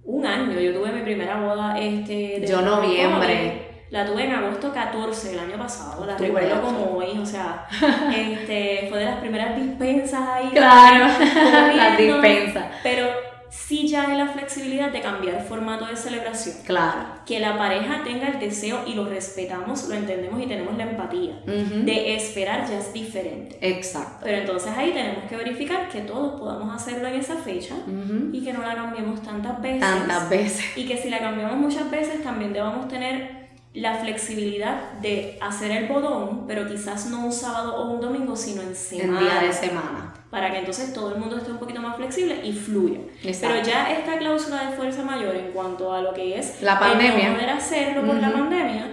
un 0.06 0.26
año. 0.26 0.58
Yo 0.58 0.74
tuve 0.74 0.94
mi 0.94 1.02
primera 1.02 1.42
boda 1.42 1.78
este, 1.78 2.40
de 2.40 2.48
Yo 2.48 2.62
noviembre. 2.62 3.67
La 3.90 4.06
tuve 4.06 4.26
en 4.26 4.34
agosto 4.34 4.74
14 4.74 5.30
del 5.30 5.40
año 5.40 5.58
pasado. 5.58 6.06
La 6.06 6.18
recuerdo 6.18 6.62
como 6.62 6.98
hoy. 6.98 7.18
O 7.20 7.26
sea, 7.26 7.68
este, 8.16 8.88
fue 8.90 9.00
de 9.00 9.06
las 9.06 9.20
primeras 9.20 9.56
dispensas 9.56 10.22
ahí. 10.28 10.50
Claro, 10.50 11.06
corriendo. 11.14 11.78
la 11.78 11.96
dispensa. 11.96 12.72
Pero 12.84 13.08
sí 13.50 13.88
ya 13.88 14.10
hay 14.10 14.18
la 14.18 14.28
flexibilidad 14.28 14.92
de 14.92 15.00
cambiar 15.02 15.42
formato 15.46 15.86
de 15.86 15.96
celebración. 15.96 16.58
Claro. 16.66 17.00
Que 17.26 17.40
la 17.40 17.58
pareja 17.58 18.02
tenga 18.04 18.28
el 18.28 18.40
deseo 18.40 18.84
y 18.86 18.94
lo 18.94 19.06
respetamos, 19.06 19.88
lo 19.88 19.96
entendemos 19.96 20.42
y 20.42 20.48
tenemos 20.48 20.76
la 20.78 20.84
empatía. 20.84 21.40
Ujú. 21.44 21.86
De 21.86 22.16
esperar 22.16 22.68
ya 22.70 22.80
es 22.80 22.92
diferente. 22.94 23.58
Exacto. 23.62 24.20
Pero 24.24 24.38
entonces 24.40 24.72
ahí 24.76 24.92
tenemos 24.92 25.24
que 25.30 25.38
verificar 25.38 25.88
que 25.90 26.02
todos 26.02 26.40
podamos 26.40 26.76
hacerlo 26.76 27.08
en 27.08 27.16
esa 27.16 27.36
fecha 27.38 27.76
Ujú. 27.88 28.30
y 28.34 28.44
que 28.44 28.52
no 28.54 28.62
la 28.62 28.76
cambiemos 28.76 29.22
tantas 29.22 29.62
veces. 29.62 29.80
Tantas 29.80 30.30
veces. 30.30 30.78
Y 30.78 30.86
que 30.86 30.98
si 30.98 31.10
la 31.10 31.20
cambiamos 31.20 31.56
muchas 31.58 31.90
veces 31.90 32.22
también 32.24 32.52
debamos 32.52 32.88
tener 32.90 33.47
la 33.74 33.94
flexibilidad 33.96 34.94
de 35.02 35.38
hacer 35.42 35.72
el 35.72 35.88
bodón, 35.88 36.46
pero 36.48 36.68
quizás 36.68 37.08
no 37.08 37.26
un 37.26 37.32
sábado 37.32 37.76
o 37.76 37.92
un 37.92 38.02
domingo, 38.02 38.36
sino 38.36 38.62
en 38.62 38.70
En 38.70 38.76
semana. 38.76 39.20
día 39.20 39.40
de 39.42 39.54
semana. 39.54 40.14
Para 40.32 40.52
que 40.52 40.60
entonces 40.60 40.94
todo 40.94 41.14
el 41.14 41.20
mundo 41.20 41.38
esté 41.38 41.52
un 41.52 41.58
poquito 41.58 41.80
más 41.82 41.96
flexible 41.96 42.42
y 42.44 42.54
fluya. 42.54 43.00
Exacto. 43.24 43.56
Pero 43.56 43.68
ya 43.68 43.92
esta 43.92 44.18
cláusula 44.18 44.66
de 44.70 44.76
fuerza 44.76 45.04
mayor 45.04 45.36
en 45.36 45.52
cuanto 45.52 45.94
a 45.94 46.02
lo 46.02 46.14
que 46.14 46.38
es 46.40 46.62
La 46.62 46.74
el 46.74 46.80
pandemia. 46.80 47.30
no 47.30 47.36
poder 47.36 47.50
hacerlo 47.52 48.06
por 48.06 48.16
la 48.16 48.30
Ujú. 48.30 48.38
pandemia, 48.40 48.88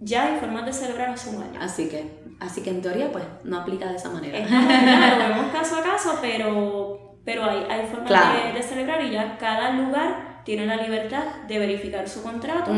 ya 0.00 0.24
hay 0.26 0.38
formas 0.40 0.64
de 0.66 0.72
celebrar 0.72 1.10
hace 1.10 1.30
un 1.30 1.42
año. 1.42 1.60
Así 1.60 1.88
que, 1.88 2.10
así 2.40 2.62
que 2.62 2.70
en 2.70 2.80
teoría, 2.82 3.12
pues, 3.12 3.24
no 3.44 3.58
aplica 3.58 3.88
de 3.90 3.96
esa 3.96 4.08
manera. 4.10 4.38
Lo 4.38 4.48
vemos 5.34 5.52
caso 5.52 5.76
a 5.76 5.82
caso, 5.82 6.18
pero, 6.20 7.18
pero 7.24 7.44
hay, 7.44 7.66
hay 7.70 7.86
formas 7.86 8.08
Claro. 8.08 8.46
de, 8.48 8.52
de 8.54 8.62
celebrar 8.62 9.04
y 9.04 9.10
ya 9.10 9.36
cada 9.38 9.70
lugar 9.72 10.29
tiene 10.44 10.66
la 10.66 10.76
libertad 10.76 11.24
de 11.48 11.58
verificar 11.58 12.08
su 12.08 12.22
contrato 12.22 12.72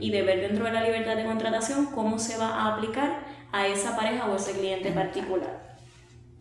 y 0.00 0.10
de 0.10 0.22
ver 0.22 0.40
dentro 0.40 0.64
de 0.64 0.72
la 0.72 0.82
libertad 0.82 1.16
de 1.16 1.24
contratación 1.24 1.86
cómo 1.86 2.18
se 2.18 2.36
va 2.36 2.48
a 2.48 2.74
aplicar 2.74 3.20
a 3.52 3.66
esa 3.66 3.96
pareja 3.96 4.26
o 4.26 4.36
ese 4.36 4.52
cliente 4.52 4.90
particular. 4.90 5.76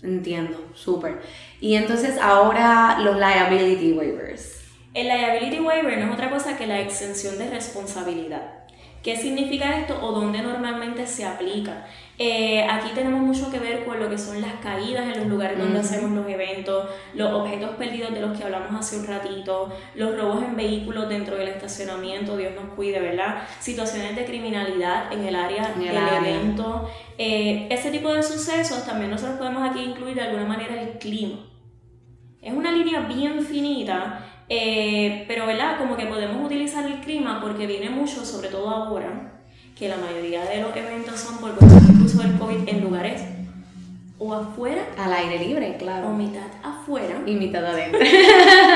Entiendo, 0.01 0.57
súper. 0.73 1.21
Y 1.59 1.75
entonces 1.75 2.17
ahora 2.19 2.99
los 2.99 3.15
liability 3.15 3.93
waivers. 3.93 4.61
El 4.93 5.07
liability 5.07 5.59
waiver 5.59 5.97
no 5.99 6.07
es 6.07 6.13
otra 6.13 6.29
cosa 6.29 6.57
que 6.57 6.67
la 6.67 6.79
exención 6.79 7.37
de 7.37 7.49
responsabilidad. 7.49 8.61
¿Qué 9.03 9.15
significa 9.15 9.79
esto 9.79 9.99
o 10.01 10.11
dónde 10.11 10.41
normalmente 10.41 11.07
se 11.07 11.25
aplica? 11.25 11.87
Eh, 12.23 12.63
aquí 12.69 12.91
tenemos 12.93 13.19
mucho 13.21 13.49
que 13.49 13.57
ver 13.57 13.83
con 13.83 13.99
lo 13.99 14.07
que 14.07 14.15
son 14.19 14.39
las 14.41 14.53
caídas 14.61 15.05
en 15.11 15.21
los 15.21 15.27
lugares 15.27 15.57
donde 15.57 15.79
hacemos 15.79 16.11
los 16.11 16.27
eventos, 16.29 16.87
los 17.15 17.33
objetos 17.33 17.71
perdidos 17.77 18.13
de 18.13 18.21
los 18.21 18.37
que 18.37 18.43
hablamos 18.43 18.79
hace 18.79 18.99
un 18.99 19.07
ratito, 19.07 19.73
los 19.95 20.15
robos 20.15 20.43
en 20.43 20.55
vehículos 20.55 21.09
dentro 21.09 21.35
del 21.35 21.47
estacionamiento, 21.47 22.37
Dios 22.37 22.51
nos 22.53 22.75
cuide, 22.75 22.99
¿verdad? 22.99 23.41
Situaciones 23.59 24.15
de 24.15 24.25
criminalidad 24.25 25.11
en 25.11 25.25
el 25.25 25.35
área 25.35 25.71
En 25.75 25.81
el 25.81 25.87
del 25.87 25.97
área. 25.97 26.19
evento. 26.19 26.87
Eh, 27.17 27.65
ese 27.71 27.89
tipo 27.89 28.13
de 28.13 28.21
sucesos 28.21 28.85
también 28.85 29.09
nosotros 29.09 29.39
podemos 29.39 29.67
aquí 29.67 29.79
incluir 29.81 30.13
de 30.13 30.21
alguna 30.21 30.45
manera 30.45 30.79
el 30.79 30.99
clima. 30.99 31.39
Es 32.39 32.53
una 32.53 32.71
línea 32.71 32.99
bien 32.99 33.41
finita, 33.43 34.27
eh, 34.47 35.25
pero 35.27 35.47
¿verdad? 35.47 35.79
Como 35.79 35.97
que 35.97 36.05
podemos 36.05 36.45
utilizar 36.45 36.85
el 36.85 36.99
clima 36.99 37.41
porque 37.41 37.65
viene 37.65 37.89
mucho, 37.89 38.23
sobre 38.23 38.49
todo 38.49 38.69
ahora, 38.69 39.40
que 39.81 39.89
la 39.89 39.97
mayoría 39.97 40.45
de 40.45 40.61
los 40.61 40.75
eventos 40.75 41.19
son 41.19 41.39
por 41.39 41.53
incluso 41.89 42.21
del 42.21 42.37
COVID 42.37 42.69
en 42.69 42.81
lugares 42.83 43.23
o 44.19 44.31
afuera 44.31 44.83
Al 44.95 45.11
aire 45.11 45.39
libre, 45.39 45.71
o 45.73 45.77
claro. 45.79 46.09
mitad 46.09 46.45
afuera. 46.61 47.15
Y 47.25 47.33
mitad 47.33 47.65
adentro. 47.65 47.99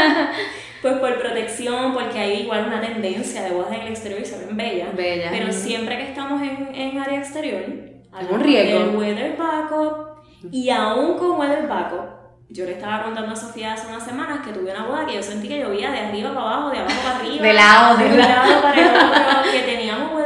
Pues 0.82 0.98
por 0.98 1.20
protección, 1.20 1.94
porque 1.94 2.20
hay 2.20 2.42
igual 2.42 2.66
una 2.68 2.82
tendencia 2.82 3.44
de 3.44 3.52
bodas 3.52 3.72
en 3.74 3.82
el 3.82 3.88
exterior 3.88 4.22
y 4.22 4.26
se 4.26 4.46
ven 4.46 4.58
bellas. 4.58 4.96
Bellas. 4.96 5.30
Pero 5.32 5.52
siempre 5.54 5.98
que 5.98 6.04
estamos 6.10 6.42
en, 6.42 6.74
en 6.76 6.98
área 7.00 7.20
exterior, 7.20 7.62
Es 7.64 8.30
un 8.30 8.40
riesgo. 8.40 8.80
El 8.82 8.96
weather 8.96 9.36
backup, 9.38 10.26
y 10.52 10.70
aún 10.70 11.18
con 11.18 11.40
weather 11.40 11.68
backup, 11.68 12.16
yo 12.50 12.66
le 12.66 12.74
estaba 12.74 13.04
contando 13.04 13.32
a 13.32 13.36
Sofía 13.36 13.74
hace 13.74 13.88
unas 13.88 14.06
semanas 14.06 14.40
que 14.46 14.52
tuve 14.52 14.72
una 14.72 14.86
boda 14.86 15.06
que 15.08 15.16
yo 15.16 15.24
sentí 15.24 15.48
que 15.48 15.60
llovía 15.60 15.90
de 15.90 16.00
arriba 16.00 16.30
para 16.34 16.42
abajo, 16.42 16.70
de 16.70 16.78
abajo 16.78 16.96
para 17.04 17.18
arriba, 17.20 17.44
De 17.48 17.54
lado, 17.54 17.98
de 17.98 18.06
un 18.06 18.18
lado. 18.20 18.30
lado 18.52 18.62
para 18.62 18.82
el 18.82 18.88
otro, 18.88 19.52
que 19.52 19.60
teníamos 19.72 20.14
weather 20.14 20.25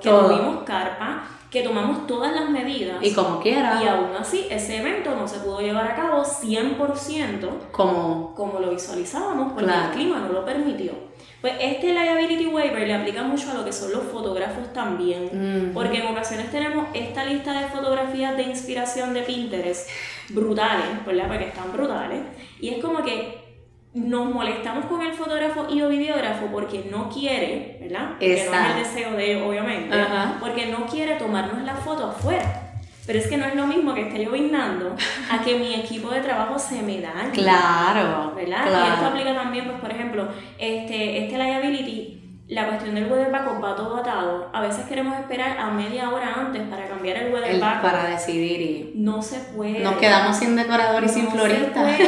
que 0.00 0.08
Todo. 0.08 0.28
tuvimos 0.28 0.64
carpa, 0.64 1.24
que 1.50 1.62
tomamos 1.62 2.06
todas 2.06 2.34
las 2.34 2.50
medidas. 2.50 2.96
Y 3.02 3.14
como 3.14 3.40
quiera, 3.40 3.80
Y 3.82 3.86
aún 3.88 4.10
así, 4.18 4.46
ese 4.50 4.78
evento 4.78 5.14
no 5.14 5.26
se 5.28 5.38
pudo 5.38 5.60
llevar 5.60 5.90
a 5.90 5.94
cabo 5.94 6.24
100% 6.24 7.48
como 7.72 8.34
como 8.34 8.58
lo 8.58 8.70
visualizábamos 8.70 9.52
porque 9.52 9.64
Claro. 9.70 9.86
el 9.88 9.90
clima 9.92 10.18
no 10.20 10.28
lo 10.32 10.44
permitió. 10.44 10.92
Pues 11.40 11.54
este 11.60 11.92
liability 11.92 12.46
waiver 12.46 12.86
le 12.86 12.94
aplica 12.94 13.22
mucho 13.22 13.50
a 13.50 13.54
lo 13.54 13.64
que 13.64 13.72
son 13.72 13.92
los 13.92 14.02
fotógrafos 14.04 14.72
también, 14.72 15.30
Mm. 15.70 15.74
porque 15.74 15.98
en 15.98 16.06
ocasiones 16.08 16.50
tenemos 16.50 16.88
esta 16.94 17.24
lista 17.24 17.52
de 17.60 17.66
fotografías 17.68 18.36
de 18.36 18.42
inspiración 18.44 19.14
de 19.14 19.22
Pinterest 19.22 19.88
brutales, 20.30 21.04
¿verdad? 21.06 21.28
Porque 21.28 21.44
están 21.48 21.72
brutales, 21.72 22.20
y 22.60 22.70
es 22.70 22.82
como 22.82 23.02
que 23.04 23.45
nos 23.96 24.26
molestamos 24.32 24.84
con 24.86 25.00
el 25.02 25.12
fotógrafo 25.14 25.66
y 25.70 25.80
o 25.82 25.88
videógrafo 25.88 26.46
porque 26.52 26.86
no 26.90 27.08
quiere, 27.08 27.78
¿verdad? 27.80 28.10
Porque 28.10 28.46
no 28.50 28.54
es 28.56 28.70
el 28.70 28.76
deseo 28.82 29.12
de 29.12 29.32
él, 29.32 29.42
obviamente, 29.42 29.98
Ajá. 30.00 30.36
porque 30.38 30.66
no 30.66 30.86
quiere 30.86 31.14
tomarnos 31.16 31.62
la 31.62 31.74
foto 31.74 32.06
afuera. 32.10 32.62
Pero 33.06 33.18
es 33.20 33.26
que 33.28 33.36
no 33.36 33.46
es 33.46 33.54
lo 33.54 33.66
mismo 33.68 33.94
que 33.94 34.02
esté 34.08 34.24
lloviznando 34.24 34.96
a 35.30 35.40
que 35.42 35.54
mi 35.58 35.74
equipo 35.76 36.10
de 36.10 36.20
trabajo 36.20 36.58
se 36.58 36.82
me 36.82 37.00
dañe. 37.00 37.30
claro, 37.32 38.32
¿verdad? 38.34 38.64
Y 38.64 38.68
esto 38.68 38.70
claro. 38.98 39.06
aplica 39.06 39.34
también, 39.34 39.64
pues, 39.66 39.78
por 39.80 39.90
ejemplo, 39.92 40.28
este, 40.58 41.24
este 41.24 41.38
liability, 41.38 42.12
la 42.48 42.66
cuestión 42.68 42.94
del 42.96 43.10
weather 43.10 43.30
backup 43.32 43.62
va 43.62 43.74
todo 43.76 43.96
atado. 43.96 44.50
A 44.52 44.60
veces 44.60 44.84
queremos 44.86 45.18
esperar 45.18 45.56
a 45.58 45.70
media 45.70 46.10
hora 46.10 46.32
antes 46.36 46.62
para 46.68 46.86
cambiar 46.88 47.16
el 47.18 47.32
weather 47.32 47.50
El- 47.52 47.60
backup. 47.60 47.82
para 47.90 48.08
decidir 48.08 48.60
y 48.60 48.92
No 48.96 49.22
se 49.22 49.38
puede. 49.56 49.80
nos 49.80 49.96
quedamos 49.96 50.36
sin 50.36 50.54
decorador 50.56 51.02
y 51.04 51.08
sin 51.08 51.24
No 51.26 51.30
se 51.30 51.36
florista. 51.38 51.80
puede. 51.82 52.04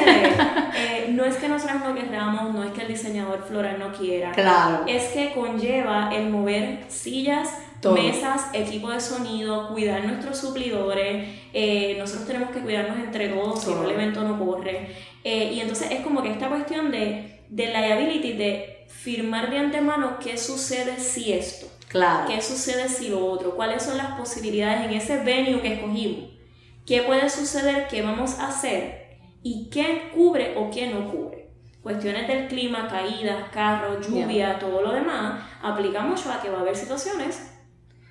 Eh, 0.77 0.98
no 1.19 1.25
es 1.25 1.37
que 1.37 1.49
nosotros 1.49 1.81
no 1.85 1.95
querramos, 1.95 2.55
no 2.55 2.63
es 2.63 2.71
que 2.73 2.83
el 2.83 2.89
diseñador 2.89 3.45
floral 3.47 3.77
no 3.79 3.93
quiera. 3.93 4.31
Claro. 4.33 4.85
Es 4.87 5.09
que 5.09 5.33
conlleva 5.33 6.11
el 6.15 6.31
mover 6.31 6.85
sillas, 6.89 7.49
Todo. 7.83 7.95
mesas, 7.95 8.47
equipo 8.53 8.91
de 8.91 9.01
sonido, 9.01 9.69
cuidar 9.71 10.05
nuestros 10.05 10.39
suplidores. 10.39 11.27
eh, 11.53 11.97
nosotros 11.99 12.27
tenemos 12.29 12.51
que 12.51 12.61
cuidarnos 12.61 12.99
entre 12.99 13.29
todos, 13.29 13.63
si 13.63 13.71
no 13.71 13.83
el 13.85 13.91
evento 13.91 14.23
no 14.23 14.39
corre. 14.39 14.95
Eh, 15.25 15.53
y 15.55 15.61
entonces 15.61 15.91
es 15.91 16.01
como 16.01 16.23
que 16.23 16.31
esta 16.31 16.49
cuestión 16.49 16.91
de, 16.93 17.41
de 17.49 17.67
liability, 17.67 18.33
de 18.35 18.87
firmar 18.89 19.51
de 19.51 19.59
antemano 19.59 20.19
qué 20.21 20.39
sucede 20.39 20.99
si 21.01 21.33
esto, 21.33 21.67
Claro. 21.89 22.27
qué 22.29 22.41
sucede 22.41 22.89
si 22.89 23.09
lo 23.09 23.27
otro, 23.27 23.57
cuáles 23.57 23.83
son 23.83 23.97
las 23.97 24.13
posibilidades 24.19 24.87
en 24.87 24.93
ese 24.95 25.19
venue 25.25 25.61
que 25.63 25.75
escogimos, 25.75 26.31
qué 26.87 27.03
puede 27.03 27.29
suceder, 27.29 27.87
qué 27.89 28.03
vamos 28.03 28.39
a 28.39 28.49
hacer 28.49 29.08
y 29.43 29.69
qué 29.71 30.11
cubre 30.15 30.55
o 30.57 30.71
qué 30.71 30.89
no 30.89 31.11
cubre. 31.11 31.49
Cuestiones 31.83 32.27
del 32.29 32.49
clima, 32.49 32.89
caídas, 32.89 33.49
carros, 33.53 34.07
lluvia, 34.07 34.59
todo 34.59 34.83
lo 34.83 34.93
demás, 34.93 35.43
aplica 35.63 36.01
mucho 36.03 36.31
a 36.31 36.41
que 36.41 36.51
va 36.51 36.59
a 36.59 36.61
haber 36.61 36.77
situaciones 36.77 37.55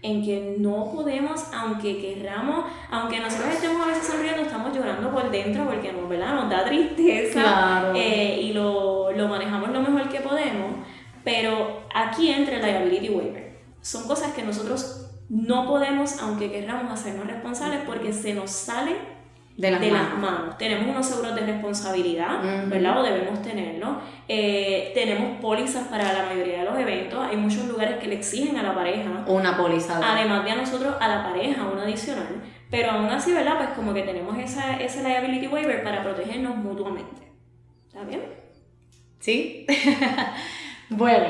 en 0.02 0.24
que 0.24 0.56
no 0.60 0.92
podemos, 0.94 1.44
aunque 1.54 2.00
querramos, 2.00 2.66
aunque 2.92 3.20
nosotros 3.20 3.54
estemos 3.54 3.84
a 3.84 3.88
veces 3.90 4.08
sonriendo, 4.08 4.42
estamos 4.44 4.76
llorando 4.76 5.12
por 5.12 5.30
dentro 5.32 5.66
porque 5.66 5.92
nos, 5.92 6.08
¿verdad? 6.08 6.36
nos 6.36 6.50
da 6.50 6.64
tristeza 6.66 7.42
Claro. 7.42 7.94
eh, 7.96 8.40
y 8.42 8.54
lo, 8.54 9.12
lo 9.12 9.28
manejamos 9.28 9.70
lo 9.70 9.82
mejor 9.82 10.08
que 10.10 10.22
podemos, 10.22 10.76
pero 11.24 11.84
aquí 11.94 12.32
entra 12.32 12.56
el 12.58 12.62
liability 12.66 13.10
waiver. 13.10 13.58
Son 13.82 14.08
cosas 14.08 14.34
que 14.34 14.44
nosotros 14.44 15.12
no 15.30 15.68
podemos, 15.68 16.22
aunque 16.22 16.52
querramos 16.52 16.92
hacernos 16.92 17.28
responsables, 17.28 17.82
porque 17.86 18.14
se 18.14 18.34
nos 18.34 18.52
salen 18.52 18.96
de 19.58 19.72
las 19.72 19.82
de 19.82 19.90
las 19.92 20.18
manos. 20.18 20.58
Tenemos 20.58 20.88
unos 20.88 21.06
seguros 21.06 21.34
de 21.36 21.42
responsabilidad. 21.42 22.40
¿verdad? 22.68 23.00
O 23.00 23.04
debemos 23.04 23.42
tenerlo. 23.42 24.00
Eh, 24.28 24.92
tenemos 24.94 25.40
pólizas 25.42 25.88
para 25.88 26.14
la 26.14 26.24
mayoría 26.26 26.60
de 26.60 26.66
los 26.66 26.78
eventos. 26.80 27.20
Hay 27.28 27.38
muchos 27.38 27.66
lugares 27.66 27.98
que 27.98 28.08
le 28.08 28.16
exigen 28.16 28.56
a 28.58 28.64
la 28.64 28.76
pareja, 28.76 29.10
Una 29.28 29.58
póliza. 29.58 29.98
de- 30.00 30.06
además 30.06 30.46
de 30.46 30.52
a 30.52 30.56
nosotros, 30.58 30.96
a 31.00 31.08
la 31.08 31.24
pareja, 31.24 31.64
un 31.66 31.80
adicional. 31.80 32.44
Pero 32.70 32.92
aún 32.92 33.06
así, 33.10 33.34
¿verdad? 33.34 33.58
Pues 33.58 33.70
como 33.70 33.94
que 33.94 34.04
tenemos 34.04 34.38
esa, 34.38 34.80
ese 34.80 35.02
liability 35.02 35.48
waiver 35.48 35.84
para 35.84 36.04
protegernos 36.04 36.56
mutuamente. 36.58 37.32
¿Está 37.88 38.04
bien? 38.04 38.22
¿Sí? 39.20 39.66
bueno, 40.90 41.26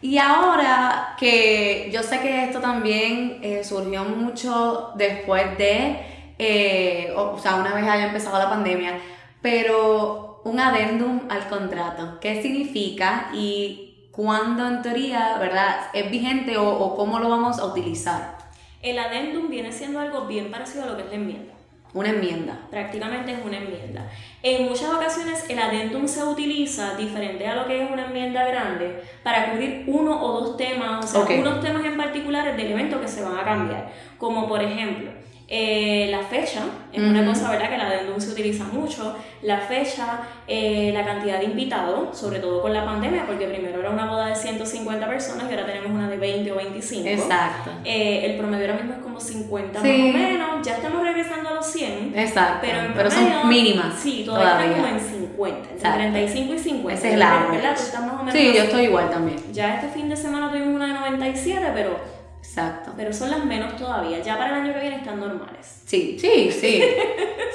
y 0.00 0.18
ahora 0.18 1.14
que 1.18 1.90
yo 1.92 2.02
sé 2.02 2.20
que 2.20 2.44
esto 2.44 2.60
también 2.60 3.38
eh, 3.42 3.64
surgió 3.64 4.04
mucho 4.04 4.90
después 4.96 5.56
de, 5.58 5.96
eh, 6.38 7.12
o, 7.16 7.32
o 7.32 7.38
sea, 7.38 7.56
una 7.56 7.74
vez 7.74 7.84
haya 7.84 8.06
empezado 8.06 8.38
la 8.38 8.50
pandemia, 8.50 8.98
pero 9.42 10.40
un 10.44 10.60
adendum 10.60 11.20
al 11.28 11.48
contrato, 11.48 12.18
¿qué 12.20 12.42
significa 12.42 13.30
y 13.32 14.08
cuándo 14.10 14.66
en 14.66 14.82
teoría, 14.82 15.38
verdad, 15.38 15.88
es 15.92 16.10
vigente 16.10 16.56
o, 16.56 16.68
o 16.68 16.96
cómo 16.96 17.18
lo 17.18 17.28
vamos 17.28 17.58
a 17.58 17.66
utilizar? 17.66 18.36
El 18.82 18.98
adendum 18.98 19.48
viene 19.48 19.72
siendo 19.72 20.00
algo 20.00 20.26
bien 20.26 20.50
parecido 20.50 20.84
a 20.84 20.86
lo 20.88 20.96
que 20.96 21.04
es 21.04 21.08
la 21.08 21.14
enmienda. 21.14 21.54
Una 21.94 22.10
enmienda. 22.10 22.58
prácticamente 22.70 23.32
es 23.32 23.38
una 23.44 23.56
enmienda. 23.56 24.10
En 24.42 24.68
muchas 24.68 24.90
ocasiones 24.90 25.48
el 25.48 25.60
adendum 25.60 26.08
se 26.08 26.24
utiliza 26.24 26.96
diferente 26.96 27.46
a 27.46 27.54
lo 27.54 27.66
que 27.66 27.84
es 27.84 27.90
una 27.90 28.06
enmienda 28.06 28.44
grande 28.44 29.00
para 29.22 29.52
cubrir 29.52 29.84
uno 29.86 30.20
o 30.20 30.40
dos 30.40 30.56
temas, 30.56 31.04
o 31.04 31.24
sea, 31.24 31.38
unos 31.38 31.60
temas 31.60 31.84
en 31.84 31.96
particulares 31.96 32.56
del 32.56 32.72
evento 32.72 33.00
que 33.00 33.06
se 33.06 33.22
van 33.22 33.38
a 33.38 33.44
cambiar. 33.44 33.92
Como 34.18 34.48
por 34.48 34.60
ejemplo, 34.60 35.12
eh, 35.48 36.08
la 36.10 36.20
fecha, 36.20 36.62
es 36.92 37.02
una 37.02 37.24
cosa 37.26 37.50
¿verdad? 37.50 37.68
que 37.68 37.74
el 37.74 37.80
adendum 37.82 38.18
se 38.18 38.30
utiliza 38.30 38.64
mucho, 38.64 39.14
la 39.42 39.58
fecha, 39.58 40.20
eh, 40.48 40.90
la 40.94 41.04
cantidad 41.04 41.38
de 41.38 41.44
invitados, 41.44 42.16
sobre 42.18 42.38
todo 42.38 42.62
con 42.62 42.72
la 42.72 42.84
pandemia, 42.84 43.26
porque 43.26 43.46
primero 43.46 43.80
era 43.80 43.90
una 43.90 44.06
boda 44.06 44.28
de 44.28 44.36
150 44.36 45.06
personas 45.06 45.44
y 45.50 45.54
ahora 45.54 45.66
tenemos 45.66 45.90
una 45.90 46.08
de 46.08 46.16
20 46.16 46.50
o 46.52 46.56
25. 46.56 47.08
Exacto. 47.08 47.70
Eh, 47.84 48.22
el 48.24 48.36
promedio 48.38 48.64
ahora 48.70 48.78
mismo 48.82 48.94
es 48.96 49.02
como 49.02 49.20
50 49.20 49.82
Sí. 49.82 49.88
más 49.88 50.14
o 50.14 50.18
menos, 50.18 50.66
ya 50.66 50.76
estamos 50.76 51.02
regresando 51.02 51.50
a 51.50 51.54
los 51.54 51.66
100. 51.66 52.12
Exacto. 52.16 52.58
Pero, 52.62 52.78
en 52.80 52.92
Pero 52.94 53.08
promedio, 53.10 53.40
son 53.40 53.48
mínimas. 53.48 53.94
Sí, 53.98 54.22
todavía, 54.24 54.50
todavía. 54.52 54.76
como 54.76 54.86
en 54.88 55.00
50, 55.00 55.58
entre 55.58 55.74
Exacto. 55.76 55.98
35 55.98 56.54
y 56.54 56.58
50. 56.58 56.98
Ese 56.98 57.14
es 57.14 57.20
average. 57.22 57.52
¿Verdad? 57.56 57.74
Tú 57.76 57.82
estás 57.82 58.00
más 58.00 58.12
o 58.14 58.16
menos 58.24 58.32
Sí, 58.34 58.52
yo 58.54 58.62
estoy 58.62 58.82
igual 58.84 59.10
también. 59.10 59.36
Ya 59.52 59.74
este 59.74 59.88
fin 59.88 60.08
de 60.08 60.16
semana 60.16 60.48
tuvimos 60.50 60.74
una 60.74 60.86
de 60.86 60.92
97, 60.94 61.66
pero, 61.74 62.13
Exacto. 62.44 62.92
pero 62.96 63.12
son 63.12 63.30
las 63.30 63.44
menos 63.44 63.76
todavía. 63.76 64.20
Ya 64.20 64.36
para 64.36 64.50
el 64.50 64.62
año 64.62 64.74
que 64.74 64.80
viene 64.80 64.96
están 64.96 65.18
normales. 65.18 65.82
Sí, 65.86 66.16
sí, 66.20 66.50
sí. 66.52 66.82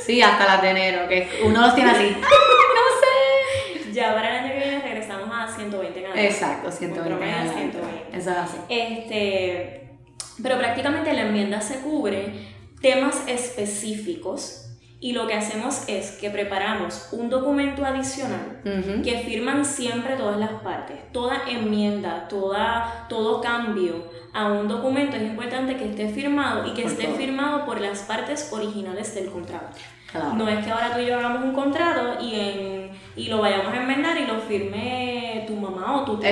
Sí, 0.05 0.21
hasta 0.21 0.45
las 0.45 0.61
de 0.61 0.69
enero, 0.71 1.07
que 1.07 1.29
uno 1.45 1.61
los 1.61 1.75
tiene 1.75 1.91
así. 1.91 2.15
Ya 3.91 4.13
para 4.13 4.29
el 4.29 4.45
año 4.45 4.53
que 4.53 4.59
viene 4.59 4.81
regresamos 4.81 5.29
a 5.31 5.47
120 5.53 5.99
en 5.99 6.05
adelante. 6.05 6.25
Exacto, 6.27 6.71
120. 6.71 7.01
Un 7.01 7.17
promedio 7.17 7.35
de 7.35 7.41
en 7.41 7.49
adelante. 7.49 7.77
120. 7.79 8.17
Eso 8.17 8.29
es 8.29 8.37
así. 8.37 8.57
Este, 8.69 9.97
pero 10.41 10.57
prácticamente 10.57 11.11
la 11.13 11.23
enmienda 11.23 11.59
se 11.59 11.79
cubre 11.79 12.47
temas 12.81 13.23
específicos 13.27 14.69
y 15.01 15.13
lo 15.13 15.27
que 15.27 15.33
hacemos 15.33 15.83
es 15.87 16.11
que 16.11 16.29
preparamos 16.29 17.09
un 17.13 17.29
documento 17.29 17.85
adicional 17.85 18.61
que 19.03 19.23
firman 19.25 19.65
siempre 19.65 20.15
todas 20.15 20.37
las 20.37 20.51
partes. 20.61 20.97
Toda 21.11 21.43
enmienda, 21.49 22.27
toda, 22.27 23.05
todo 23.09 23.41
cambio 23.41 24.03
a 24.33 24.47
un 24.51 24.67
documento 24.67 25.15
es 25.15 25.23
importante 25.23 25.75
que 25.77 25.85
esté 25.89 26.09
firmado 26.09 26.67
y 26.67 26.73
que 26.73 26.83
Por 26.83 26.91
esté 26.91 27.05
todo. 27.05 27.15
firmado 27.17 27.65
por 27.65 27.79
las 27.81 27.99
partes 28.03 28.49
originales 28.53 29.13
del 29.15 29.29
contrato. 29.31 29.77
Claro. 30.11 30.33
No 30.33 30.47
es 30.49 30.65
que 30.65 30.71
ahora 30.71 30.93
tú 30.93 30.99
y 31.01 31.05
yo 31.05 31.17
hagamos 31.19 31.43
un 31.43 31.53
contrato 31.53 32.17
y, 32.19 32.33
en, 32.35 32.91
y 33.15 33.27
lo 33.27 33.39
vayamos 33.41 33.71
a 33.71 33.77
enmendar 33.77 34.17
y 34.17 34.25
lo 34.25 34.39
firme 34.39 35.43
tu 35.47 35.55
mamá 35.55 36.01
o 36.01 36.05
tu 36.05 36.17
tía 36.19 36.31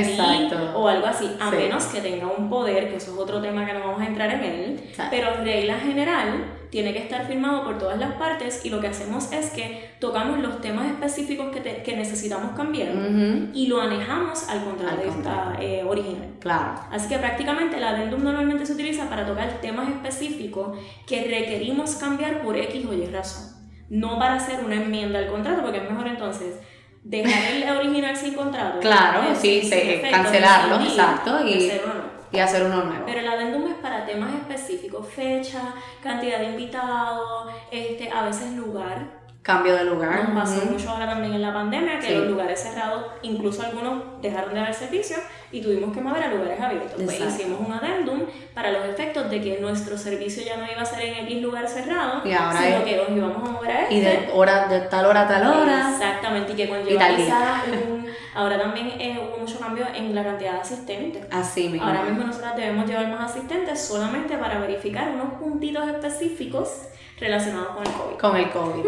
o 0.76 0.88
algo 0.88 1.06
así, 1.06 1.30
a 1.40 1.50
Sí. 1.52 1.56
menos 1.58 1.86
que 1.86 2.02
tenga 2.02 2.26
un 2.28 2.50
poder, 2.50 2.90
que 2.90 2.96
eso 2.98 3.14
es 3.14 3.18
otro 3.20 3.40
tema 3.42 3.66
que 3.66 3.74
no 3.74 3.80
vamos 3.82 4.02
a 4.02 4.06
entrar 4.08 4.32
en 4.34 4.44
él, 4.44 4.80
Exacto. 4.84 5.16
pero 5.16 5.44
regla 5.44 5.76
general 5.78 6.44
tiene 6.70 6.92
que 6.94 7.00
estar 7.00 7.26
firmado 7.28 7.64
por 7.64 7.78
todas 7.78 7.98
las 7.98 8.14
partes 8.14 8.66
y 8.66 8.70
lo 8.70 8.80
que 8.82 8.88
hacemos 8.88 9.32
es 9.32 9.52
que 9.52 9.92
tocamos 10.00 10.40
los 10.40 10.60
temas 10.62 10.88
específicos 10.88 11.52
que, 11.54 11.62
te- 11.62 11.82
que 11.84 11.96
necesitamos 11.96 12.52
cambiar 12.56 12.90
Ujú. 12.90 13.50
y 13.54 13.68
lo 13.68 13.82
anejamos 13.82 14.48
al 14.50 14.64
contrato, 14.64 15.02
Al 15.02 15.08
contrato. 15.08 15.52
eh, 15.62 15.84
original. 15.88 16.28
Claro. 16.40 16.76
Así 16.92 17.08
que 17.08 17.18
prácticamente 17.18 17.78
el 17.78 17.84
adendum 17.84 18.24
normalmente 18.24 18.66
se 18.66 18.74
utiliza 18.74 19.10
para 19.10 19.26
tocar 19.26 19.50
temas 19.62 19.88
específicos 19.90 20.78
que 21.08 21.24
requerimos 21.24 21.96
cambiar 21.96 22.42
por 22.42 22.58
X 22.58 22.86
o 22.86 22.94
Y 22.94 23.06
razón. 23.08 23.56
No 23.90 24.20
para 24.20 24.34
hacer 24.36 24.60
una 24.66 24.76
enmienda 24.76 25.20
al 25.20 25.28
contrato, 25.28 25.62
porque 25.62 25.78
es 25.78 25.90
mejor 25.90 26.08
entonces 26.08 26.56
dejar 27.04 27.54
el 27.54 27.70
original 27.78 28.18
sin 28.18 28.34
contrato. 28.34 28.80
Claro, 28.82 29.24
eh, 29.32 29.36
sí, 29.36 29.62
sin 29.62 29.72
efecto, 29.74 30.08
cancelarlo, 30.12 30.76
exacto, 30.84 31.48
y- 31.48 31.70
hacer 31.70 31.82
nuevo. 31.86 31.97
Y 32.32 32.40
hacer 32.40 32.64
uno 32.64 32.84
nuevo. 32.84 33.04
Pero 33.06 33.20
el 33.20 33.28
adendum 33.28 33.68
es 33.68 33.76
para 33.76 34.06
temas 34.06 34.34
específicos, 34.34 35.08
fecha, 35.08 35.74
cantidad 36.02 36.40
de 36.40 36.46
invitados, 36.46 37.52
este, 37.72 38.10
a 38.12 38.24
veces 38.24 38.54
lugar. 38.54 39.17
Cambio 39.48 39.78
de 39.78 39.86
lugar. 39.86 40.28
Nos 40.28 40.44
pasó 40.44 40.66
mucho 40.66 40.90
ahora 40.90 41.06
también 41.06 41.34
en 41.34 41.42
la 41.42 41.54
pandemia 41.54 42.00
que 42.00 42.14
los 42.14 42.28
lugares 42.28 42.62
cerrados, 42.62 43.06
incluso 43.22 43.64
algunos 43.64 44.22
dejaron 44.22 44.54
de 44.54 44.60
dar 44.60 44.74
servicio 44.74 45.16
y 45.54 45.62
tuvimos 45.62 45.96
que 45.96 46.02
mover 46.02 46.22
a 46.24 46.28
lugares 46.28 46.60
abiertos. 46.60 47.02
Pues 47.02 47.18
hicimos 47.18 47.62
un 47.66 47.72
adendum 47.72 48.24
para 48.54 48.72
los 48.72 48.84
efectos 48.84 49.30
de 49.30 49.40
que 49.40 49.62
nuestro 49.62 49.98
servicio 49.98 50.44
ya 50.44 50.58
no 50.58 50.70
iba 50.70 50.82
a 50.82 50.86
ser 50.86 51.00
en 51.00 51.26
X 51.26 51.42
lugar 51.42 51.66
cerrado, 51.70 52.24
sino 52.24 52.84
que 52.84 52.98
nos 52.98 53.10
íbamos 53.10 53.48
a 53.48 53.52
mover 53.54 53.72
a 53.72 53.82
este. 53.84 53.96
Y 53.96 54.02
de, 54.02 54.30
hora, 54.34 54.68
de 54.68 54.82
tal 54.82 55.06
hora 55.06 55.22
a 55.22 55.28
tal 55.30 55.48
hora. 55.48 55.92
Exactamente, 55.94 56.52
y 56.52 56.56
que 56.58 56.68
conlleva 56.68 57.08
un, 57.90 58.06
ahora 58.36 58.60
también 58.60 58.96
eh, 59.00 59.18
hubo 59.18 59.38
mucho 59.38 59.62
cambio 59.62 59.86
en 59.96 60.14
la 60.14 60.26
cantidad 60.26 60.56
de 60.56 60.60
asistentes. 60.60 61.26
Así 61.32 61.70
mismo. 61.70 61.88
Ahora 61.88 62.04
mismo 62.04 62.26
nosotros 62.26 62.54
debemos 62.58 62.86
llevar 62.86 63.08
más 63.08 63.32
asistentes 63.32 63.80
solamente 63.80 64.38
para 64.38 64.60
verificar 64.60 65.08
unos 65.08 65.36
puntitos 65.36 65.88
específicos 65.88 66.90
relacionados 67.20 67.70
con 67.70 67.86
el 67.86 67.94
COVID. 67.94 68.18
Con 68.18 68.38
el 68.38 68.50
COVID. 68.50 68.86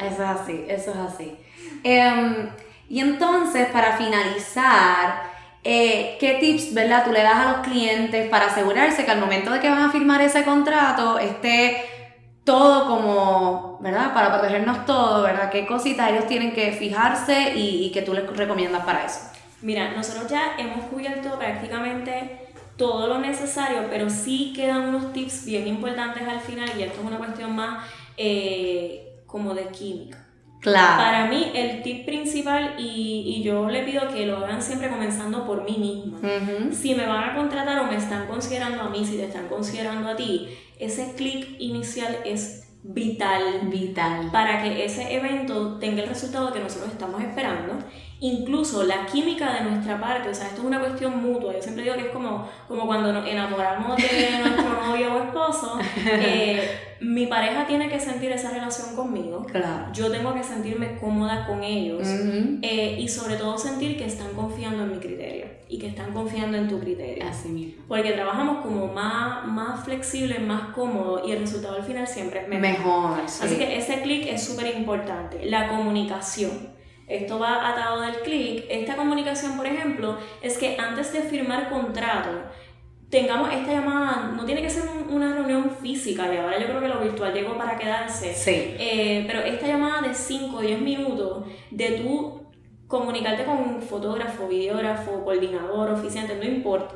eso 0.00 0.14
es 0.14 0.20
así, 0.20 0.64
eso 0.68 0.90
es 0.90 0.96
así. 0.96 1.36
Em, 1.84 2.50
y 2.88 3.00
entonces, 3.00 3.68
para 3.68 3.96
finalizar, 3.96 5.30
eh, 5.64 6.16
¿qué 6.20 6.34
tips, 6.40 6.74
verdad, 6.74 7.04
tú 7.04 7.12
le 7.12 7.22
das 7.22 7.36
a 7.36 7.52
los 7.52 7.60
clientes 7.66 8.28
para 8.28 8.46
asegurarse 8.46 9.04
que 9.04 9.10
al 9.10 9.20
momento 9.20 9.52
de 9.52 9.60
que 9.60 9.68
van 9.68 9.82
a 9.82 9.90
firmar 9.90 10.20
ese 10.20 10.44
contrato 10.44 11.18
esté 11.18 11.84
todo 12.44 12.88
como, 12.88 13.78
¿verdad? 13.80 14.12
Para 14.12 14.30
protegernos 14.30 14.84
todo, 14.84 15.22
¿verdad? 15.22 15.50
¿Qué 15.50 15.66
cositas 15.66 16.10
ellos 16.10 16.26
tienen 16.26 16.52
que 16.52 16.72
fijarse 16.72 17.54
y, 17.54 17.86
y 17.86 17.92
que 17.92 18.02
tú 18.02 18.12
les 18.14 18.26
recomiendas 18.36 18.84
para 18.84 19.04
eso? 19.04 19.20
Mira, 19.60 19.92
nosotros 19.92 20.28
ya 20.28 20.56
hemos 20.58 20.84
cubierto 20.86 21.38
prácticamente 21.38 22.51
todo 22.76 23.06
lo 23.06 23.18
necesario, 23.18 23.86
pero 23.90 24.08
sí 24.10 24.52
quedan 24.54 24.88
unos 24.88 25.12
tips 25.12 25.44
bien 25.44 25.66
importantes 25.66 26.26
al 26.26 26.40
final 26.40 26.70
y 26.78 26.82
esto 26.82 27.00
es 27.00 27.06
una 27.06 27.18
cuestión 27.18 27.54
más 27.54 27.86
eh, 28.16 29.22
como 29.26 29.54
de 29.54 29.68
química. 29.68 30.18
Claro. 30.60 31.02
Para 31.02 31.26
mí 31.26 31.50
el 31.54 31.82
tip 31.82 32.06
principal 32.06 32.76
y, 32.78 33.24
y, 33.26 33.42
yo 33.42 33.68
le 33.68 33.82
pido 33.82 34.06
que 34.08 34.26
lo 34.26 34.36
hagan 34.36 34.62
siempre 34.62 34.88
comenzando 34.88 35.44
por 35.44 35.64
mí 35.64 35.76
misma. 35.76 36.20
Si 36.70 36.94
me 36.94 37.04
van 37.04 37.30
a 37.30 37.34
contratar 37.34 37.80
o 37.80 37.86
me 37.88 37.96
están 37.96 38.28
considerando 38.28 38.84
a 38.84 38.88
mí, 38.88 39.04
si 39.04 39.16
te 39.16 39.24
están 39.24 39.48
considerando 39.48 40.08
a 40.08 40.14
ti, 40.14 40.48
ese 40.78 41.14
clic 41.16 41.56
inicial 41.58 42.16
es 42.24 42.68
vital. 42.84 43.42
Vital. 43.64 44.30
Para 44.30 44.62
que 44.62 44.84
ese 44.84 45.12
evento 45.14 45.78
tenga 45.78 46.02
el 46.04 46.08
resultado 46.08 46.52
que 46.52 46.60
nosotros 46.60 46.92
estamos 46.92 47.20
esperando 47.20 47.78
incluso 48.22 48.84
la 48.84 49.04
química 49.04 49.52
de 49.52 49.68
nuestra 49.68 50.00
parte, 50.00 50.28
o 50.28 50.34
sea, 50.34 50.46
esto 50.46 50.60
es 50.60 50.66
una 50.66 50.78
cuestión 50.78 51.20
mutua. 51.20 51.54
Yo 51.54 51.60
siempre 51.60 51.82
digo 51.82 51.96
que 51.96 52.02
es 52.02 52.12
como, 52.12 52.48
como 52.68 52.86
cuando 52.86 53.12
nos 53.12 53.28
enamoramos 53.28 53.96
de 53.96 54.38
nuestro 54.40 54.86
novio 54.86 55.14
o 55.14 55.22
esposo, 55.24 55.78
eh, 56.06 56.70
mi 57.00 57.26
pareja 57.26 57.66
tiene 57.66 57.88
que 57.88 57.98
sentir 57.98 58.30
esa 58.30 58.50
relación 58.50 58.94
conmigo. 58.94 59.44
Claro. 59.50 59.92
Yo 59.92 60.08
tengo 60.08 60.32
que 60.34 60.44
sentirme 60.44 60.98
cómoda 61.00 61.48
con 61.48 61.64
ellos 61.64 62.06
eh, 62.06 62.96
y 62.96 63.08
sobre 63.08 63.34
todo 63.34 63.58
sentir 63.58 63.98
que 63.98 64.04
están 64.04 64.32
confiando 64.34 64.84
en 64.84 64.92
mi 64.92 64.98
criterio 64.98 65.46
y 65.68 65.80
que 65.80 65.88
están 65.88 66.12
confiando 66.12 66.56
en 66.56 66.68
tu 66.68 66.78
criterio. 66.78 67.24
Así 67.28 67.48
mismo. 67.48 67.82
Porque 67.88 68.12
trabajamos 68.12 68.64
como 68.64 68.86
más, 68.86 69.48
más 69.48 69.84
flexible, 69.84 70.38
más 70.38 70.68
cómodo 70.74 71.26
y 71.26 71.32
el 71.32 71.40
resultado 71.40 71.74
al 71.74 71.82
final 71.82 72.06
siempre 72.06 72.42
es 72.42 72.48
mejor. 72.48 72.62
Mejor. 72.62 73.20
Así 73.24 73.56
que 73.56 73.76
ese 73.76 74.00
clic 74.02 74.28
es 74.28 74.44
súper 74.44 74.76
importante. 74.76 75.44
La 75.44 75.66
comunicación 75.66 76.81
esto 77.06 77.38
va 77.38 77.68
atado 77.68 78.00
del 78.00 78.20
clic, 78.20 78.64
esta 78.68 78.96
comunicación, 78.96 79.56
por 79.56 79.66
ejemplo, 79.66 80.16
es 80.40 80.58
que 80.58 80.76
antes 80.78 81.12
de 81.12 81.22
firmar 81.22 81.68
contrato, 81.68 82.30
tengamos 83.10 83.52
esta 83.52 83.72
llamada, 83.72 84.32
no 84.34 84.44
tiene 84.44 84.62
que 84.62 84.70
ser 84.70 84.84
una 85.10 85.34
reunión 85.34 85.70
física, 85.82 86.32
y 86.32 86.38
ahora 86.38 86.58
yo 86.58 86.66
creo 86.66 86.80
que 86.80 86.88
lo 86.88 87.00
virtual 87.00 87.34
llegó 87.34 87.58
para 87.58 87.76
quedarse, 87.76 88.32
sí. 88.32 88.74
Eh, 88.78 89.24
pero 89.26 89.40
esta 89.40 89.66
llamada 89.66 90.00
de 90.08 90.14
5 90.14 90.56
o 90.56 90.60
10 90.60 90.80
minutos, 90.80 91.44
de 91.70 91.90
tú 91.92 92.42
comunicarte 92.86 93.44
con 93.44 93.58
un 93.58 93.82
fotógrafo, 93.82 94.48
videógrafo, 94.48 95.24
coordinador, 95.24 95.90
oficiante, 95.90 96.36
no 96.36 96.44
importa, 96.44 96.94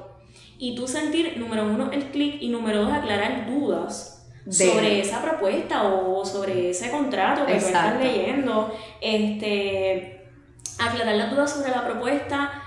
y 0.59 0.75
tú 0.75 0.89
sentir, 0.89 1.37
número 1.37 1.65
uno, 1.65 1.91
el 1.93 2.05
clic, 2.07 2.37
y 2.41 2.49
número 2.49 2.83
dos, 2.85 2.93
aclarar 2.93 3.47
dudas 3.47 4.16
sobre 4.49 5.01
esa 5.01 5.22
propuesta 5.22 5.82
o 5.84 6.24
sobre 6.24 6.70
ese 6.70 6.90
contrato 6.90 7.47
que 7.47 7.55
tú 7.55 7.66
estás 7.66 7.99
leyendo, 7.99 8.72
este, 9.01 10.30
aclarar 10.78 11.16
las 11.16 11.30
dudas 11.30 11.53
sobre 11.53 11.70
la 11.70 11.84
propuesta. 11.84 12.62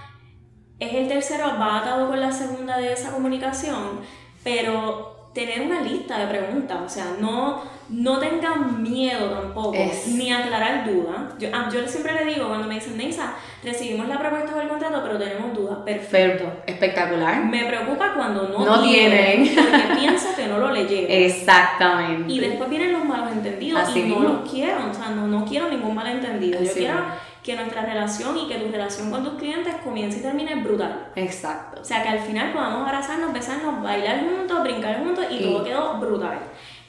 Es 0.78 0.94
el 0.94 1.08
tercero, 1.08 1.46
va 1.60 1.80
atado 1.80 2.08
con 2.08 2.20
la 2.20 2.32
segunda 2.32 2.78
de 2.78 2.94
esa 2.94 3.12
comunicación, 3.12 4.02
pero 4.44 5.32
tener 5.34 5.62
una 5.62 5.82
lista 5.82 6.18
de 6.18 6.28
preguntas, 6.28 6.80
o 6.86 6.90
sea, 6.90 7.16
no, 7.20 7.62
no 7.90 8.20
tengan 8.20 8.82
miedo 8.82 9.30
tampoco, 9.30 9.78
ni 10.08 10.32
aclarar 10.32 10.86
dudas. 10.86 11.34
Yo, 11.40 11.50
ah, 11.54 11.70
yo 11.74 11.88
siempre 11.88 12.14
le 12.14 12.34
digo 12.34 12.48
cuando 12.48 12.68
me 12.68 12.76
dicen, 12.76 12.98
Neisa, 12.98 13.34
recibimos 13.64 14.08
la 14.08 14.20
propuesta 14.20 14.56
del 14.56 14.68
contrato, 14.68 15.02
pero 15.04 15.18
tenemos 15.18 15.54
dudas. 15.56 15.80
Perfecto. 15.86 16.52
Espectacular. 16.66 17.44
Me 17.46 17.66
preocupa 17.66 18.14
cuando 18.14 18.48
no, 18.50 18.66
no 18.66 18.82
tienen, 18.84 19.50
porque 19.56 20.00
pienso 20.00 20.36
que 20.36 20.48
no 20.48 20.60
lo 20.60 20.72
leyeron. 20.72 21.06
Exactamente. 21.10 22.32
Y 22.32 22.40
después 22.40 22.70
vienen 22.70 22.94
los 22.94 23.06
malos 23.06 23.32
entendidos 23.32 23.96
y 23.96 24.04
no 24.04 24.20
los 24.20 24.50
quiero, 24.50 24.90
o 24.90 24.94
sea, 24.94 25.10
no, 25.10 25.28
no 25.28 25.46
quiero 25.46 25.70
ningún 25.70 25.96
malentendido. 25.96 26.62
Yo 26.62 26.72
quiero 26.74 27.30
que 27.44 27.56
nuestra 27.56 27.84
relación 27.84 28.38
y 28.38 28.48
que 28.48 28.56
tu 28.56 28.72
relación 28.72 29.10
con 29.10 29.24
tus 29.24 29.34
clientes 29.34 29.74
comience 29.84 30.20
y 30.20 30.22
termine 30.22 30.56
brutal. 30.56 31.08
Exacto. 31.16 31.82
O 31.82 31.84
sea, 31.84 32.04
que 32.04 32.10
al 32.10 32.20
final 32.20 32.52
podamos 32.52 32.86
abrazarnos, 32.86 33.34
besarnos, 33.34 33.82
bailar 33.82 34.20
juntos, 34.20 34.62
brincar 34.64 35.00
juntos 35.00 35.26
y, 35.32 35.40
todo 35.42 35.64
quedó 35.64 35.98
brutal. 36.00 36.40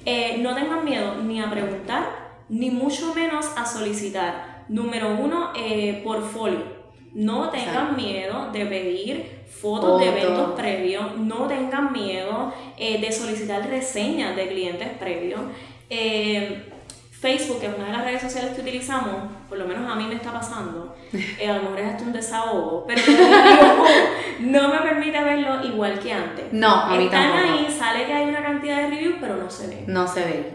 Eh, 0.05 0.39
no 0.39 0.55
tengan 0.55 0.85
miedo 0.85 1.17
ni 1.23 1.41
a 1.41 1.51
preguntar, 1.51 2.31
ni 2.49 2.71
mucho 2.71 3.15
menos 3.15 3.47
a 3.57 3.65
solicitar 3.67 4.51
Número 4.71 5.17
uno, 5.17 5.51
eh, 5.57 6.01
portfolio. 6.05 6.63
No 7.13 7.51
tengan 7.51 7.97
miedo 7.97 8.53
de 8.53 8.67
pedir 8.67 9.41
fotos 9.49 9.99
de 9.99 10.07
eventos 10.07 10.53
previos, 10.53 11.17
no 11.17 11.49
tengan 11.49 11.93
miedo 11.93 12.55
eh, 12.79 13.01
de 13.01 13.11
solicitar 13.11 13.69
reseñas 13.69 14.37
de 14.37 14.47
clientes 14.47 14.89
previos. 14.91 15.41
Eh, 15.91 16.71
Facebook, 17.21 17.61
que 17.61 17.67
es 17.67 17.75
una 17.77 17.87
de 17.87 17.93
las 17.93 18.05
redes 18.05 18.23
sociales 18.23 18.53
que 18.55 18.63
utilizamos, 18.63 19.31
por 19.47 19.59
lo 19.59 19.67
menos 19.67 19.91
a 19.91 19.95
mí 19.95 20.05
me 20.07 20.15
está 20.15 20.33
pasando, 20.33 20.97
eh, 21.13 21.51
a 21.51 21.57
lo 21.57 21.65
mejor 21.65 21.81
es 21.81 21.87
hasta 21.91 22.05
un 22.05 22.13
desahogo, 22.15 22.87
pero 22.87 23.03
no 24.41 24.69
me 24.69 24.79
permite 24.83 25.23
verlo 25.23 25.63
igual 25.63 25.99
que 25.99 26.15
antes. 26.15 26.47
No, 26.51 26.69
a 26.69 26.97
mí 26.97 27.05
Están 27.05 27.33
ahí, 27.33 27.67
sale 27.71 28.07
que 28.07 28.13
hay 28.15 28.27
una 28.27 28.43
cantidad 28.43 28.79
de 28.79 28.87
reviews, 28.87 29.17
pero 29.21 29.37
no 29.37 29.51
se 29.51 29.67
ve. 29.67 29.85
No 29.87 30.09
se 30.09 30.25
ve. 30.25 30.53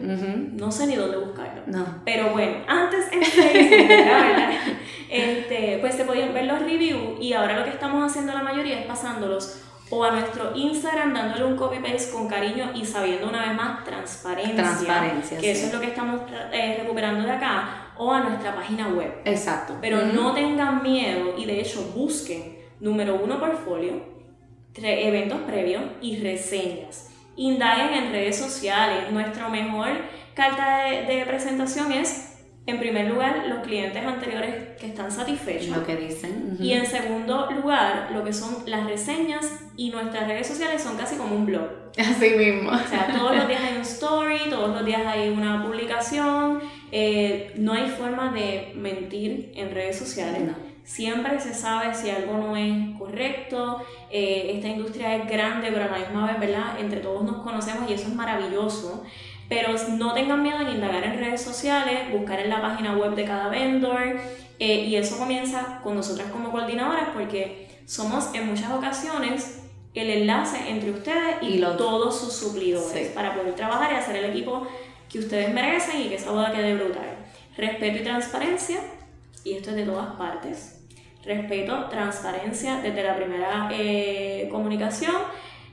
No 0.53 0.72
sé 0.72 0.88
ni 0.88 0.95
dónde 0.95 1.18
buscarlo. 1.18 1.61
No. 1.68 1.86
Pero 2.03 2.32
bueno, 2.32 2.57
antes 2.68 3.11
en 3.11 3.22
Facebook, 3.22 3.88
¿verdad? 3.88 4.49
Este, 5.07 5.78
pues 5.82 5.93
se 5.95 6.03
podían 6.03 6.34
ver 6.34 6.45
los 6.45 6.59
reviews 6.59 7.22
y 7.22 7.32
ahora 7.34 7.59
lo 7.59 7.63
que 7.63 7.70
estamos 7.70 8.03
haciendo 8.03 8.34
la 8.34 8.41
mayoría 8.41 8.80
es 8.80 8.88
pasándolos 8.88 9.64
o 9.89 10.03
a 10.03 10.11
nuestro 10.11 10.55
Instagram 10.55 11.13
dándole 11.13 11.45
un 11.45 11.55
copy 11.55 11.77
paste 11.79 12.11
con 12.11 12.27
cariño 12.27 12.71
y 12.73 12.86
sabiendo 12.86 13.29
una 13.29 13.41
vez 13.47 13.55
más 13.55 13.83
transparencia, 13.83 14.55
transparencia 14.55 15.38
que 15.38 15.51
eso 15.51 15.67
es 15.67 15.73
lo 15.73 15.79
que 15.79 15.88
estamos 15.88 16.21
eh, 16.51 16.77
recuperando 16.81 17.23
de 17.23 17.31
acá, 17.31 17.91
o 17.97 18.11
a 18.11 18.21
nuestra 18.21 18.55
página 18.55 18.89
web. 18.89 19.21
Exacto. 19.25 19.77
Pero 19.81 20.01
no 20.07 20.33
tengan 20.33 20.81
miedo 20.83 21.36
y 21.38 21.45
de 21.45 21.61
hecho 21.61 21.91
busquen, 21.95 22.57
número 22.79 23.15
uno, 23.15 23.39
portfolio, 23.39 24.03
eventos 24.75 25.39
previos 25.41 25.83
y 26.01 26.17
reseñas. 26.17 27.11
Indaguen 27.38 27.93
en 27.93 28.11
redes 28.11 28.38
sociales. 28.38 29.11
Nuestra 29.11 29.49
mejor 29.49 29.89
carta 30.33 30.86
de 30.86 31.23
presentación 31.25 31.91
es 31.91 32.34
en 32.68 32.80
primer 32.80 33.07
lugar, 33.07 33.45
los 33.47 33.59
clientes 33.59 34.03
anteriores 34.03 34.76
que 34.80 34.88
están 34.88 35.11
satisfechos. 35.11 35.78
Lo 35.78 35.86
que 35.86 35.95
dicen. 35.95 36.57
Y 36.59 36.72
en 36.72 36.86
segundo 36.88 37.49
lugar, 37.51 38.09
lo 38.11 38.24
que 38.24 38.34
son 38.34 38.63
las 38.66 38.88
reseñas 38.88 39.45
y 39.78 39.91
nuestras 39.91 40.28
redes 40.28 40.47
sociales 40.47 40.82
son 40.82 40.97
casi 40.97 41.16
como 41.16 41.36
un 41.36 41.45
blog. 41.45 41.70
Así 41.97 42.32
mismo. 42.32 42.72
O 42.72 42.89
sea, 42.89 43.07
todos 43.16 43.36
los 43.36 43.47
días 43.47 43.61
hay 43.61 43.76
un 43.76 43.82
story, 43.82 44.49
todos 44.49 44.70
los 44.70 44.86
días 44.86 45.01
hay 45.05 45.30
una 45.30 45.63
publicación. 45.63 46.59
Eh, 46.91 47.53
no 47.55 47.74
hay 47.74 47.88
forma 47.88 48.32
de 48.32 48.74
mentir 48.76 49.51
en 49.55 49.72
redes 49.72 49.99
sociales. 49.99 50.41
Siempre 50.84 51.39
se 51.39 51.53
sabe 51.53 51.93
si 51.93 52.09
algo 52.09 52.38
no 52.38 52.55
es 52.55 52.97
correcto. 52.97 53.84
Eh, 54.11 54.53
esta 54.55 54.70
industria 54.70 55.16
es 55.16 55.28
grande, 55.28 55.70
pero 55.72 55.86
a 55.86 55.88
la 55.88 55.99
misma 55.99 56.28
vez, 56.28 56.39
¿verdad? 56.39 56.80
Entre 56.80 56.99
todos 56.99 57.24
nos 57.24 57.43
conocemos 57.43 57.89
y 57.89 57.93
eso 57.93 58.07
es 58.07 58.16
maravilloso. 58.16 59.03
Pero 59.48 59.70
no 59.89 60.14
tengan 60.14 60.41
miedo 60.41 60.60
en 60.62 60.70
indagar 60.70 61.04
en 61.04 61.20
redes 61.20 61.41
sociales, 61.41 62.12
buscar 62.12 62.39
en 62.39 62.50
la 62.50 62.62
página 62.62 62.98
web 62.98 63.16
de 63.16 63.26
cada 63.26 63.50
vendor 63.50 64.20
eh, 64.58 64.86
y 64.86 64.96
eso 64.96 65.18
comienza 65.18 65.80
con 65.84 65.96
nosotras 65.96 66.32
como 66.32 66.52
coordinadoras 66.52 67.10
porque 67.14 67.68
somos 67.86 68.34
en 68.34 68.48
muchas 68.48 68.72
ocasiones 68.72 69.62
el 69.93 70.10
enlace 70.10 70.70
entre 70.70 70.91
ustedes 70.91 71.38
y, 71.41 71.62
todos 71.62 72.20
sus 72.20 72.34
suplidores 72.34 73.10
para 73.10 73.34
poder 73.34 73.56
trabajar 73.56 73.93
y 73.93 73.96
hacer 73.96 74.18
el 74.18 74.26
equipo 74.26 74.68
que 75.10 75.20
ustedes 75.20 75.54
merecen 75.54 76.02
y 76.02 76.10
que 76.10 76.16
esa 76.16 76.32
boda 76.32 76.52
quede 76.52 76.76
brutal. 76.76 77.18
Respeto 77.58 78.00
y 78.00 78.04
transparencia, 78.04 78.78
y 79.46 79.54
esto 79.54 79.70
es 79.70 79.78
de 79.78 79.84
todas 79.84 80.16
partes. 80.16 80.82
Respeto, 81.24 81.86
transparencia 81.86 82.82
desde 82.82 83.04
la 83.04 83.16
primera 83.16 83.70
eh, 83.72 84.50
comunicación 84.52 85.16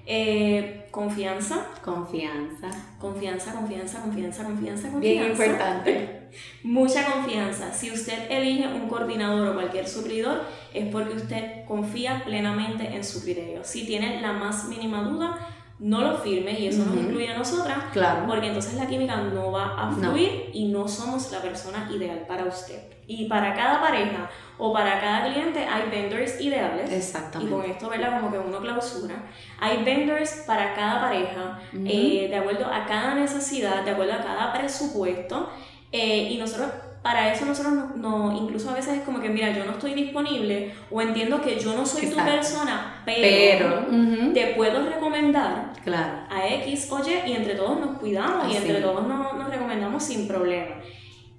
Eh, 0.06 0.88
confianza. 0.90 1.66
Confianza. 1.84 2.70
Confianza, 2.98 3.52
confianza, 3.52 4.00
confianza, 4.02 4.44
confianza, 4.44 4.90
confianza. 4.90 4.98
Bien 4.98 5.26
importante. 5.26 6.22
Mucha 6.62 7.04
confianza. 7.04 7.72
Si 7.72 7.90
usted 7.90 8.30
elige 8.30 8.66
un 8.66 8.88
coordinador 8.88 9.48
o 9.48 9.54
cualquier 9.54 9.86
suplidor, 9.88 10.42
es 10.72 10.86
porque 10.90 11.14
usted 11.14 11.64
confía 11.66 12.22
plenamente 12.24 12.94
en 12.94 13.04
su 13.04 13.22
criterio. 13.22 13.64
Si 13.64 13.86
tiene 13.86 14.20
la 14.20 14.32
más 14.32 14.68
mínima 14.68 15.02
duda, 15.02 15.38
no 15.78 16.00
lo 16.00 16.18
firme 16.18 16.58
y 16.58 16.68
eso 16.68 16.84
nos 16.84 16.96
incluye 16.96 17.28
a 17.28 17.36
nosotras, 17.36 17.76
claro. 17.92 18.24
porque 18.28 18.46
entonces 18.46 18.74
la 18.74 18.86
química 18.86 19.16
no 19.16 19.50
va 19.50 19.74
a 19.76 19.92
fluir 19.92 20.50
y 20.52 20.66
no 20.66 20.86
somos 20.86 21.32
la 21.32 21.42
persona 21.42 21.90
ideal 21.92 22.24
para 22.28 22.44
usted. 22.44 22.80
Y 23.06 23.26
para 23.26 23.54
cada 23.54 23.80
pareja 23.80 24.30
o 24.58 24.72
para 24.72 25.00
cada 25.00 25.32
cliente 25.32 25.66
hay 25.66 25.90
vendors 25.90 26.40
ideales. 26.40 26.90
Exactamente. 26.92 27.52
Y 27.52 27.56
con 27.56 27.70
esto, 27.70 27.88
¿verdad? 27.88 28.20
Como 28.20 28.32
que 28.32 28.38
uno 28.38 28.60
clausura. 28.60 29.16
Hay 29.60 29.82
vendors 29.82 30.44
para 30.46 30.74
cada 30.74 31.00
pareja, 31.00 31.60
eh, 31.84 32.28
de 32.30 32.36
acuerdo 32.36 32.66
a 32.66 32.86
cada 32.86 33.14
necesidad, 33.14 33.82
de 33.82 33.90
acuerdo 33.90 34.14
a 34.14 34.22
cada 34.22 34.52
presupuesto. 34.52 35.50
Eh, 35.90 36.28
y 36.30 36.38
nosotros 36.38 36.70
para 37.02 37.32
eso 37.32 37.44
nosotros 37.44 37.74
no, 37.96 38.32
incluso 38.32 38.70
a 38.70 38.74
veces 38.74 38.98
es 38.98 39.02
como 39.02 39.20
que, 39.20 39.28
mira, 39.28 39.52
yo 39.52 39.64
no 39.64 39.72
estoy 39.72 39.92
disponible 39.92 40.72
o 40.90 41.02
entiendo 41.02 41.42
que 41.42 41.58
yo 41.58 41.74
no 41.74 41.84
soy 41.84 42.06
tu 42.06 42.16
persona, 42.16 43.02
pero, 43.04 43.86
te 44.32 44.54
puedo 44.56 44.88
recomendar 44.88 45.72
claro. 45.82 46.18
a 46.30 46.46
X 46.46 46.90
o 46.92 47.00
Y 47.00 47.30
y 47.30 47.32
entre 47.32 47.56
todos 47.56 47.80
nos 47.80 47.98
cuidamos 47.98 48.52
y 48.52 48.56
entre 48.56 48.80
todos 48.80 49.06
nos, 49.06 49.34
nos, 49.34 49.50
recomendamos 49.50 50.02
sin 50.02 50.28
problema. 50.28 50.76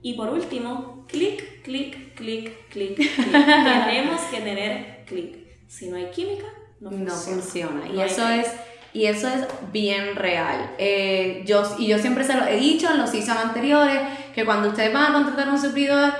Y 0.04 0.14
por 0.14 0.30
último, 0.30 1.06
clic, 1.08 1.64
clic, 1.64 2.14
clic, 2.14 2.70
clic, 2.70 2.98
clic. 2.98 3.32
Tenemos 3.32 4.22
que 4.30 4.42
tener 4.42 5.06
clic. 5.06 5.38
Si 5.68 5.88
no 5.88 5.96
hay 5.96 6.12
química, 6.12 6.46
no 6.80 6.92
funciona. 6.92 7.14
No 7.14 7.20
funciona. 7.20 7.88
y 7.88 8.02
eso 8.02 8.28
es 8.28 8.48
y 8.94 9.06
eso 9.06 9.28
es 9.28 9.48
bien 9.72 10.16
real. 10.16 10.76
Eh, 10.78 11.44
yo, 11.48 11.64
y 11.80 11.88
yo 11.88 11.98
siempre 11.98 12.24
se 12.24 12.36
lo 12.36 12.46
he 12.46 12.58
dicho 12.58 12.92
en 12.92 13.00
los 13.00 13.10
seasons 13.10 13.40
anteriores, 13.40 14.00
que 14.36 14.46
cuando 14.46 14.70
ustedes 14.70 14.94
van 14.94 15.12
a 15.12 15.14
contratar 15.14 15.50
un 15.50 15.60
suplidor, 15.60 16.14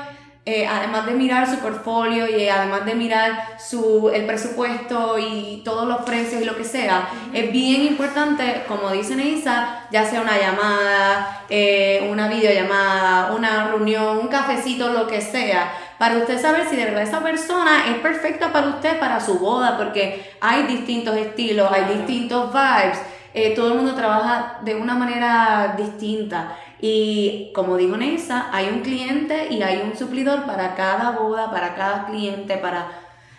eh, 0.46 0.68
además 0.68 1.06
de 1.06 1.14
mirar 1.14 1.50
su 1.50 1.60
portfolio 1.60 2.28
y 2.28 2.50
además 2.50 2.86
de 2.86 2.96
mirar 2.96 3.58
su, 3.58 4.12
el 4.14 4.26
presupuesto 4.26 5.18
y 5.18 5.62
todos 5.64 5.88
los 5.88 6.02
precios 6.02 6.42
y 6.42 6.46
lo 6.46 6.58
que 6.58 6.66
sea, 6.66 7.08
es 7.34 7.50
bien 7.54 7.84
importante, 7.84 8.64
como 8.68 8.92
dice 8.92 9.16
Neisa, 9.16 9.88
ya 9.90 10.04
sea 10.04 10.20
una 10.20 10.38
llamada, 10.38 11.46
eh, 11.50 12.10
una 12.12 12.28
videollamada, 12.28 13.34
una 13.34 13.70
reunión, 13.70 14.18
un 14.18 14.28
cafecito, 14.28 14.90
lo 14.90 15.08
que 15.08 15.22
sea, 15.22 15.72
para 15.98 16.18
usted 16.18 16.42
saber 16.42 16.68
si 16.70 16.76
de 16.76 16.86
verdad 16.86 17.04
esa 17.04 17.24
persona 17.24 17.86
es 17.90 18.00
perfecta 18.00 18.52
para 18.52 18.68
usted, 18.68 19.00
para 19.00 19.22
su 19.22 19.40
boda, 19.40 19.78
porque 19.78 20.30
hay 20.42 20.64
distintos 20.64 21.16
estilos, 21.16 21.72
hay 21.72 21.96
distintos 21.96 22.52
vibes, 22.52 23.00
eh, 23.34 23.56
todo 23.56 23.70
el 23.70 23.76
mundo 23.76 23.96
trabaja 23.96 24.60
de 24.62 24.76
una 24.76 24.94
manera 24.94 25.74
distinta. 25.78 26.58
Y 26.86 27.54
como 27.56 27.78
dijo 27.78 27.96
Neisa, 27.96 28.50
hay 28.52 28.68
un 28.68 28.82
cliente 28.82 29.48
y 29.50 29.64
hay 29.64 29.82
un 29.90 29.98
suplidor 29.98 30.46
para 30.46 30.76
cada 30.76 31.12
boda, 31.12 31.50
para 31.50 31.76
cada 31.76 32.08
cliente, 32.08 32.58
para... 32.58 32.90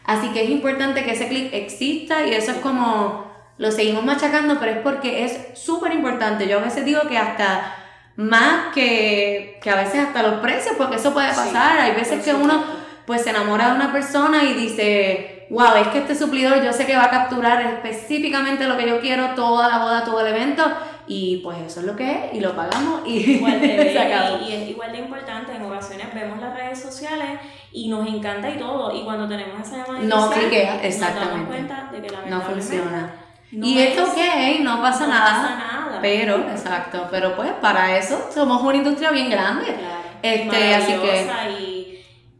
Así 0.02 0.28
que 0.28 0.44
es 0.44 0.48
importante 0.48 1.04
que 1.04 1.10
ese 1.12 1.28
clic 1.28 1.52
exista 1.52 2.26
y 2.26 2.32
eso 2.32 2.52
es 2.52 2.56
como... 2.58 3.30
Lo 3.58 3.70
seguimos 3.70 4.02
machacando, 4.02 4.58
pero 4.58 4.72
es 4.72 4.78
porque 4.78 5.26
es 5.26 5.58
súper 5.58 5.92
importante. 5.92 6.48
Yo 6.48 6.58
a 6.58 6.62
veces 6.62 6.86
digo 6.86 7.02
que 7.02 7.18
hasta 7.18 7.76
más 8.16 8.72
que, 8.74 9.60
que, 9.62 9.70
a 9.70 9.76
veces 9.76 10.00
hasta 10.00 10.22
los 10.22 10.40
precios, 10.40 10.76
porque 10.78 10.96
eso 10.96 11.12
puede 11.12 11.28
pasar. 11.28 11.78
Hay 11.80 11.92
veces 11.92 12.24
que 12.24 12.32
uno 12.32 12.64
pues 13.04 13.24
se 13.24 13.30
enamora 13.30 13.68
de 13.68 13.74
una 13.74 13.92
persona 13.92 14.44
y 14.44 14.54
dice, 14.54 15.46
wow, 15.50 15.76
es 15.76 15.88
que 15.88 15.98
este 15.98 16.14
suplidor 16.14 16.62
yo 16.64 16.72
sé 16.72 16.86
que 16.86 16.96
va 16.96 17.04
a 17.04 17.10
capturar 17.10 17.60
específicamente 17.60 18.66
lo 18.66 18.78
que 18.78 18.88
yo 18.88 19.00
quiero, 19.02 19.34
toda 19.34 19.68
la 19.68 19.80
boda, 19.80 20.02
todo 20.02 20.20
el 20.20 20.34
evento, 20.34 20.64
y 21.06 21.38
pues 21.38 21.58
eso 21.58 21.80
es 21.80 21.86
lo 21.86 21.96
que 21.96 22.10
es, 22.10 22.34
y 22.34 22.40
lo 22.40 22.56
pagamos 22.56 23.02
y 23.06 23.32
igual 23.32 23.60
de, 23.60 23.92
y, 24.48 24.52
es 24.52 24.70
igual 24.70 24.92
de 24.92 24.98
importante, 24.98 25.54
en 25.54 25.62
ocasiones 25.62 26.12
vemos 26.14 26.40
las 26.40 26.54
redes 26.54 26.80
sociales 26.80 27.40
y 27.72 27.88
nos 27.88 28.06
encanta 28.08 28.48
y 28.48 28.58
todo, 28.58 28.94
y 28.94 29.04
cuando 29.04 29.28
tenemos 29.28 29.60
esa 29.60 29.78
llamada 29.78 30.00
no 30.00 30.30
cliquea, 30.30 30.82
exactamente. 30.82 31.26
Nos 31.26 31.30
damos 31.30 31.48
cuenta 31.48 31.90
de 31.92 32.02
que 32.02 32.30
no 32.30 32.40
funciona. 32.40 33.14
y 33.50 33.78
esto 33.78 34.04
ok, 34.04 34.60
no 34.62 34.80
pasa 34.80 35.06
no 35.06 35.12
nada. 35.12 35.42
Pasa 35.42 35.56
nada. 35.56 35.98
Pero, 36.00 36.36
exacto, 36.50 37.08
pero 37.10 37.36
pues 37.36 37.52
para 37.60 37.96
eso 37.98 38.28
somos 38.32 38.62
una 38.62 38.76
industria 38.76 39.10
bien 39.10 39.30
grande. 39.30 39.66
Claro. 39.66 40.04
Este, 40.22 40.74
así 40.74 40.92
que 40.94 41.26
y, 41.60 41.98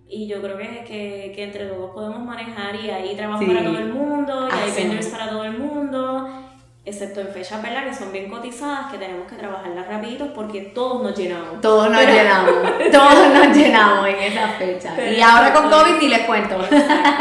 y 0.08 0.26
yo 0.26 0.40
creo 0.40 0.56
que, 0.56 0.84
que, 0.86 1.32
que, 1.34 1.42
entre 1.42 1.66
todos 1.66 1.90
podemos 1.90 2.24
manejar 2.24 2.74
y 2.76 2.88
hay 2.88 3.14
trabajo 3.14 3.44
para 3.46 3.62
todo 3.62 3.78
el 3.78 3.92
mundo, 3.92 4.48
y 4.48 4.54
hay 4.54 4.72
vendors 4.74 5.08
para 5.08 5.28
todo 5.28 5.44
el 5.44 5.58
mundo 5.58 6.44
excepto 6.86 7.20
en 7.20 7.28
fechas, 7.28 7.62
¿verdad? 7.62 7.84
Que 7.84 7.94
son 7.94 8.12
bien 8.12 8.30
cotizadas, 8.30 8.92
que 8.92 8.98
tenemos 8.98 9.26
que 9.28 9.36
trabajarlas 9.36 9.86
rapidito 9.86 10.34
porque 10.34 10.60
todos 10.60 11.02
nos 11.02 11.16
llenamos. 11.16 11.60
Todos 11.60 11.90
nos 11.90 12.02
llenamos, 12.02 12.52
todos 12.92 13.28
nos 13.32 13.56
llenamos 13.56 14.08
en 14.08 14.16
esa 14.16 14.48
fecha. 14.48 15.10
y 15.10 15.20
ahora 15.20 15.52
con 15.52 15.70
COVID 15.70 15.98
ni 16.00 16.08
les 16.08 16.20
cuento, 16.20 16.58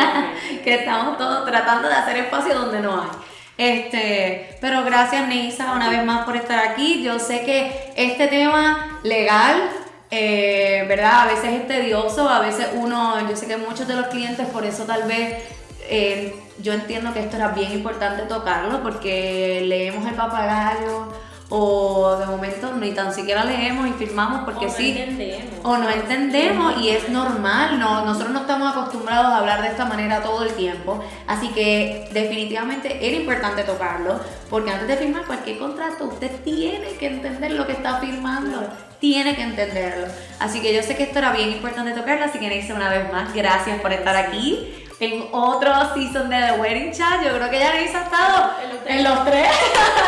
que 0.63 0.73
estamos 0.73 1.17
todos 1.17 1.45
tratando 1.45 1.87
de 1.87 1.95
hacer 1.95 2.17
espacio 2.17 2.55
donde 2.55 2.81
no 2.81 3.01
hay. 3.01 3.09
Este, 3.55 4.57
pero 4.59 4.83
gracias 4.83 5.27
Neisa 5.27 5.73
una 5.73 5.89
vez 5.89 6.03
más 6.03 6.25
por 6.25 6.35
estar 6.35 6.67
aquí. 6.67 7.01
Yo 7.03 7.19
sé 7.19 7.43
que 7.45 7.93
este 7.95 8.27
tema 8.27 8.99
legal, 9.03 9.69
eh, 10.11 10.85
¿verdad? 10.89 11.21
A 11.21 11.25
veces 11.27 11.53
es 11.53 11.67
tedioso, 11.67 12.27
a 12.27 12.39
veces 12.39 12.69
uno, 12.73 13.29
yo 13.29 13.35
sé 13.35 13.47
que 13.47 13.57
muchos 13.57 13.87
de 13.87 13.95
los 13.95 14.07
clientes 14.07 14.47
por 14.47 14.65
eso 14.65 14.83
tal 14.83 15.03
vez 15.03 15.37
eh, 15.89 16.35
yo 16.59 16.73
entiendo 16.73 17.13
que 17.13 17.19
esto 17.19 17.35
era 17.37 17.49
bien 17.49 17.71
importante 17.71 18.23
tocarlo 18.23 18.81
porque 18.83 19.63
leemos 19.65 20.05
el 20.07 20.15
papagayo 20.15 21.07
o 21.49 22.15
de 22.17 22.25
momento 22.25 22.73
ni 22.73 22.93
tan 22.93 23.13
siquiera 23.13 23.43
leemos 23.43 23.87
y 23.87 23.91
firmamos 23.91 24.43
porque 24.43 24.65
o 24.65 24.69
sí. 24.69 24.95
Entendemos. 24.97 25.53
O 25.63 25.77
no 25.77 25.89
entendemos 25.89 26.81
y 26.81 26.89
es 26.89 27.09
normal, 27.09 27.77
no, 27.77 28.05
nosotros 28.05 28.31
no 28.31 28.39
estamos 28.41 28.71
acostumbrados 28.71 29.27
a 29.27 29.37
hablar 29.37 29.61
de 29.61 29.67
esta 29.67 29.85
manera 29.85 30.23
todo 30.23 30.43
el 30.43 30.53
tiempo, 30.53 31.03
así 31.27 31.49
que 31.49 32.09
definitivamente 32.11 33.05
era 33.05 33.15
importante 33.15 33.63
tocarlo 33.63 34.19
porque 34.49 34.71
antes 34.71 34.87
de 34.87 34.97
firmar 34.97 35.25
cualquier 35.25 35.59
contrato 35.59 36.05
usted 36.05 36.31
tiene 36.43 36.87
que 36.99 37.07
entender 37.07 37.51
lo 37.51 37.67
que 37.67 37.73
está 37.73 37.99
firmando. 37.99 38.67
Tiene 38.99 39.35
que 39.35 39.41
entenderlo. 39.41 40.07
Así 40.39 40.61
que 40.61 40.73
yo 40.73 40.81
sé 40.81 40.95
que 40.95 41.03
esto 41.03 41.19
era 41.19 41.33
bien 41.33 41.49
importante 41.49 41.91
tocarlo, 41.91 42.23
así 42.23 42.39
que 42.39 42.47
Neisa, 42.47 42.73
una 42.73 42.89
vez 42.89 43.11
más, 43.11 43.33
gracias 43.33 43.81
por 43.81 43.91
estar 43.91 44.15
aquí 44.15 44.82
en 44.99 45.27
otro 45.31 45.93
season 45.93 46.29
de 46.29 46.37
The 46.37 46.59
Wedding 46.59 46.91
Chat. 46.91 47.23
Yo 47.23 47.35
creo 47.35 47.49
que 47.49 47.59
ya 47.59 47.73
Neisa 47.73 47.99
ha 47.99 48.03
estado 48.03 48.51
en 48.85 49.03
los 49.03 49.25
tres. 49.25 49.47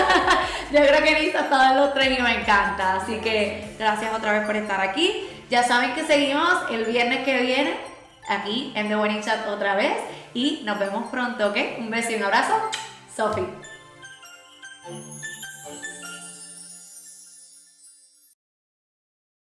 Yo 0.72 0.80
creo 0.80 1.04
que 1.04 1.12
Neisa 1.12 1.40
ha 1.40 1.42
estado 1.44 1.72
en 1.72 1.78
los 1.78 1.94
tres 1.94 2.20
y 2.20 2.22
me 2.22 2.42
encanta. 2.42 2.96
Así 2.96 3.18
que 3.18 3.76
gracias 3.78 4.14
otra 4.14 4.34
vez 4.34 4.46
por 4.46 4.56
estar 4.56 4.82
aquí. 4.82 5.28
Ya 5.50 5.64
saben 5.64 5.94
que 5.94 6.04
seguimos 6.04 6.50
el 6.72 6.86
viernes 6.86 7.24
que 7.24 7.40
viene 7.42 7.78
aquí 8.28 8.72
en 8.76 8.88
The 8.88 8.96
Wedding 8.96 9.22
Chat 9.22 9.48
otra 9.48 9.76
vez. 9.76 9.94
Y 10.34 10.62
nos 10.66 10.80
vemos 10.80 11.06
pronto, 11.10 11.48
¿ok? 11.48 11.58
Un 11.80 11.90
beso 11.90 12.12
y 12.12 12.16
un 12.16 12.24
abrazo. 12.24 12.54
Sophie. 13.16 13.65